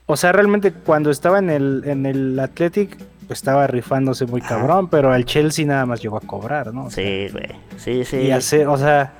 o 0.06 0.18
sea, 0.18 0.32
realmente 0.32 0.72
cuando 0.72 1.12
estaba 1.12 1.39
en 1.39 1.49
el, 1.49 1.84
en 1.86 2.06
el 2.06 2.39
Athletic, 2.39 2.97
pues 3.28 3.39
estaba 3.39 3.68
rifándose 3.68 4.26
muy 4.26 4.41
Ajá. 4.41 4.58
cabrón, 4.58 4.89
pero 4.89 5.12
al 5.12 5.26
Chelsea 5.26 5.66
nada 5.66 5.86
más 5.86 6.01
llegó 6.01 6.18
a 6.18 6.22
cobrar, 6.22 6.74
¿no? 6.74 6.86
O 6.86 6.91
Sí, 6.91 7.28
güey, 7.32 7.49
sí, 7.78 8.04
sí. 8.04 8.18
Y 8.18 8.32
hacer, 8.32 8.68
o 8.68 8.78
sea, 8.78 9.14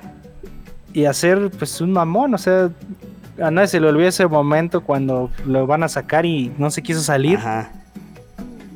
y 0.92 1.06
hacer 1.06 1.50
pues 1.58 1.80
un 1.80 1.92
mamón, 1.92 2.34
o 2.34 2.38
sea, 2.38 2.70
a 3.40 3.50
nadie 3.50 3.68
se 3.68 3.80
le 3.80 3.88
olvida 3.88 4.08
ese 4.08 4.26
momento 4.26 4.82
cuando 4.82 5.30
lo 5.46 5.66
van 5.66 5.82
a 5.82 5.88
sacar 5.88 6.26
y 6.26 6.52
no 6.58 6.70
se 6.70 6.82
quiso 6.82 7.00
salir. 7.00 7.38
Ajá. 7.38 7.72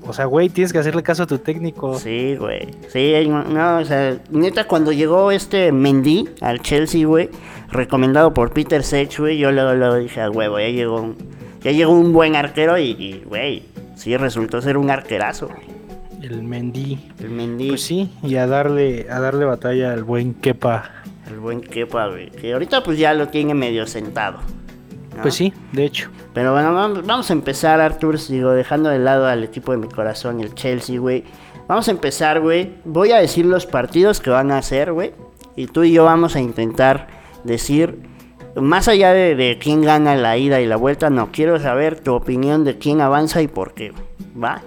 O 0.09 0.15
sea, 0.15 0.25
güey, 0.25 0.49
tienes 0.49 0.73
que 0.73 0.79
hacerle 0.79 1.03
caso 1.03 1.25
a 1.25 1.27
tu 1.27 1.37
técnico. 1.39 1.99
Sí, 1.99 2.35
güey. 2.37 2.71
Sí, 2.89 3.13
no, 3.29 3.45
no, 3.45 3.79
o 3.79 3.85
sea, 3.85 4.17
neta, 4.31 4.65
cuando 4.67 4.91
llegó 4.91 5.31
este 5.31 5.71
Mendy 5.71 6.27
al 6.41 6.63
Chelsea, 6.63 7.07
güey, 7.07 7.29
recomendado 7.71 8.33
por 8.33 8.51
Peter 8.53 8.83
Sech, 8.83 9.19
güey, 9.19 9.37
yo 9.37 9.53
luego, 9.53 9.75
luego 9.75 9.97
dije, 9.97 10.23
a 10.23 10.31
huevo, 10.31 10.59
ya 10.59 10.69
llegó 10.69 11.03
un, 11.03 11.17
ya 11.63 11.73
llegó 11.73 11.93
un 11.93 12.13
buen 12.13 12.37
arquero 12.37 12.79
y, 12.79 13.23
güey, 13.27 13.63
sí 13.97 14.17
resultó 14.17 14.61
ser 14.61 14.77
un 14.77 14.91
arquerazo. 14.91 15.49
El 16.23 16.43
Mendy. 16.43 16.99
El 17.21 17.31
Mendy, 17.31 17.69
Pues 17.71 17.83
sí, 17.83 18.11
y 18.23 18.37
a 18.37 18.47
darle, 18.47 19.07
a 19.11 19.21
darle 19.21 19.45
batalla 19.45 19.93
al 19.93 20.05
buen 20.05 20.35
Kepa. 20.35 20.91
el 21.29 21.39
buen 21.39 21.61
Kepa, 21.61 22.09
güey, 22.09 22.31
que 22.31 22.53
ahorita 22.53 22.83
pues 22.83 22.99
ya 22.99 23.15
lo 23.15 23.29
tiene 23.29 23.55
medio 23.55 23.87
sentado. 23.87 24.39
¿no? 25.17 25.23
Pues 25.23 25.35
sí, 25.35 25.53
de 25.73 25.85
hecho. 25.85 26.11
Pero 26.35 26.53
bueno, 26.53 26.73
vamos, 26.75 27.07
vamos 27.07 27.31
a 27.31 27.33
empezar, 27.33 27.81
Artur, 27.81 28.19
digo, 28.29 28.51
dejando 28.53 28.89
de 28.89 28.99
lado 28.99 29.27
al 29.27 29.43
equipo 29.45 29.73
de 29.73 29.79
mi 29.79 29.89
corazón, 29.89 30.41
el 30.41 30.55
Chelsea, 30.55 30.99
güey. 30.99 31.25
Vamos 31.67 31.89
a 31.89 31.91
empezar, 31.91 32.41
güey. 32.41 32.75
Voy 32.85 33.13
a 33.13 33.19
decir 33.19 33.45
los 33.45 33.67
partidos 33.67 34.21
que 34.21 34.31
van 34.31 34.51
a 34.51 34.59
hacer, 34.59 34.93
güey. 34.93 35.13
Y 35.57 35.67
tú 35.67 35.85
y 35.85 35.93
yo 35.93 36.05
vamos 36.05 36.35
a 36.37 36.41
intentar 36.41 37.09
decir, 37.45 37.99
más 38.61 38.89
allá 38.89 39.13
de, 39.13 39.35
de 39.35 39.59
quién 39.59 39.83
gana 39.83 40.15
la 40.17 40.37
ida 40.37 40.61
y 40.61 40.67
la 40.67 40.77
vuelta, 40.77 41.11
no, 41.11 41.31
quiero 41.33 41.59
saber 41.61 42.01
tu 42.01 42.15
opinión 42.15 42.65
de 42.65 42.79
quién 42.79 43.01
avanza 43.01 43.43
y 43.43 43.49
por 43.49 43.75
qué. 43.75 43.93
¿va? 44.43 44.63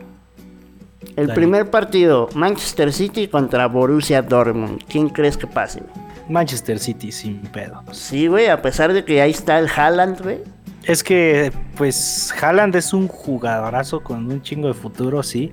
El 1.15 1.27
Dale. 1.27 1.33
primer 1.35 1.69
partido, 1.69 2.29
Manchester 2.35 2.93
City 2.93 3.27
contra 3.27 3.67
Borussia 3.67 4.21
Dortmund. 4.21 4.81
¿Quién 4.87 5.09
crees 5.09 5.35
que 5.37 5.47
pase? 5.47 5.81
Manchester 6.29 6.79
City 6.79 7.11
sin 7.11 7.39
pedo. 7.41 7.81
Sí, 7.91 8.27
güey, 8.27 8.47
a 8.47 8.61
pesar 8.61 8.93
de 8.93 9.03
que 9.03 9.21
ahí 9.21 9.31
está 9.31 9.59
el 9.59 9.67
Haaland, 9.67 10.21
güey. 10.21 10.39
Es 10.83 11.03
que, 11.03 11.51
pues, 11.75 12.33
Haaland 12.41 12.75
es 12.75 12.93
un 12.93 13.07
jugadorazo 13.07 14.01
con 14.01 14.31
un 14.31 14.41
chingo 14.41 14.67
de 14.67 14.73
futuro, 14.73 15.21
sí. 15.23 15.51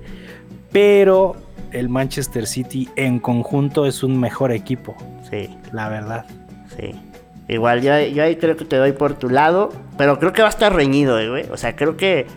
Pero 0.71 1.35
el 1.71 1.89
Manchester 1.89 2.47
City 2.47 2.87
en 2.95 3.19
conjunto 3.19 3.85
es 3.85 4.03
un 4.03 4.19
mejor 4.19 4.51
equipo, 4.51 4.95
Sí. 5.29 5.55
la 5.73 5.89
verdad. 5.89 6.25
Sí. 6.77 6.95
Igual, 7.49 7.81
yo, 7.81 7.99
yo 7.99 8.23
ahí 8.23 8.35
creo 8.35 8.55
que 8.55 8.63
te 8.63 8.77
doy 8.77 8.91
por 8.91 9.15
tu 9.15 9.29
lado. 9.29 9.69
Pero 9.97 10.19
creo 10.19 10.31
que 10.31 10.41
va 10.41 10.47
a 10.47 10.51
estar 10.51 10.73
reñido, 10.73 11.19
eh, 11.19 11.29
güey. 11.29 11.45
O 11.51 11.57
sea, 11.57 11.75
creo 11.75 11.97
que, 11.97 12.27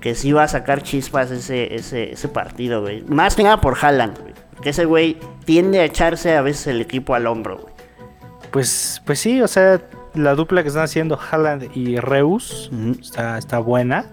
que 0.00 0.14
sí 0.16 0.32
va 0.32 0.42
a 0.42 0.48
sacar 0.48 0.82
chispas 0.82 1.30
ese, 1.30 1.74
ese, 1.76 2.12
ese 2.12 2.28
partido, 2.28 2.82
güey. 2.82 3.02
Más 3.04 3.36
que 3.36 3.44
nada 3.44 3.60
por 3.60 3.78
Haaland, 3.80 4.18
güey. 4.18 4.34
Porque 4.54 4.70
ese 4.70 4.84
güey 4.84 5.16
tiende 5.44 5.78
a 5.78 5.84
echarse 5.84 6.36
a 6.36 6.42
veces 6.42 6.66
el 6.66 6.80
equipo 6.80 7.14
al 7.14 7.28
hombro, 7.28 7.58
güey. 7.58 7.72
Pues, 8.50 9.00
pues 9.06 9.20
sí, 9.20 9.40
o 9.40 9.48
sea, 9.48 9.80
la 10.14 10.34
dupla 10.34 10.62
que 10.62 10.68
están 10.68 10.84
haciendo 10.84 11.18
Haaland 11.18 11.74
y 11.74 11.96
Reus 11.98 12.70
está, 13.00 13.38
está 13.38 13.60
buena. 13.60 14.06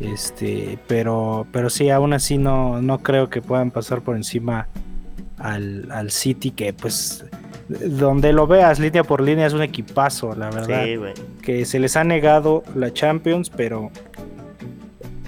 Este, 0.00 0.78
pero, 0.86 1.46
pero 1.52 1.70
sí, 1.70 1.90
aún 1.90 2.12
así 2.12 2.38
no, 2.38 2.82
no 2.82 2.98
creo 2.98 3.30
que 3.30 3.40
puedan 3.40 3.70
pasar 3.70 4.02
por 4.02 4.16
encima 4.16 4.68
al, 5.38 5.90
al 5.90 6.10
City, 6.10 6.50
que 6.50 6.72
pues 6.72 7.24
donde 7.68 8.32
lo 8.32 8.46
veas, 8.46 8.78
línea 8.78 9.04
por 9.04 9.20
línea, 9.20 9.46
es 9.46 9.52
un 9.52 9.62
equipazo, 9.62 10.34
la 10.34 10.50
verdad. 10.50 10.84
Sí, 10.84 10.96
güey. 10.96 11.14
Que 11.42 11.64
se 11.64 11.78
les 11.78 11.96
ha 11.96 12.04
negado 12.04 12.62
la 12.74 12.92
Champions, 12.92 13.50
pero 13.50 13.90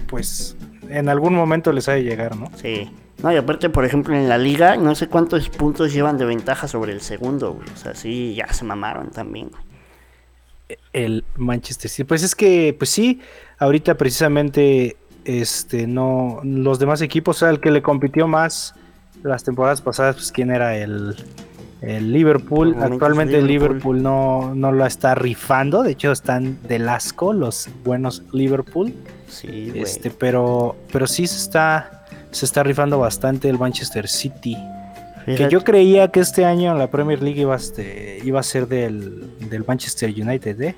pues 0.08 0.56
en 0.88 1.08
algún 1.08 1.34
momento 1.34 1.72
les 1.72 1.88
ha 1.88 1.92
de 1.92 2.02
llegar, 2.02 2.36
¿no? 2.36 2.50
Sí. 2.56 2.90
No, 3.22 3.30
y 3.32 3.36
aparte, 3.36 3.68
por 3.68 3.84
ejemplo, 3.84 4.16
en 4.16 4.28
la 4.28 4.38
liga, 4.38 4.76
no 4.76 4.94
sé 4.94 5.08
cuántos 5.08 5.48
puntos 5.50 5.92
llevan 5.92 6.16
de 6.16 6.24
ventaja 6.24 6.66
sobre 6.66 6.92
el 6.92 7.02
segundo, 7.02 7.52
güey. 7.52 7.68
O 7.68 7.76
sea, 7.76 7.94
sí, 7.94 8.34
ya 8.34 8.50
se 8.52 8.64
mamaron 8.64 9.10
también, 9.10 9.50
güey. 9.50 10.78
el 10.94 11.24
Manchester 11.36 11.90
City. 11.90 12.04
Pues 12.04 12.22
es 12.22 12.34
que, 12.34 12.74
pues 12.78 12.88
sí, 12.88 13.20
ahorita 13.58 13.96
precisamente, 13.96 14.96
este, 15.26 15.86
no, 15.86 16.40
los 16.42 16.78
demás 16.78 17.02
equipos, 17.02 17.36
o 17.36 17.40
sea, 17.40 17.50
el 17.50 17.60
que 17.60 17.70
le 17.70 17.82
compitió 17.82 18.26
más 18.26 18.74
las 19.22 19.44
temporadas 19.44 19.82
pasadas, 19.82 20.16
pues 20.16 20.32
quién 20.32 20.50
era 20.50 20.74
el, 20.78 21.14
el 21.82 22.12
Liverpool. 22.12 22.76
Actualmente 22.80 23.38
el 23.38 23.46
Liverpool. 23.46 23.96
Liverpool 23.96 24.02
no, 24.02 24.54
no 24.54 24.72
la 24.72 24.86
está 24.86 25.14
rifando, 25.14 25.82
de 25.82 25.92
hecho 25.92 26.12
están 26.12 26.58
del 26.66 26.88
asco 26.88 27.32
los 27.32 27.68
buenos 27.84 28.22
Liverpool. 28.32 28.94
Sí, 29.28 29.70
güey. 29.70 29.82
Este, 29.82 30.10
pero, 30.10 30.76
pero 30.92 31.06
sí 31.06 31.26
se 31.26 31.36
está, 31.36 32.06
se 32.30 32.44
está 32.44 32.62
rifando 32.62 32.98
bastante 32.98 33.48
el 33.48 33.58
Manchester 33.58 34.08
City. 34.08 34.56
Que 35.26 35.48
yo 35.48 35.62
creía 35.62 36.08
que 36.08 36.20
este 36.20 36.44
año 36.44 36.74
la 36.74 36.90
Premier 36.90 37.22
League 37.22 37.40
iba 37.40 37.54
a, 37.54 37.56
este, 37.56 38.20
iba 38.24 38.40
a 38.40 38.42
ser 38.42 38.66
del, 38.66 39.30
del 39.48 39.64
Manchester 39.64 40.10
United, 40.10 40.60
¿eh? 40.60 40.74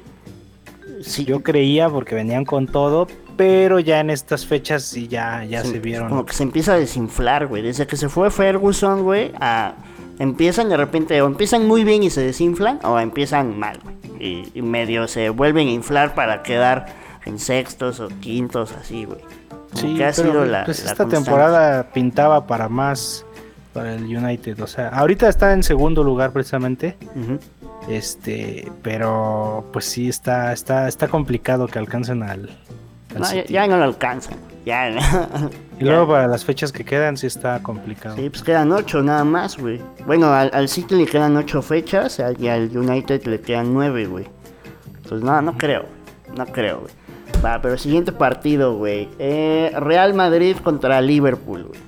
Sí. 1.01 1.25
Yo 1.25 1.43
creía 1.43 1.89
porque 1.89 2.15
venían 2.15 2.45
con 2.45 2.67
todo, 2.67 3.07
pero 3.37 3.81
ya 3.81 4.01
en 4.01 4.11
estas 4.11 4.45
fechas 4.45 4.83
sí 4.83 5.09
ya, 5.09 5.45
ya 5.45 5.65
se 5.65 5.81
vieron. 5.81 6.09
Como 6.09 6.27
que 6.27 6.35
se 6.35 6.43
empieza 6.43 6.75
a 6.75 6.77
desinflar, 6.77 7.47
güey. 7.47 7.63
Desde 7.63 7.87
que 7.87 7.97
se 7.97 8.09
fue 8.09 8.31
Ferguson, 8.31 9.03
güey, 9.03 9.33
a... 9.41 9.75
empiezan 10.23 10.69
de 10.69 10.77
repente, 10.77 11.21
o 11.21 11.27
empiezan 11.27 11.67
muy 11.67 11.83
bien 11.83 12.05
y 12.05 12.11
se 12.11 12.23
desinflan, 12.23 12.79
o 12.85 12.99
empiezan 13.01 13.59
mal, 13.59 13.81
güey. 13.83 13.97
Y, 14.21 14.53
y 14.55 14.63
medio 14.63 15.09
se 15.09 15.31
vuelven 15.31 15.67
a 15.67 15.73
inflar 15.73 16.15
para 16.15 16.45
quedar 16.45 16.87
en 17.25 17.41
sextos 17.41 17.99
o 17.99 18.09
quintos, 18.21 18.73
así, 18.81 19.05
güey. 19.05 19.19
Sí, 19.75 20.01
ha 20.03 20.13
pero, 20.15 20.31
sido 20.31 20.45
la. 20.45 20.65
pues 20.65 20.85
la 20.85 20.91
esta 20.93 21.05
constante. 21.05 21.17
temporada 21.17 21.91
pintaba 21.93 22.47
para 22.47 22.69
más 22.69 23.25
para 23.73 23.95
el 23.95 24.05
United. 24.05 24.61
O 24.61 24.67
sea, 24.67 24.91
ahorita 24.91 25.29
está 25.29 25.53
en 25.55 25.63
segundo 25.65 26.05
lugar 26.05 26.31
precisamente. 26.33 26.97
Este, 27.89 28.71
pero 28.83 29.65
pues 29.73 29.87
sí 29.87 30.09
está, 30.09 30.53
está, 30.53 30.87
está 30.87 31.09
complicado 31.09 31.67
que 31.67 31.81
alcancen 31.81 32.23
al, 32.23 32.51
al 33.15 33.21
No, 33.21 33.33
ya, 33.35 33.45
ya 33.47 33.67
no 33.67 33.77
lo 33.77 33.85
alcanzan. 33.85 34.37
Ya, 34.65 34.89
Y 35.83 35.89
luego 35.89 36.09
para 36.09 36.27
las 36.27 36.45
fechas 36.45 36.73
que 36.73 36.85
quedan 36.85 37.17
sí 37.17 37.27
está 37.27 37.63
complicado. 37.63 38.17
Sí, 38.17 38.31
pues 38.31 38.43
quedan 38.43 38.73
ocho 38.73 39.03
nada 39.03 39.25
más, 39.25 39.59
güey. 39.59 39.81
Bueno, 40.07 40.33
al, 40.33 40.51
al 40.53 40.69
City 40.69 40.95
le 40.95 41.07
quedan 41.07 41.37
ocho 41.37 41.63
fechas 41.63 42.21
y 42.39 42.49
al 42.49 42.77
United 42.77 43.25
le 43.25 43.41
quedan 43.41 43.75
nueve, 43.75 44.07
güey. 44.07 44.27
Pues 45.09 45.23
no, 45.23 45.43
no 45.43 45.57
creo. 45.57 45.85
No 46.37 46.47
creo, 46.47 46.81
güey. 46.81 46.93
Va, 47.45 47.61
pero 47.61 47.77
siguiente 47.77 48.13
partido, 48.13 48.77
güey. 48.77 49.09
Eh, 49.19 49.73
Real 49.77 50.15
Madrid 50.15 50.57
contra 50.63 51.01
Liverpool, 51.01 51.65
güey. 51.65 51.81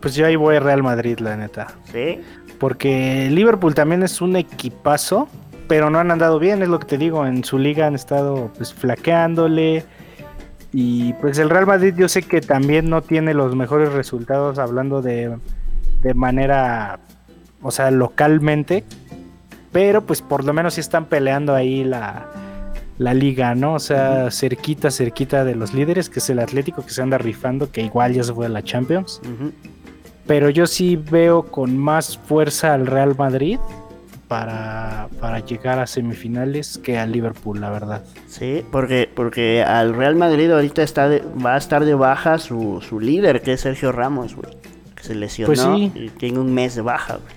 Pues 0.00 0.14
yo 0.14 0.26
ahí 0.26 0.36
voy 0.36 0.56
a 0.56 0.60
Real 0.60 0.82
Madrid, 0.82 1.18
la 1.20 1.36
neta. 1.36 1.68
¿Sí? 1.90 2.20
Porque 2.58 3.28
Liverpool 3.30 3.74
también 3.74 4.02
es 4.02 4.20
un 4.20 4.36
equipazo, 4.36 5.28
pero 5.66 5.90
no 5.90 5.98
han 5.98 6.10
andado 6.10 6.38
bien, 6.38 6.62
es 6.62 6.68
lo 6.68 6.78
que 6.78 6.86
te 6.86 6.98
digo. 6.98 7.26
En 7.26 7.42
su 7.44 7.58
liga 7.58 7.86
han 7.86 7.94
estado 7.94 8.50
pues 8.56 8.74
flaqueándole. 8.74 9.84
Y 10.72 11.12
pues 11.14 11.38
el 11.38 11.50
Real 11.50 11.66
Madrid 11.66 11.94
yo 11.96 12.08
sé 12.08 12.22
que 12.22 12.40
también 12.40 12.88
no 12.88 13.02
tiene 13.02 13.34
los 13.34 13.54
mejores 13.54 13.92
resultados 13.92 14.58
hablando 14.58 15.02
de, 15.02 15.36
de 16.02 16.14
manera, 16.14 17.00
o 17.60 17.70
sea, 17.70 17.90
localmente. 17.90 18.84
Pero 19.70 20.02
pues 20.02 20.22
por 20.22 20.44
lo 20.44 20.52
menos 20.52 20.74
sí 20.74 20.80
están 20.80 21.06
peleando 21.06 21.54
ahí 21.54 21.84
la, 21.84 22.30
la 22.98 23.14
liga, 23.14 23.54
¿no? 23.54 23.74
O 23.74 23.78
sea, 23.78 24.30
cerquita, 24.30 24.90
cerquita 24.90 25.44
de 25.44 25.54
los 25.54 25.72
líderes, 25.74 26.08
que 26.10 26.18
es 26.18 26.30
el 26.30 26.38
Atlético 26.38 26.84
que 26.84 26.90
se 26.90 27.02
anda 27.02 27.18
rifando, 27.18 27.70
que 27.70 27.82
igual 27.82 28.12
ya 28.14 28.22
se 28.22 28.34
fue 28.34 28.46
a 28.46 28.50
la 28.50 28.62
Champions 28.62 29.20
pero 30.26 30.50
yo 30.50 30.66
sí 30.66 30.96
veo 30.96 31.42
con 31.44 31.76
más 31.76 32.16
fuerza 32.16 32.74
al 32.74 32.86
Real 32.86 33.14
Madrid 33.16 33.58
para, 34.32 35.08
para 35.20 35.40
llegar 35.40 35.78
a 35.78 35.86
semifinales 35.86 36.78
que 36.78 36.98
al 36.98 37.12
Liverpool, 37.12 37.60
la 37.60 37.68
verdad. 37.68 38.02
Sí, 38.28 38.64
porque, 38.72 39.10
porque 39.14 39.62
al 39.62 39.94
Real 39.94 40.16
Madrid 40.16 40.50
ahorita 40.50 40.82
está 40.82 41.08
de- 41.10 41.22
va 41.44 41.54
a 41.54 41.58
estar 41.58 41.84
de 41.84 41.94
baja 41.94 42.38
su, 42.38 42.80
su 42.80 42.98
líder, 42.98 43.42
que 43.42 43.52
es 43.52 43.60
Sergio 43.60 43.92
Ramos, 43.92 44.34
güey. 44.34 44.50
Que 44.96 45.02
se 45.04 45.14
lesionó 45.14 45.48
Pues 45.48 45.60
sí. 45.60 45.92
y 45.94 46.08
tiene 46.08 46.38
un 46.38 46.54
mes 46.54 46.74
de 46.74 46.80
baja, 46.80 47.16
güey. 47.18 47.34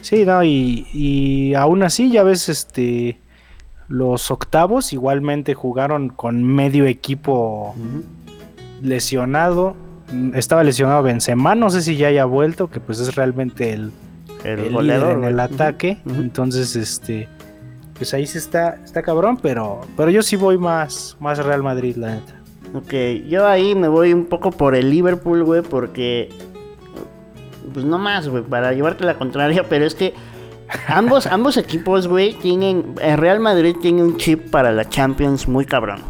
Sí, 0.00 0.24
no, 0.24 0.44
y, 0.44 0.86
y 0.92 1.54
aún 1.54 1.82
así 1.82 2.08
ya 2.12 2.22
ves 2.22 2.48
este 2.48 3.18
los 3.88 4.30
octavos 4.30 4.92
igualmente 4.92 5.54
jugaron 5.54 6.08
con 6.10 6.44
medio 6.44 6.86
equipo 6.86 7.74
lesionado. 8.80 9.74
Estaba 10.34 10.62
lesionado 10.62 11.02
Benzema, 11.02 11.54
no 11.56 11.68
sé 11.70 11.82
si 11.82 11.96
ya 11.96 12.08
haya 12.08 12.24
vuelto, 12.26 12.70
que 12.70 12.78
pues 12.80 13.00
es 13.00 13.14
realmente 13.16 13.72
el, 13.72 13.90
El, 14.44 14.60
el 14.60 14.72
goleador 14.72 15.18
en 15.18 15.24
el 15.24 15.40
ataque. 15.40 15.98
Entonces, 16.06 16.76
este, 16.76 17.28
pues 17.94 18.14
ahí 18.14 18.26
sí 18.26 18.38
está, 18.38 18.78
está 18.84 19.02
cabrón, 19.02 19.38
pero, 19.40 19.80
pero 19.96 20.10
yo 20.10 20.22
sí 20.22 20.36
voy 20.36 20.58
más, 20.58 21.16
más 21.20 21.38
Real 21.38 21.62
Madrid, 21.62 21.96
la 21.96 22.14
neta. 22.16 22.34
Ok, 22.74 22.92
yo 23.28 23.46
ahí 23.46 23.74
me 23.74 23.88
voy 23.88 24.12
un 24.12 24.26
poco 24.26 24.50
por 24.50 24.74
el 24.74 24.90
Liverpool, 24.90 25.42
güey, 25.44 25.62
porque. 25.62 26.28
Pues 27.72 27.84
no 27.84 27.98
más, 27.98 28.28
güey, 28.28 28.42
para 28.42 28.72
llevarte 28.72 29.04
la 29.04 29.14
contraria, 29.18 29.62
pero 29.68 29.84
es 29.84 29.94
que 29.94 30.14
ambos, 30.86 31.26
ambos 31.30 31.56
equipos, 31.56 32.08
güey, 32.08 32.34
tienen. 32.34 32.94
El 33.00 33.18
Real 33.18 33.40
Madrid 33.40 33.76
tiene 33.80 34.02
un 34.02 34.16
chip 34.16 34.50
para 34.50 34.72
la 34.72 34.88
Champions 34.88 35.48
muy 35.48 35.64
cabrón. 35.64 36.00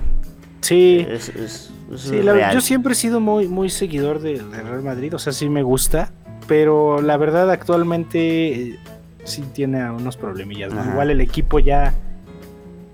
Sí, 0.60 1.06
Es, 1.08 1.28
es, 1.30 1.70
es 1.92 2.00
sí, 2.00 2.22
la- 2.22 2.52
yo 2.52 2.60
siempre 2.60 2.92
he 2.92 2.96
sido 2.96 3.20
muy, 3.20 3.48
muy 3.48 3.70
seguidor 3.70 4.20
de, 4.20 4.38
de 4.42 4.62
Real 4.62 4.82
Madrid, 4.82 5.14
o 5.14 5.18
sea, 5.18 5.32
sí 5.32 5.48
me 5.48 5.62
gusta, 5.62 6.10
pero 6.48 7.00
la 7.02 7.16
verdad 7.16 7.48
actualmente 7.50 8.70
eh, 8.70 8.78
sí 9.24 9.44
tiene 9.54 9.88
unos 9.90 10.16
problemillas. 10.16 10.72
Igual 10.92 11.10
el 11.10 11.20
equipo 11.20 11.60
ya, 11.60 11.94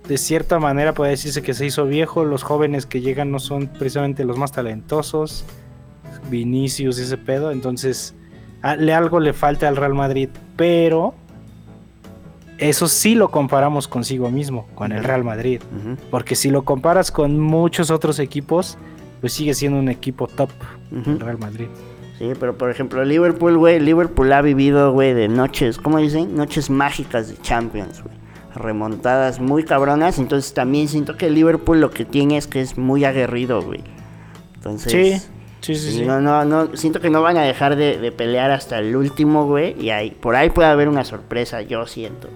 de 0.07 0.19
cierta 0.19 0.59
manera, 0.59 0.93
puede 0.93 1.13
decirse 1.13 1.41
que 1.41 1.55
se 1.55 1.65
hizo 1.65 1.87
viejo, 1.87 2.25
los 2.25 2.43
jóvenes 2.43 2.85
que 2.85 3.01
llegan 3.01 3.31
no 3.31 3.39
son 3.39 3.69
precisamente 3.69 4.25
los 4.25 4.37
más 4.37 4.53
talentosos, 4.53 5.45
Vinicius 6.31 6.99
y 6.99 7.03
ese 7.03 7.17
pedo, 7.17 7.51
entonces 7.53 8.15
a- 8.63 8.77
le 8.77 8.93
algo 8.93 9.21
le 9.21 9.33
falta 9.33 9.69
al 9.69 9.77
Real 9.77 9.95
Madrid, 9.95 10.29
pero 10.57 11.15
eso 12.59 12.87
sí 12.89 13.15
lo 13.15 13.31
comparamos 13.31 13.89
consigo 13.89 14.31
mismo, 14.31 14.67
con 14.75 14.93
el 14.93 15.03
Real 15.05 15.25
Madrid. 15.25 15.61
Porque 16.11 16.35
si 16.37 16.51
lo 16.51 16.65
comparas 16.65 17.11
con 17.11 17.39
muchos 17.41 17.91
otros 17.91 18.19
equipos, 18.19 18.79
pues 19.21 19.33
sigue 19.33 19.55
siendo 19.55 19.79
un 19.79 19.89
equipo 19.89 20.27
top 20.29 20.51
el 21.07 21.21
Real 21.21 21.39
Madrid. 21.39 21.67
Sí, 22.19 22.33
pero 22.39 22.57
por 22.57 22.71
ejemplo, 22.71 23.05
Liverpool, 23.05 23.59
güey, 23.59 23.81
Liverpool 23.81 24.33
ha 24.33 24.41
vivido, 24.41 24.93
güey, 24.93 25.15
de 25.15 25.29
noches, 25.29 25.79
¿cómo 25.79 25.99
dicen? 25.99 26.37
Noches 26.37 26.71
mágicas 26.71 27.29
de 27.29 27.37
Champions, 27.43 28.03
güey. 28.03 28.15
Remontadas 28.55 29.41
muy 29.41 29.65
cabronas, 29.65 30.19
entonces 30.19 30.55
también 30.55 30.87
siento 30.87 31.17
que 31.17 31.29
Liverpool 31.29 31.81
lo 31.81 31.91
que 31.91 32.05
tiene 32.05 32.37
es 32.37 32.47
que 32.47 32.61
es 32.61 32.79
muy 32.79 33.05
aguerrido, 33.05 33.63
güey. 33.63 33.83
Entonces, 34.55 35.29
Sí, 35.61 35.75
sí, 35.75 35.93
sí, 35.93 36.05
no, 36.05 36.21
no, 36.21 36.45
no, 36.45 36.77
siento 36.77 37.01
que 37.01 37.09
no 37.09 37.23
van 37.23 37.39
a 37.39 37.43
dejar 37.43 37.75
de, 37.75 37.99
de 37.99 38.13
pelear 38.13 38.51
hasta 38.51 38.79
el 38.79 38.95
último, 38.95 39.47
güey, 39.47 39.75
y 39.81 39.91
ahí, 39.91 40.11
por 40.11 40.37
ahí 40.37 40.51
puede 40.51 40.69
haber 40.69 40.89
una 40.89 41.05
sorpresa, 41.05 41.63
yo 41.63 41.87
siento. 41.87 42.29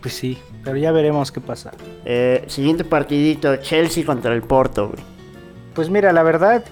Pues 0.00 0.14
sí, 0.14 0.38
pero 0.64 0.76
ya 0.76 0.92
veremos 0.92 1.32
qué 1.32 1.40
pasa. 1.40 1.72
Eh, 2.04 2.44
siguiente 2.46 2.84
partidito, 2.84 3.56
Chelsea 3.56 4.04
contra 4.06 4.32
el 4.32 4.42
Porto, 4.42 4.88
güey. 4.88 5.02
Pues 5.74 5.90
mira, 5.90 6.12
la 6.12 6.22
verdad, 6.22 6.64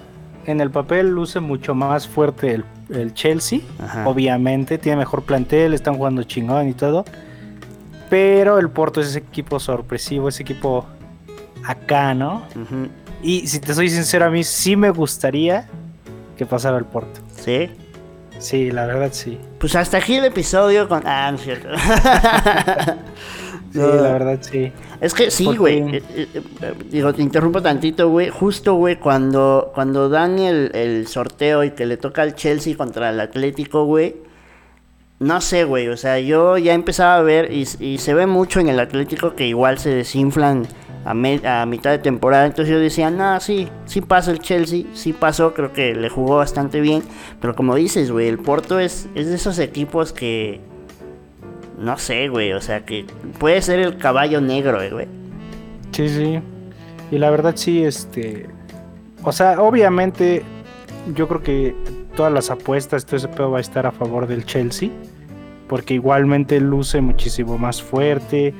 en 0.46 0.60
el 0.60 0.70
papel 0.70 1.08
luce 1.08 1.40
mucho 1.40 1.74
más 1.74 2.06
fuerte 2.08 2.54
el, 2.54 2.64
el 2.90 3.14
Chelsea. 3.14 3.60
Ajá. 3.78 4.08
Obviamente, 4.08 4.78
tiene 4.78 4.98
mejor 4.98 5.22
plantel, 5.22 5.74
están 5.74 5.96
jugando 5.96 6.22
chingón 6.22 6.68
y 6.68 6.72
todo. 6.72 7.04
Pero 8.08 8.58
el 8.58 8.70
Porto 8.70 9.00
es 9.00 9.08
ese 9.08 9.18
equipo 9.18 9.58
sorpresivo, 9.58 10.28
ese 10.28 10.42
equipo 10.42 10.86
acá, 11.64 12.14
¿no? 12.14 12.42
Y 13.22 13.46
si 13.48 13.58
te 13.58 13.74
soy 13.74 13.90
sincero, 13.90 14.26
a 14.26 14.30
mí 14.30 14.44
sí 14.44 14.76
me 14.76 14.90
gustaría 14.90 15.66
que 16.36 16.46
pasara 16.46 16.78
el 16.78 16.84
Porto. 16.84 17.20
Sí. 17.36 17.70
Sí, 18.38 18.70
la 18.70 18.86
verdad 18.86 19.10
sí. 19.12 19.38
Pues 19.58 19.74
hasta 19.74 19.96
aquí 19.96 20.16
el 20.16 20.26
episodio 20.26 20.88
con... 20.88 21.02
Ah, 21.06 21.30
no 21.32 21.38
es 21.38 21.42
cierto. 21.42 21.68
Sí, 23.72 23.78
No. 23.78 23.86
la 23.94 24.12
verdad 24.12 24.38
sí. 24.40 24.72
Es 25.00 25.12
que 25.12 25.30
sí, 25.30 25.44
güey. 25.56 25.78
eh, 25.96 26.02
eh, 26.14 26.28
eh, 26.62 26.74
digo, 26.90 27.12
te 27.12 27.22
interrumpo 27.22 27.60
tantito, 27.60 28.08
güey. 28.08 28.30
Justo, 28.30 28.74
güey, 28.74 28.96
cuando, 28.96 29.70
cuando 29.74 30.08
dan 30.08 30.38
el, 30.38 30.70
el 30.74 31.06
sorteo 31.08 31.64
y 31.64 31.70
que 31.72 31.84
le 31.86 31.96
toca 31.96 32.22
al 32.22 32.34
Chelsea 32.34 32.76
contra 32.76 33.10
el 33.10 33.20
Atlético, 33.20 33.84
güey. 33.84 34.16
No 35.18 35.40
sé, 35.40 35.64
güey. 35.64 35.88
O 35.88 35.96
sea, 35.96 36.18
yo 36.20 36.58
ya 36.58 36.74
empezaba 36.74 37.16
a 37.16 37.22
ver 37.22 37.52
y, 37.52 37.66
y 37.80 37.98
se 37.98 38.14
ve 38.14 38.26
mucho 38.26 38.60
en 38.60 38.68
el 38.68 38.78
Atlético 38.80 39.34
que 39.34 39.46
igual 39.46 39.78
se 39.78 39.90
desinflan 39.90 40.66
a, 41.06 41.14
me- 41.14 41.40
a 41.46 41.64
mitad 41.66 41.90
de 41.90 41.98
temporada. 41.98 42.44
Entonces 42.46 42.72
yo 42.72 42.78
decía, 42.78 43.10
no, 43.10 43.40
sí, 43.40 43.68
sí 43.86 44.00
pasa 44.02 44.30
el 44.30 44.40
Chelsea. 44.40 44.84
Sí 44.94 45.12
pasó, 45.14 45.54
creo 45.54 45.72
que 45.72 45.94
le 45.94 46.08
jugó 46.10 46.36
bastante 46.36 46.80
bien. 46.80 47.02
Pero 47.40 47.54
como 47.54 47.74
dices, 47.74 48.10
güey, 48.10 48.28
el 48.28 48.38
Porto 48.38 48.78
es, 48.78 49.08
es 49.14 49.28
de 49.28 49.34
esos 49.36 49.58
equipos 49.58 50.12
que... 50.12 50.60
No 51.78 51.98
sé, 51.98 52.28
güey. 52.28 52.52
O 52.52 52.60
sea, 52.60 52.84
que 52.84 53.06
puede 53.38 53.60
ser 53.62 53.80
el 53.80 53.98
caballo 53.98 54.40
negro, 54.40 54.82
eh, 54.82 54.90
güey. 54.90 55.06
Sí, 55.92 56.08
sí. 56.08 56.40
Y 57.10 57.18
la 57.18 57.30
verdad 57.30 57.54
sí, 57.56 57.82
este... 57.84 58.46
O 59.22 59.32
sea, 59.32 59.60
obviamente 59.60 60.42
yo 61.14 61.28
creo 61.28 61.42
que 61.42 61.74
todas 62.16 62.32
las 62.32 62.50
apuestas, 62.50 63.04
todo 63.04 63.16
ese 63.16 63.28
pedo 63.28 63.50
va 63.50 63.58
a 63.58 63.60
estar 63.60 63.86
a 63.86 63.92
favor 63.92 64.26
del 64.26 64.44
Chelsea. 64.44 64.90
Porque 65.68 65.94
igualmente 65.94 66.60
luce 66.60 67.00
muchísimo 67.00 67.58
más 67.58 67.82
fuerte. 67.82 68.54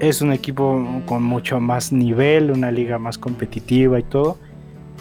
Es 0.00 0.20
un 0.20 0.32
equipo 0.32 1.02
con 1.06 1.22
mucho 1.22 1.60
más 1.60 1.92
nivel, 1.92 2.50
una 2.50 2.72
liga 2.72 2.98
más 2.98 3.18
competitiva 3.18 3.98
y 3.98 4.02
todo. 4.02 4.38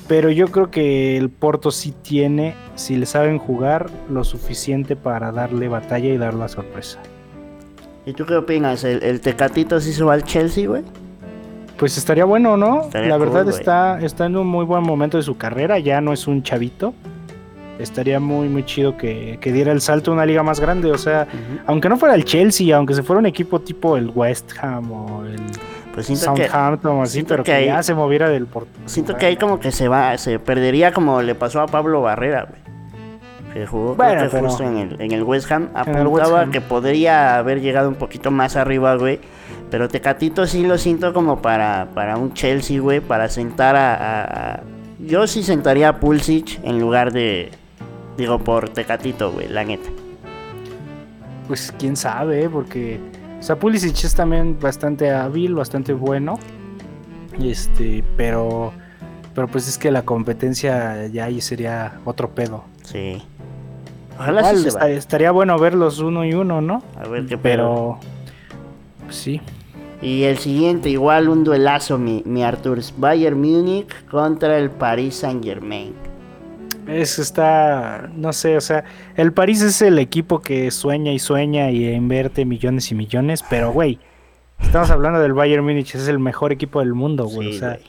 Pero 0.08 0.30
yo 0.30 0.50
creo 0.50 0.70
que 0.70 1.18
el 1.18 1.30
Porto 1.30 1.72
sí 1.72 1.94
tiene, 2.04 2.56
si 2.76 2.98
le 2.98 3.06
saben 3.06 3.38
jugar, 3.40 3.90
lo 4.10 4.24
suficiente 4.24 4.96
para 4.96 5.32
darle 5.32 5.70
batalla 5.70 6.10
y 6.10 6.18
dar 6.18 6.34
la 6.34 6.50
sorpresa. 6.50 7.00
¿Y 8.06 8.14
tú 8.14 8.26
qué 8.26 8.36
opinas? 8.36 8.84
¿El, 8.84 9.02
el 9.04 9.22
Tecatito 9.22 9.80
sí 9.80 9.94
se 9.94 10.04
va 10.04 10.14
al 10.14 10.24
Chelsea, 10.24 10.68
güey? 10.68 10.84
Pues 11.78 11.98
estaría 11.98 12.26
bueno, 12.26 12.58
¿no? 12.58 12.82
Estaría 12.84 13.10
la 13.10 13.18
verdad 13.18 13.48
está, 13.50 14.00
está 14.02 14.26
en 14.26 14.38
un 14.38 14.48
muy 14.48 14.66
buen 14.66 14.84
momento 14.84 15.18
de 15.18 15.24
su 15.24 15.38
carrera, 15.38 15.80
ya 15.80 16.02
no 16.02 16.14
es 16.14 16.28
un 16.28 16.44
chavito. 16.44 16.94
Estaría 17.80 18.20
muy, 18.20 18.50
muy 18.50 18.64
chido 18.66 18.96
que, 18.98 19.40
que 19.42 19.52
diera 19.52 19.72
el 19.72 19.82
salto 19.82 20.12
a 20.12 20.14
una 20.14 20.26
liga 20.26 20.44
más 20.44 20.60
grande. 20.60 20.92
O 20.92 20.98
sea, 20.98 21.28
aunque 21.66 21.90
no 21.90 21.98
fuera 21.98 22.14
el 22.16 22.24
Chelsea, 22.24 22.76
aunque 22.76 22.94
se 22.94 23.02
fuera 23.04 23.20
un 23.20 23.26
equipo 23.26 23.60
tipo 23.62 23.98
el 23.98 24.12
West 24.14 24.52
Ham 24.62 24.92
o 24.92 25.26
el... 25.26 25.38
Pues 25.94 26.08
Southampton 26.08 26.92
o 26.98 27.04
así, 27.04 27.14
siento 27.14 27.30
pero 27.36 27.44
que 27.44 27.52
que, 27.52 27.56
ahí- 27.58 27.66
ya 27.68 27.84
se 27.84 27.94
moviera 27.94 28.28
del 28.28 28.48
por 28.48 28.66
siento 28.88 29.16
que 29.16 29.28
ahí 29.28 29.38
como 29.38 29.60
que 29.60 29.72
se 29.72 29.88
va, 29.88 30.18
se 30.18 30.40
perdería 30.40 30.92
como 30.92 31.22
le 31.22 31.36
pasó 31.36 31.62
a 31.62 31.68
Pablo 31.68 32.02
Barrera, 32.02 32.48
güey. 32.50 32.62
Que 33.54 33.68
jugó 33.68 33.96
creo 33.96 34.08
Bueno, 34.10 34.24
que 34.24 34.30
pero- 34.30 34.48
justo 34.50 34.64
en 34.64 34.78
el, 34.78 35.02
en 35.02 35.12
el 35.12 35.24
West 35.24 35.52
Ham. 35.52 35.70
Apuntaba 35.76 36.42
Ham. 36.42 36.52
que 36.52 36.60
podría 36.62 37.38
haber 37.38 37.62
llegado 37.62 37.88
un 37.88 37.96
poquito 37.96 38.32
más 38.32 38.56
arriba, 38.56 38.96
güey. 38.96 39.20
Pero 39.70 39.88
Tecatito 39.88 40.46
sí 40.48 40.66
lo 40.66 40.78
siento 40.78 41.14
como 41.14 41.42
para, 41.42 41.90
para 41.94 42.18
un 42.18 42.34
Chelsea, 42.34 42.80
güey. 42.80 43.00
Para 43.00 43.30
sentar 43.30 43.76
a, 43.76 43.94
a- 43.96 44.54
a- 44.56 44.60
Yo 45.00 45.28
sí 45.28 45.44
sentaría 45.44 45.90
a 45.90 46.00
Pulisic 46.00 46.60
en 46.64 46.80
lugar 46.80 47.12
de... 47.14 47.52
Digo, 48.18 48.40
por 48.40 48.70
Tecatito, 48.70 49.32
güey, 49.32 49.48
la 49.50 49.64
neta. 49.64 49.90
Pues 51.48 51.74
quién 51.78 51.96
sabe, 51.96 52.44
¿eh? 52.44 52.50
porque 52.50 53.00
o 53.40 53.44
sea, 53.44 53.58
Pulisic 53.58 54.04
es 54.04 54.16
también 54.16 54.58
bastante 54.60 55.12
hábil, 55.12 55.54
bastante 55.56 55.92
bueno. 55.94 56.40
Este, 57.42 58.04
pero 58.16 58.72
pero 59.36 59.48
pues 59.48 59.68
es 59.68 59.78
que 59.80 59.90
la 59.92 60.04
competencia 60.04 61.08
ya 61.08 61.26
ahí 61.26 61.42
sería 61.42 61.94
otro 62.06 62.30
pedo. 62.30 62.64
Sí. 62.84 63.22
Ojalá 64.18 64.44
sí 64.54 64.62
se 64.62 64.68
esta- 64.70 64.80
vaya. 64.82 64.96
estaría 64.96 65.32
bueno 65.32 65.58
verlos 65.60 66.00
uno 66.00 66.24
y 66.26 66.34
uno, 66.34 66.62
¿no? 66.62 66.84
A 66.98 67.08
ver 67.08 67.26
qué. 67.26 67.38
Pero 67.38 68.00
pues 69.04 69.16
sí. 69.16 69.42
Y 70.02 70.24
el 70.24 70.38
siguiente, 70.38 70.90
igual 70.90 71.30
un 71.30 71.44
duelazo, 71.46 71.98
mi, 71.98 72.22
mi 72.26 72.44
Artur. 72.44 72.80
Bayern 72.98 73.40
Múnich 73.40 73.88
contra 74.12 74.58
el 74.58 74.70
Paris 74.70 75.16
Saint 75.16 75.44
Germain. 75.44 75.94
Es 76.88 77.18
está, 77.18 78.10
no 78.14 78.34
sé, 78.34 78.58
o 78.58 78.62
sea, 78.62 78.84
el 79.16 79.32
París 79.32 79.62
es 79.62 79.82
el 79.82 79.98
equipo 80.00 80.40
que 80.42 80.70
sueña 80.70 81.14
y 81.14 81.20
sueña 81.20 81.72
y 81.72 81.88
invierte 81.88 82.44
millones 82.44 82.92
y 82.92 82.96
millones, 82.96 83.42
pero 83.50 83.72
güey, 83.72 84.00
estamos 84.60 84.90
hablando 84.90 85.22
del 85.22 85.32
Bayern 85.32 85.64
Múnich, 85.64 85.96
es 85.96 86.10
el 86.10 86.20
mejor 86.20 86.52
equipo 86.52 86.82
del 86.82 86.94
mundo, 86.94 87.26
güey, 87.26 87.52
Sí, 87.52 87.56
o 87.56 87.60
sea, 87.60 87.80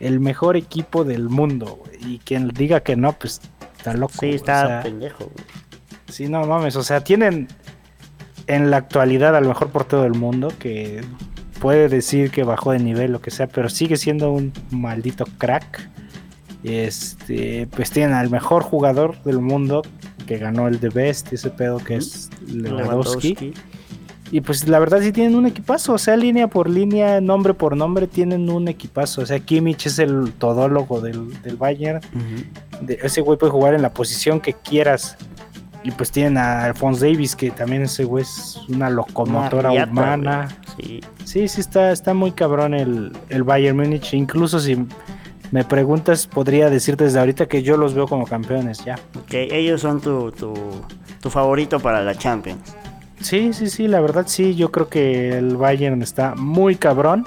el 0.00 0.20
mejor 0.20 0.56
equipo 0.56 1.04
del 1.04 1.30
mundo, 1.30 1.78
güey, 1.82 2.14
y 2.16 2.18
quien 2.18 2.48
diga 2.48 2.80
que 2.80 2.94
no, 2.94 3.14
pues 3.14 3.40
está 3.78 3.94
loco. 3.94 4.14
Sí, 4.20 4.30
está 4.30 4.64
o 4.64 4.66
sea, 4.66 4.82
pendejo, 4.82 5.24
güey. 5.24 5.46
sí, 6.08 6.28
no 6.28 6.44
mames, 6.44 6.76
o 6.76 6.82
sea, 6.82 7.02
tienen 7.02 7.48
en 8.46 8.70
la 8.70 8.78
actualidad 8.78 9.36
al 9.36 9.46
mejor 9.46 9.70
portero 9.70 10.02
del 10.02 10.14
mundo 10.14 10.52
que 10.58 11.02
puede 11.60 11.88
decir 11.88 12.30
que 12.30 12.44
bajó 12.44 12.72
de 12.72 12.78
nivel, 12.78 13.12
lo 13.12 13.20
que 13.20 13.30
sea, 13.30 13.46
pero 13.46 13.68
sigue 13.68 13.96
siendo 13.96 14.32
un 14.32 14.52
maldito 14.70 15.24
crack. 15.38 15.88
Este, 16.64 17.68
pues 17.70 17.90
tienen 17.90 18.14
al 18.14 18.30
mejor 18.30 18.64
jugador 18.64 19.22
del 19.22 19.38
mundo 19.38 19.82
que 20.26 20.38
ganó 20.38 20.66
el 20.66 20.80
The 20.80 20.88
Best, 20.88 21.32
ese 21.32 21.50
pedo 21.50 21.78
que 21.78 21.96
es 21.96 22.30
Lewandowski. 22.46 23.34
Lewandowski. 23.34 23.54
Y 24.30 24.42
pues 24.42 24.68
la 24.68 24.78
verdad 24.78 25.00
sí 25.00 25.10
tienen 25.12 25.34
un 25.36 25.46
equipazo, 25.46 25.94
o 25.94 25.98
sea, 25.98 26.16
línea 26.16 26.48
por 26.48 26.68
línea, 26.68 27.20
nombre 27.20 27.54
por 27.54 27.76
nombre, 27.76 28.06
tienen 28.06 28.50
un 28.50 28.68
equipazo. 28.68 29.22
O 29.22 29.26
sea, 29.26 29.38
Kimmich 29.40 29.86
es 29.86 29.98
el 29.98 30.32
todólogo 30.32 31.00
del, 31.00 31.40
del 31.42 31.56
Bayern. 31.56 32.00
De- 32.82 32.98
ese 33.02 33.22
güey 33.22 33.38
puede 33.38 33.50
jugar 33.52 33.72
en 33.74 33.80
la 33.82 33.90
posición 33.94 34.40
que 34.40 34.52
quieras. 34.52 35.16
Y 35.84 35.92
pues 35.92 36.10
tienen 36.10 36.36
a 36.36 36.64
Alphonse 36.64 37.06
Davis, 37.06 37.34
que 37.36 37.50
también 37.50 37.82
ese 37.82 38.04
güey 38.04 38.22
es 38.22 38.58
una 38.68 38.90
locomotora 38.90 39.70
Una 39.70 39.84
riata, 39.86 39.90
humana. 39.92 40.48
Sí. 40.76 41.00
Sí, 41.24 41.48
sí, 41.48 41.60
está, 41.60 41.92
está 41.92 42.12
muy 42.12 42.32
cabrón 42.32 42.74
el, 42.74 43.12
el 43.30 43.42
Bayern 43.44 43.76
Múnich. 43.78 44.12
Incluso 44.12 44.58
si 44.60 44.76
me 45.52 45.64
preguntas, 45.64 46.26
podría 46.26 46.68
decirte 46.68 47.04
desde 47.04 47.18
ahorita 47.20 47.46
que 47.46 47.62
yo 47.62 47.76
los 47.78 47.94
veo 47.94 48.06
como 48.06 48.26
campeones 48.26 48.84
ya. 48.84 48.96
Ok, 49.16 49.32
ellos 49.32 49.80
son 49.80 50.00
tu, 50.02 50.30
tu, 50.32 50.52
tu 51.22 51.30
favorito 51.30 51.80
para 51.80 52.02
la 52.02 52.14
Champions. 52.14 52.60
Sí, 53.20 53.52
sí, 53.52 53.68
sí, 53.68 53.88
la 53.88 54.00
verdad 54.00 54.24
sí, 54.26 54.54
yo 54.54 54.70
creo 54.70 54.88
que 54.88 55.36
el 55.36 55.56
Bayern 55.56 56.02
está 56.02 56.34
muy 56.34 56.76
cabrón. 56.76 57.26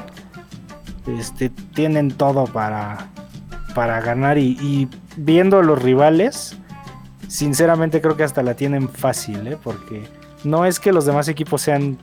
Este, 1.18 1.50
tienen 1.50 2.12
todo 2.12 2.46
para, 2.46 3.10
para 3.74 4.00
ganar 4.02 4.38
y, 4.38 4.58
y 4.62 4.88
viendo 5.18 5.62
los 5.64 5.82
rivales, 5.82 6.58
sinceramente 7.28 8.02
creo 8.02 8.16
que 8.16 8.24
hasta 8.24 8.44
la 8.44 8.56
tienen 8.56 8.90
fácil, 8.90 9.48
¿eh? 9.48 9.58
porque 9.62 10.04
no 10.44 10.66
es 10.66 10.80
que 10.80 10.92
los 10.92 11.06
demás 11.06 11.28
equipos 11.28 11.62
sean 11.62 11.98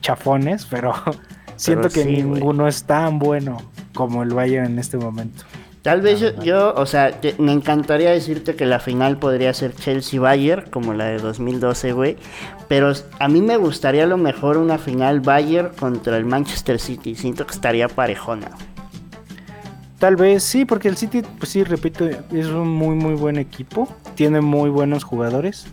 chafones, 0.00 0.66
pero 0.66 0.94
siento 1.56 1.88
que 1.88 2.04
sí, 2.04 2.22
ninguno 2.22 2.68
es 2.68 2.84
tan 2.84 3.18
bueno 3.18 3.58
como 3.94 4.22
el 4.22 4.30
Bayern 4.30 4.66
en 4.66 4.78
este 4.78 4.96
momento. 4.96 5.44
Tal 5.82 6.00
vez 6.02 6.20
yo, 6.20 6.42
yo, 6.42 6.74
o 6.74 6.86
sea, 6.86 7.20
te- 7.20 7.34
me 7.38 7.52
encantaría 7.52 8.10
decirte 8.10 8.54
que 8.56 8.66
la 8.66 8.78
final 8.80 9.16
podría 9.18 9.54
ser 9.54 9.74
Chelsea-Bayern, 9.74 10.70
como 10.70 10.92
la 10.92 11.06
de 11.06 11.18
2012, 11.18 11.92
güey. 11.92 12.16
Pero 12.66 12.92
a 13.18 13.28
mí 13.28 13.40
me 13.40 13.56
gustaría 13.56 14.04
a 14.04 14.06
lo 14.06 14.18
mejor 14.18 14.58
una 14.58 14.76
final 14.78 15.20
Bayern 15.20 15.70
contra 15.78 16.16
el 16.16 16.24
Manchester 16.26 16.78
City. 16.78 17.14
Siento 17.14 17.46
que 17.46 17.52
estaría 17.54 17.88
parejona. 17.88 18.50
Tal 19.98 20.16
vez 20.16 20.42
sí, 20.44 20.64
porque 20.64 20.88
el 20.88 20.96
City, 20.96 21.22
pues 21.38 21.50
sí, 21.50 21.64
repito, 21.64 22.04
es 22.06 22.46
un 22.46 22.68
muy 22.68 22.94
muy 22.94 23.14
buen 23.14 23.36
equipo, 23.36 23.88
tiene 24.14 24.40
muy 24.40 24.70
buenos 24.70 25.02
jugadores, 25.02 25.66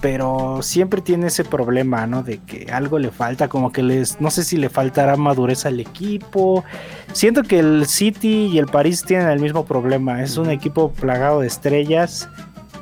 pero 0.00 0.60
siempre 0.62 1.00
tiene 1.02 1.26
ese 1.26 1.44
problema, 1.44 2.06
¿no? 2.06 2.22
De 2.22 2.38
que 2.38 2.66
algo 2.72 2.98
le 2.98 3.10
falta, 3.10 3.48
como 3.48 3.70
que 3.70 3.82
les, 3.82 4.20
no 4.20 4.30
sé 4.30 4.44
si 4.44 4.56
le 4.56 4.70
faltará 4.70 5.16
madurez 5.16 5.66
al 5.66 5.78
equipo. 5.78 6.64
Siento 7.12 7.42
que 7.42 7.58
el 7.58 7.86
City 7.86 8.48
y 8.52 8.58
el 8.58 8.66
París 8.66 9.04
tienen 9.04 9.28
el 9.28 9.40
mismo 9.40 9.64
problema, 9.66 10.22
es 10.22 10.36
un 10.38 10.50
equipo 10.50 10.90
plagado 10.90 11.40
de 11.40 11.46
estrellas 11.46 12.28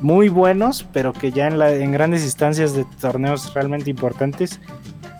muy 0.00 0.28
buenos, 0.28 0.86
pero 0.92 1.12
que 1.12 1.32
ya 1.32 1.48
en, 1.48 1.58
la, 1.58 1.72
en 1.74 1.90
grandes 1.90 2.22
instancias 2.22 2.72
de 2.74 2.84
torneos 3.00 3.52
realmente 3.52 3.90
importantes, 3.90 4.60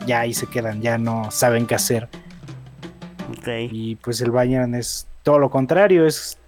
ya 0.06 0.20
ahí 0.20 0.32
se 0.34 0.46
quedan, 0.46 0.80
ya 0.80 0.98
no 0.98 1.30
saben 1.32 1.66
qué 1.66 1.74
hacer. 1.74 2.08
Ok. 3.36 3.48
Y 3.72 3.96
pues 3.96 4.20
el 4.20 4.30
Bayern 4.30 4.74
es 4.76 5.08
todo 5.24 5.40
lo 5.40 5.50
contrario, 5.50 6.06
es 6.06 6.38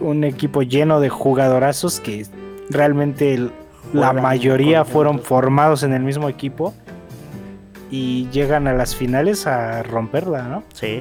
un 0.00 0.22
equipo 0.24 0.62
lleno 0.62 1.00
de 1.00 1.08
jugadorazos 1.08 2.00
que 2.00 2.26
realmente 2.68 3.32
el- 3.34 3.52
la 3.92 4.12
mayoría 4.12 4.84
fueron 4.84 5.20
formados 5.20 5.82
en 5.82 5.92
el 5.92 6.02
mismo 6.02 6.28
equipo 6.28 6.74
y 7.90 8.28
llegan 8.30 8.66
a 8.66 8.72
las 8.72 8.96
finales 8.96 9.46
a 9.46 9.82
romperla, 9.82 10.42
¿no? 10.42 10.64
Sí. 10.72 11.00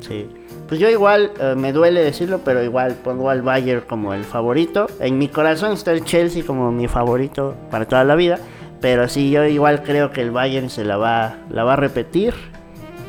Sí. 0.00 0.26
Pues 0.68 0.80
yo 0.80 0.88
igual, 0.90 1.32
eh, 1.40 1.54
me 1.56 1.72
duele 1.72 2.02
decirlo, 2.02 2.40
pero 2.44 2.62
igual 2.62 2.94
pongo 3.02 3.30
al 3.30 3.42
Bayern 3.42 3.82
como 3.88 4.12
el 4.12 4.24
favorito. 4.24 4.86
En 5.00 5.18
mi 5.18 5.28
corazón 5.28 5.72
está 5.72 5.92
el 5.92 6.04
Chelsea 6.04 6.44
como 6.44 6.70
mi 6.72 6.88
favorito 6.88 7.54
para 7.70 7.86
toda 7.86 8.04
la 8.04 8.14
vida. 8.14 8.38
Pero 8.80 9.08
sí, 9.08 9.30
yo 9.30 9.44
igual 9.44 9.82
creo 9.82 10.12
que 10.12 10.20
el 10.22 10.30
Bayern 10.30 10.70
se 10.70 10.84
la 10.84 10.96
va, 10.96 11.36
la 11.50 11.64
va 11.64 11.72
a 11.72 11.76
repetir. 11.76 12.34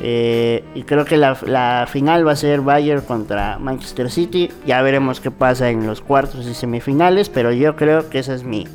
Eh, 0.02 0.64
y 0.74 0.82
creo 0.84 1.04
que 1.04 1.16
la, 1.18 1.36
la 1.46 1.86
final 1.90 2.26
va 2.26 2.32
a 2.32 2.36
ser 2.36 2.60
Bayern 2.62 3.02
contra 3.02 3.58
Manchester 3.58 4.10
City. 4.10 4.50
Ya 4.66 4.80
veremos 4.82 5.20
qué 5.20 5.30
pasa 5.30 5.68
en 5.70 5.86
los 5.86 6.00
cuartos 6.00 6.46
y 6.46 6.54
semifinales. 6.54 7.28
Pero 7.28 7.52
yo 7.52 7.76
creo 7.76 8.08
que 8.08 8.18
esa 8.20 8.34
es 8.34 8.42
mi, 8.44 8.66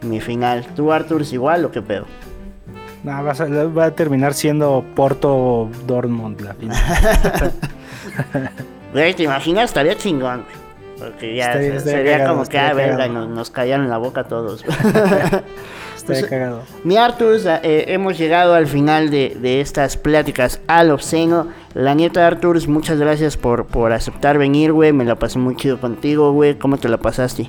mi 0.00 0.20
final. 0.20 0.64
¿Tú, 0.74 0.92
Arthur, 0.92 1.22
es 1.22 1.32
igual 1.32 1.64
o 1.66 1.70
qué 1.70 1.82
pedo? 1.82 2.06
No, 3.04 3.22
va, 3.24 3.32
a, 3.32 3.64
va 3.66 3.84
a 3.86 3.90
terminar 3.90 4.32
siendo 4.32 4.84
Porto 4.94 5.68
Dortmund 5.86 6.40
la 6.40 6.54
final. 6.54 6.82
Güey, 8.92 9.14
¿te 9.14 9.22
imaginas? 9.24 9.64
Estaría 9.70 9.96
chingón, 9.96 10.44
güey. 10.44 10.62
Porque 11.10 11.34
ya 11.34 11.46
Estaría- 11.46 11.70
se- 11.70 11.76
estaría 11.78 11.98
sería 11.98 12.12
cagado, 12.18 12.34
como 12.36 12.48
que, 12.48 12.58
ah, 12.58 13.08
nos, 13.08 13.28
nos 13.28 13.50
callaron 13.50 13.88
la 13.88 13.96
boca 13.98 14.20
a 14.20 14.24
todos. 14.24 14.64
Está 16.02 16.14
Pues, 16.14 16.26
cagado. 16.26 16.62
Mi 16.84 16.96
Artur, 16.96 17.36
eh, 17.44 17.84
hemos 17.88 18.18
llegado 18.18 18.54
al 18.54 18.66
final 18.66 19.10
de, 19.10 19.36
de 19.40 19.60
estas 19.60 19.96
pláticas 19.96 20.60
al 20.66 20.90
obsceno. 20.90 21.48
La 21.74 21.94
neta, 21.94 22.26
Artur, 22.26 22.66
muchas 22.68 22.98
gracias 22.98 23.36
por, 23.36 23.66
por 23.66 23.92
aceptar 23.92 24.36
venir, 24.38 24.72
güey. 24.72 24.92
Me 24.92 25.04
la 25.04 25.14
pasé 25.16 25.38
muy 25.38 25.56
chido 25.56 25.80
contigo, 25.80 26.32
güey. 26.32 26.58
¿Cómo 26.58 26.76
te 26.76 26.88
la 26.88 26.98
pasaste? 26.98 27.48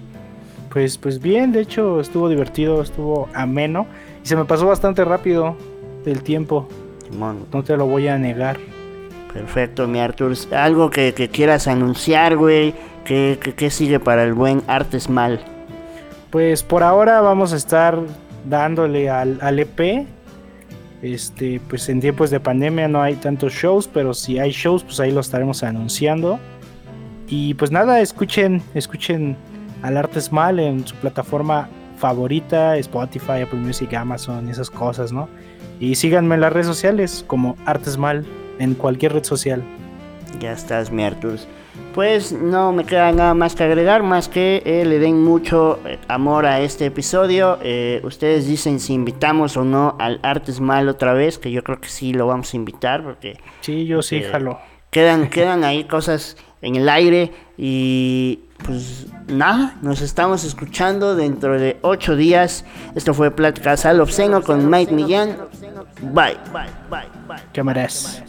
Pues, 0.72 0.98
pues 0.98 1.20
bien, 1.22 1.52
de 1.52 1.62
hecho 1.62 2.00
estuvo 2.00 2.30
divertido, 2.30 2.82
estuvo 2.82 3.28
ameno 3.34 3.86
y 4.24 4.28
se 4.28 4.36
me 4.36 4.46
pasó 4.46 4.66
bastante 4.68 5.04
rápido 5.06 5.56
el 6.06 6.24
tiempo, 6.24 6.68
Simón, 7.10 7.46
no 7.54 7.64
te 7.64 7.78
lo 7.78 7.86
voy 7.86 8.08
a 8.08 8.18
negar. 8.18 8.58
perfecto, 9.32 9.88
mi 9.88 10.00
Artur. 10.00 10.34
Algo 10.52 10.90
que, 10.90 11.14
que 11.14 11.30
quieras 11.30 11.68
anunciar, 11.68 12.38
güey. 12.38 12.74
¿Qué, 13.06 13.38
qué, 13.42 13.54
qué 13.54 13.70
sigue 13.70 14.00
para 14.00 14.24
el 14.24 14.34
buen 14.34 14.64
Artes 14.68 15.10
Mal? 15.10 15.42
Pues 16.32 16.64
por 16.64 16.82
ahora 16.84 17.22
vamos 17.22 17.54
a 17.54 17.58
estar 17.58 18.00
dándole 18.46 19.10
al, 19.10 19.38
al 19.42 19.60
EP. 19.60 20.06
Este, 21.02 21.60
pues 21.68 21.90
en 21.90 22.00
tiempos 22.00 22.30
de 22.30 22.40
pandemia 22.40 22.88
no 22.88 23.02
hay 23.02 23.16
tantos 23.16 23.54
shows, 23.54 23.90
pero 23.90 24.14
si 24.14 24.40
hay 24.40 24.52
shows, 24.52 24.84
pues 24.84 25.00
ahí 25.00 25.12
lo 25.12 25.20
estaremos 25.20 25.62
anunciando. 25.64 26.40
Y 27.28 27.56
pues 27.56 27.72
nada, 27.72 28.00
escuchen, 28.00 28.62
escuchen 28.74 29.36
al 29.82 29.98
Artes 29.98 30.32
Mal 30.32 30.60
en 30.60 30.88
su 30.88 30.96
plataforma 30.96 31.68
favorita, 31.98 32.78
Spotify, 32.78 33.42
Apple 33.44 33.60
Music, 33.60 33.94
Amazon, 33.94 34.50
esas 34.50 34.70
cosas, 34.70 35.12
¿no? 35.12 35.30
Y 35.80 35.96
síganme 35.96 36.36
en 36.36 36.42
las 36.42 36.54
redes 36.54 36.68
sociales 36.68 37.24
como 37.28 37.58
Artes 37.66 37.98
Mal 37.98 38.26
en 38.60 38.74
cualquier 38.74 39.14
red 39.14 39.24
social. 39.24 39.64
Ya 40.40 40.54
estás, 40.54 40.92
mi 40.92 41.04
Artur. 41.04 41.38
Pues 41.94 42.32
no 42.32 42.72
me 42.72 42.86
queda 42.86 43.12
nada 43.12 43.34
más 43.34 43.56
que 43.56 43.64
agregar, 43.64 44.02
más 44.04 44.28
que 44.28 44.64
eh, 44.66 44.84
le 44.86 45.00
den 45.00 45.24
mucho 45.24 45.80
eh, 45.86 46.00
amor 46.08 46.46
a 46.46 46.60
este 46.62 46.86
episodio. 46.88 47.60
Eh, 47.62 48.02
ustedes 48.04 48.48
dicen 48.48 48.80
si 48.80 48.94
invitamos 48.94 49.58
o 49.58 49.64
no 49.64 49.96
al 50.00 50.20
Artes 50.24 50.60
Mal 50.60 50.90
otra 50.90 51.14
vez, 51.14 51.38
que 51.38 51.52
yo 51.52 51.64
creo 51.64 51.80
que 51.80 51.90
sí 51.90 52.14
lo 52.14 52.28
vamos 52.28 52.54
a 52.54 52.58
invitar, 52.58 53.04
porque 53.04 53.38
Sí, 53.62 53.86
yo 53.86 54.02
sí, 54.02 54.18
Eh, 54.18 54.30
jalo. 54.32 54.60
quedan, 54.90 55.30
quedan 55.30 55.64
ahí 55.64 55.84
cosas 55.84 56.36
en 56.62 56.76
el 56.78 56.90
aire 56.90 57.32
y 57.58 58.40
pues 58.66 59.08
nada, 59.28 59.76
nos 59.82 60.02
estamos 60.02 60.46
escuchando 60.46 61.16
dentro 61.16 61.60
de 61.60 61.78
ocho 61.82 62.16
días. 62.16 62.66
Esto 62.96 63.14
fue 63.14 63.30
Pláticas 63.32 63.86
al 63.86 64.00
Obsceno 64.00 64.42
con 64.42 64.70
Mike 64.70 64.94
Millán. 64.94 65.38
Bye. 66.02 66.38
Bye, 66.54 66.70
bye, 66.90 67.08
bye. 67.28 67.38
Cámaras. 67.54 68.24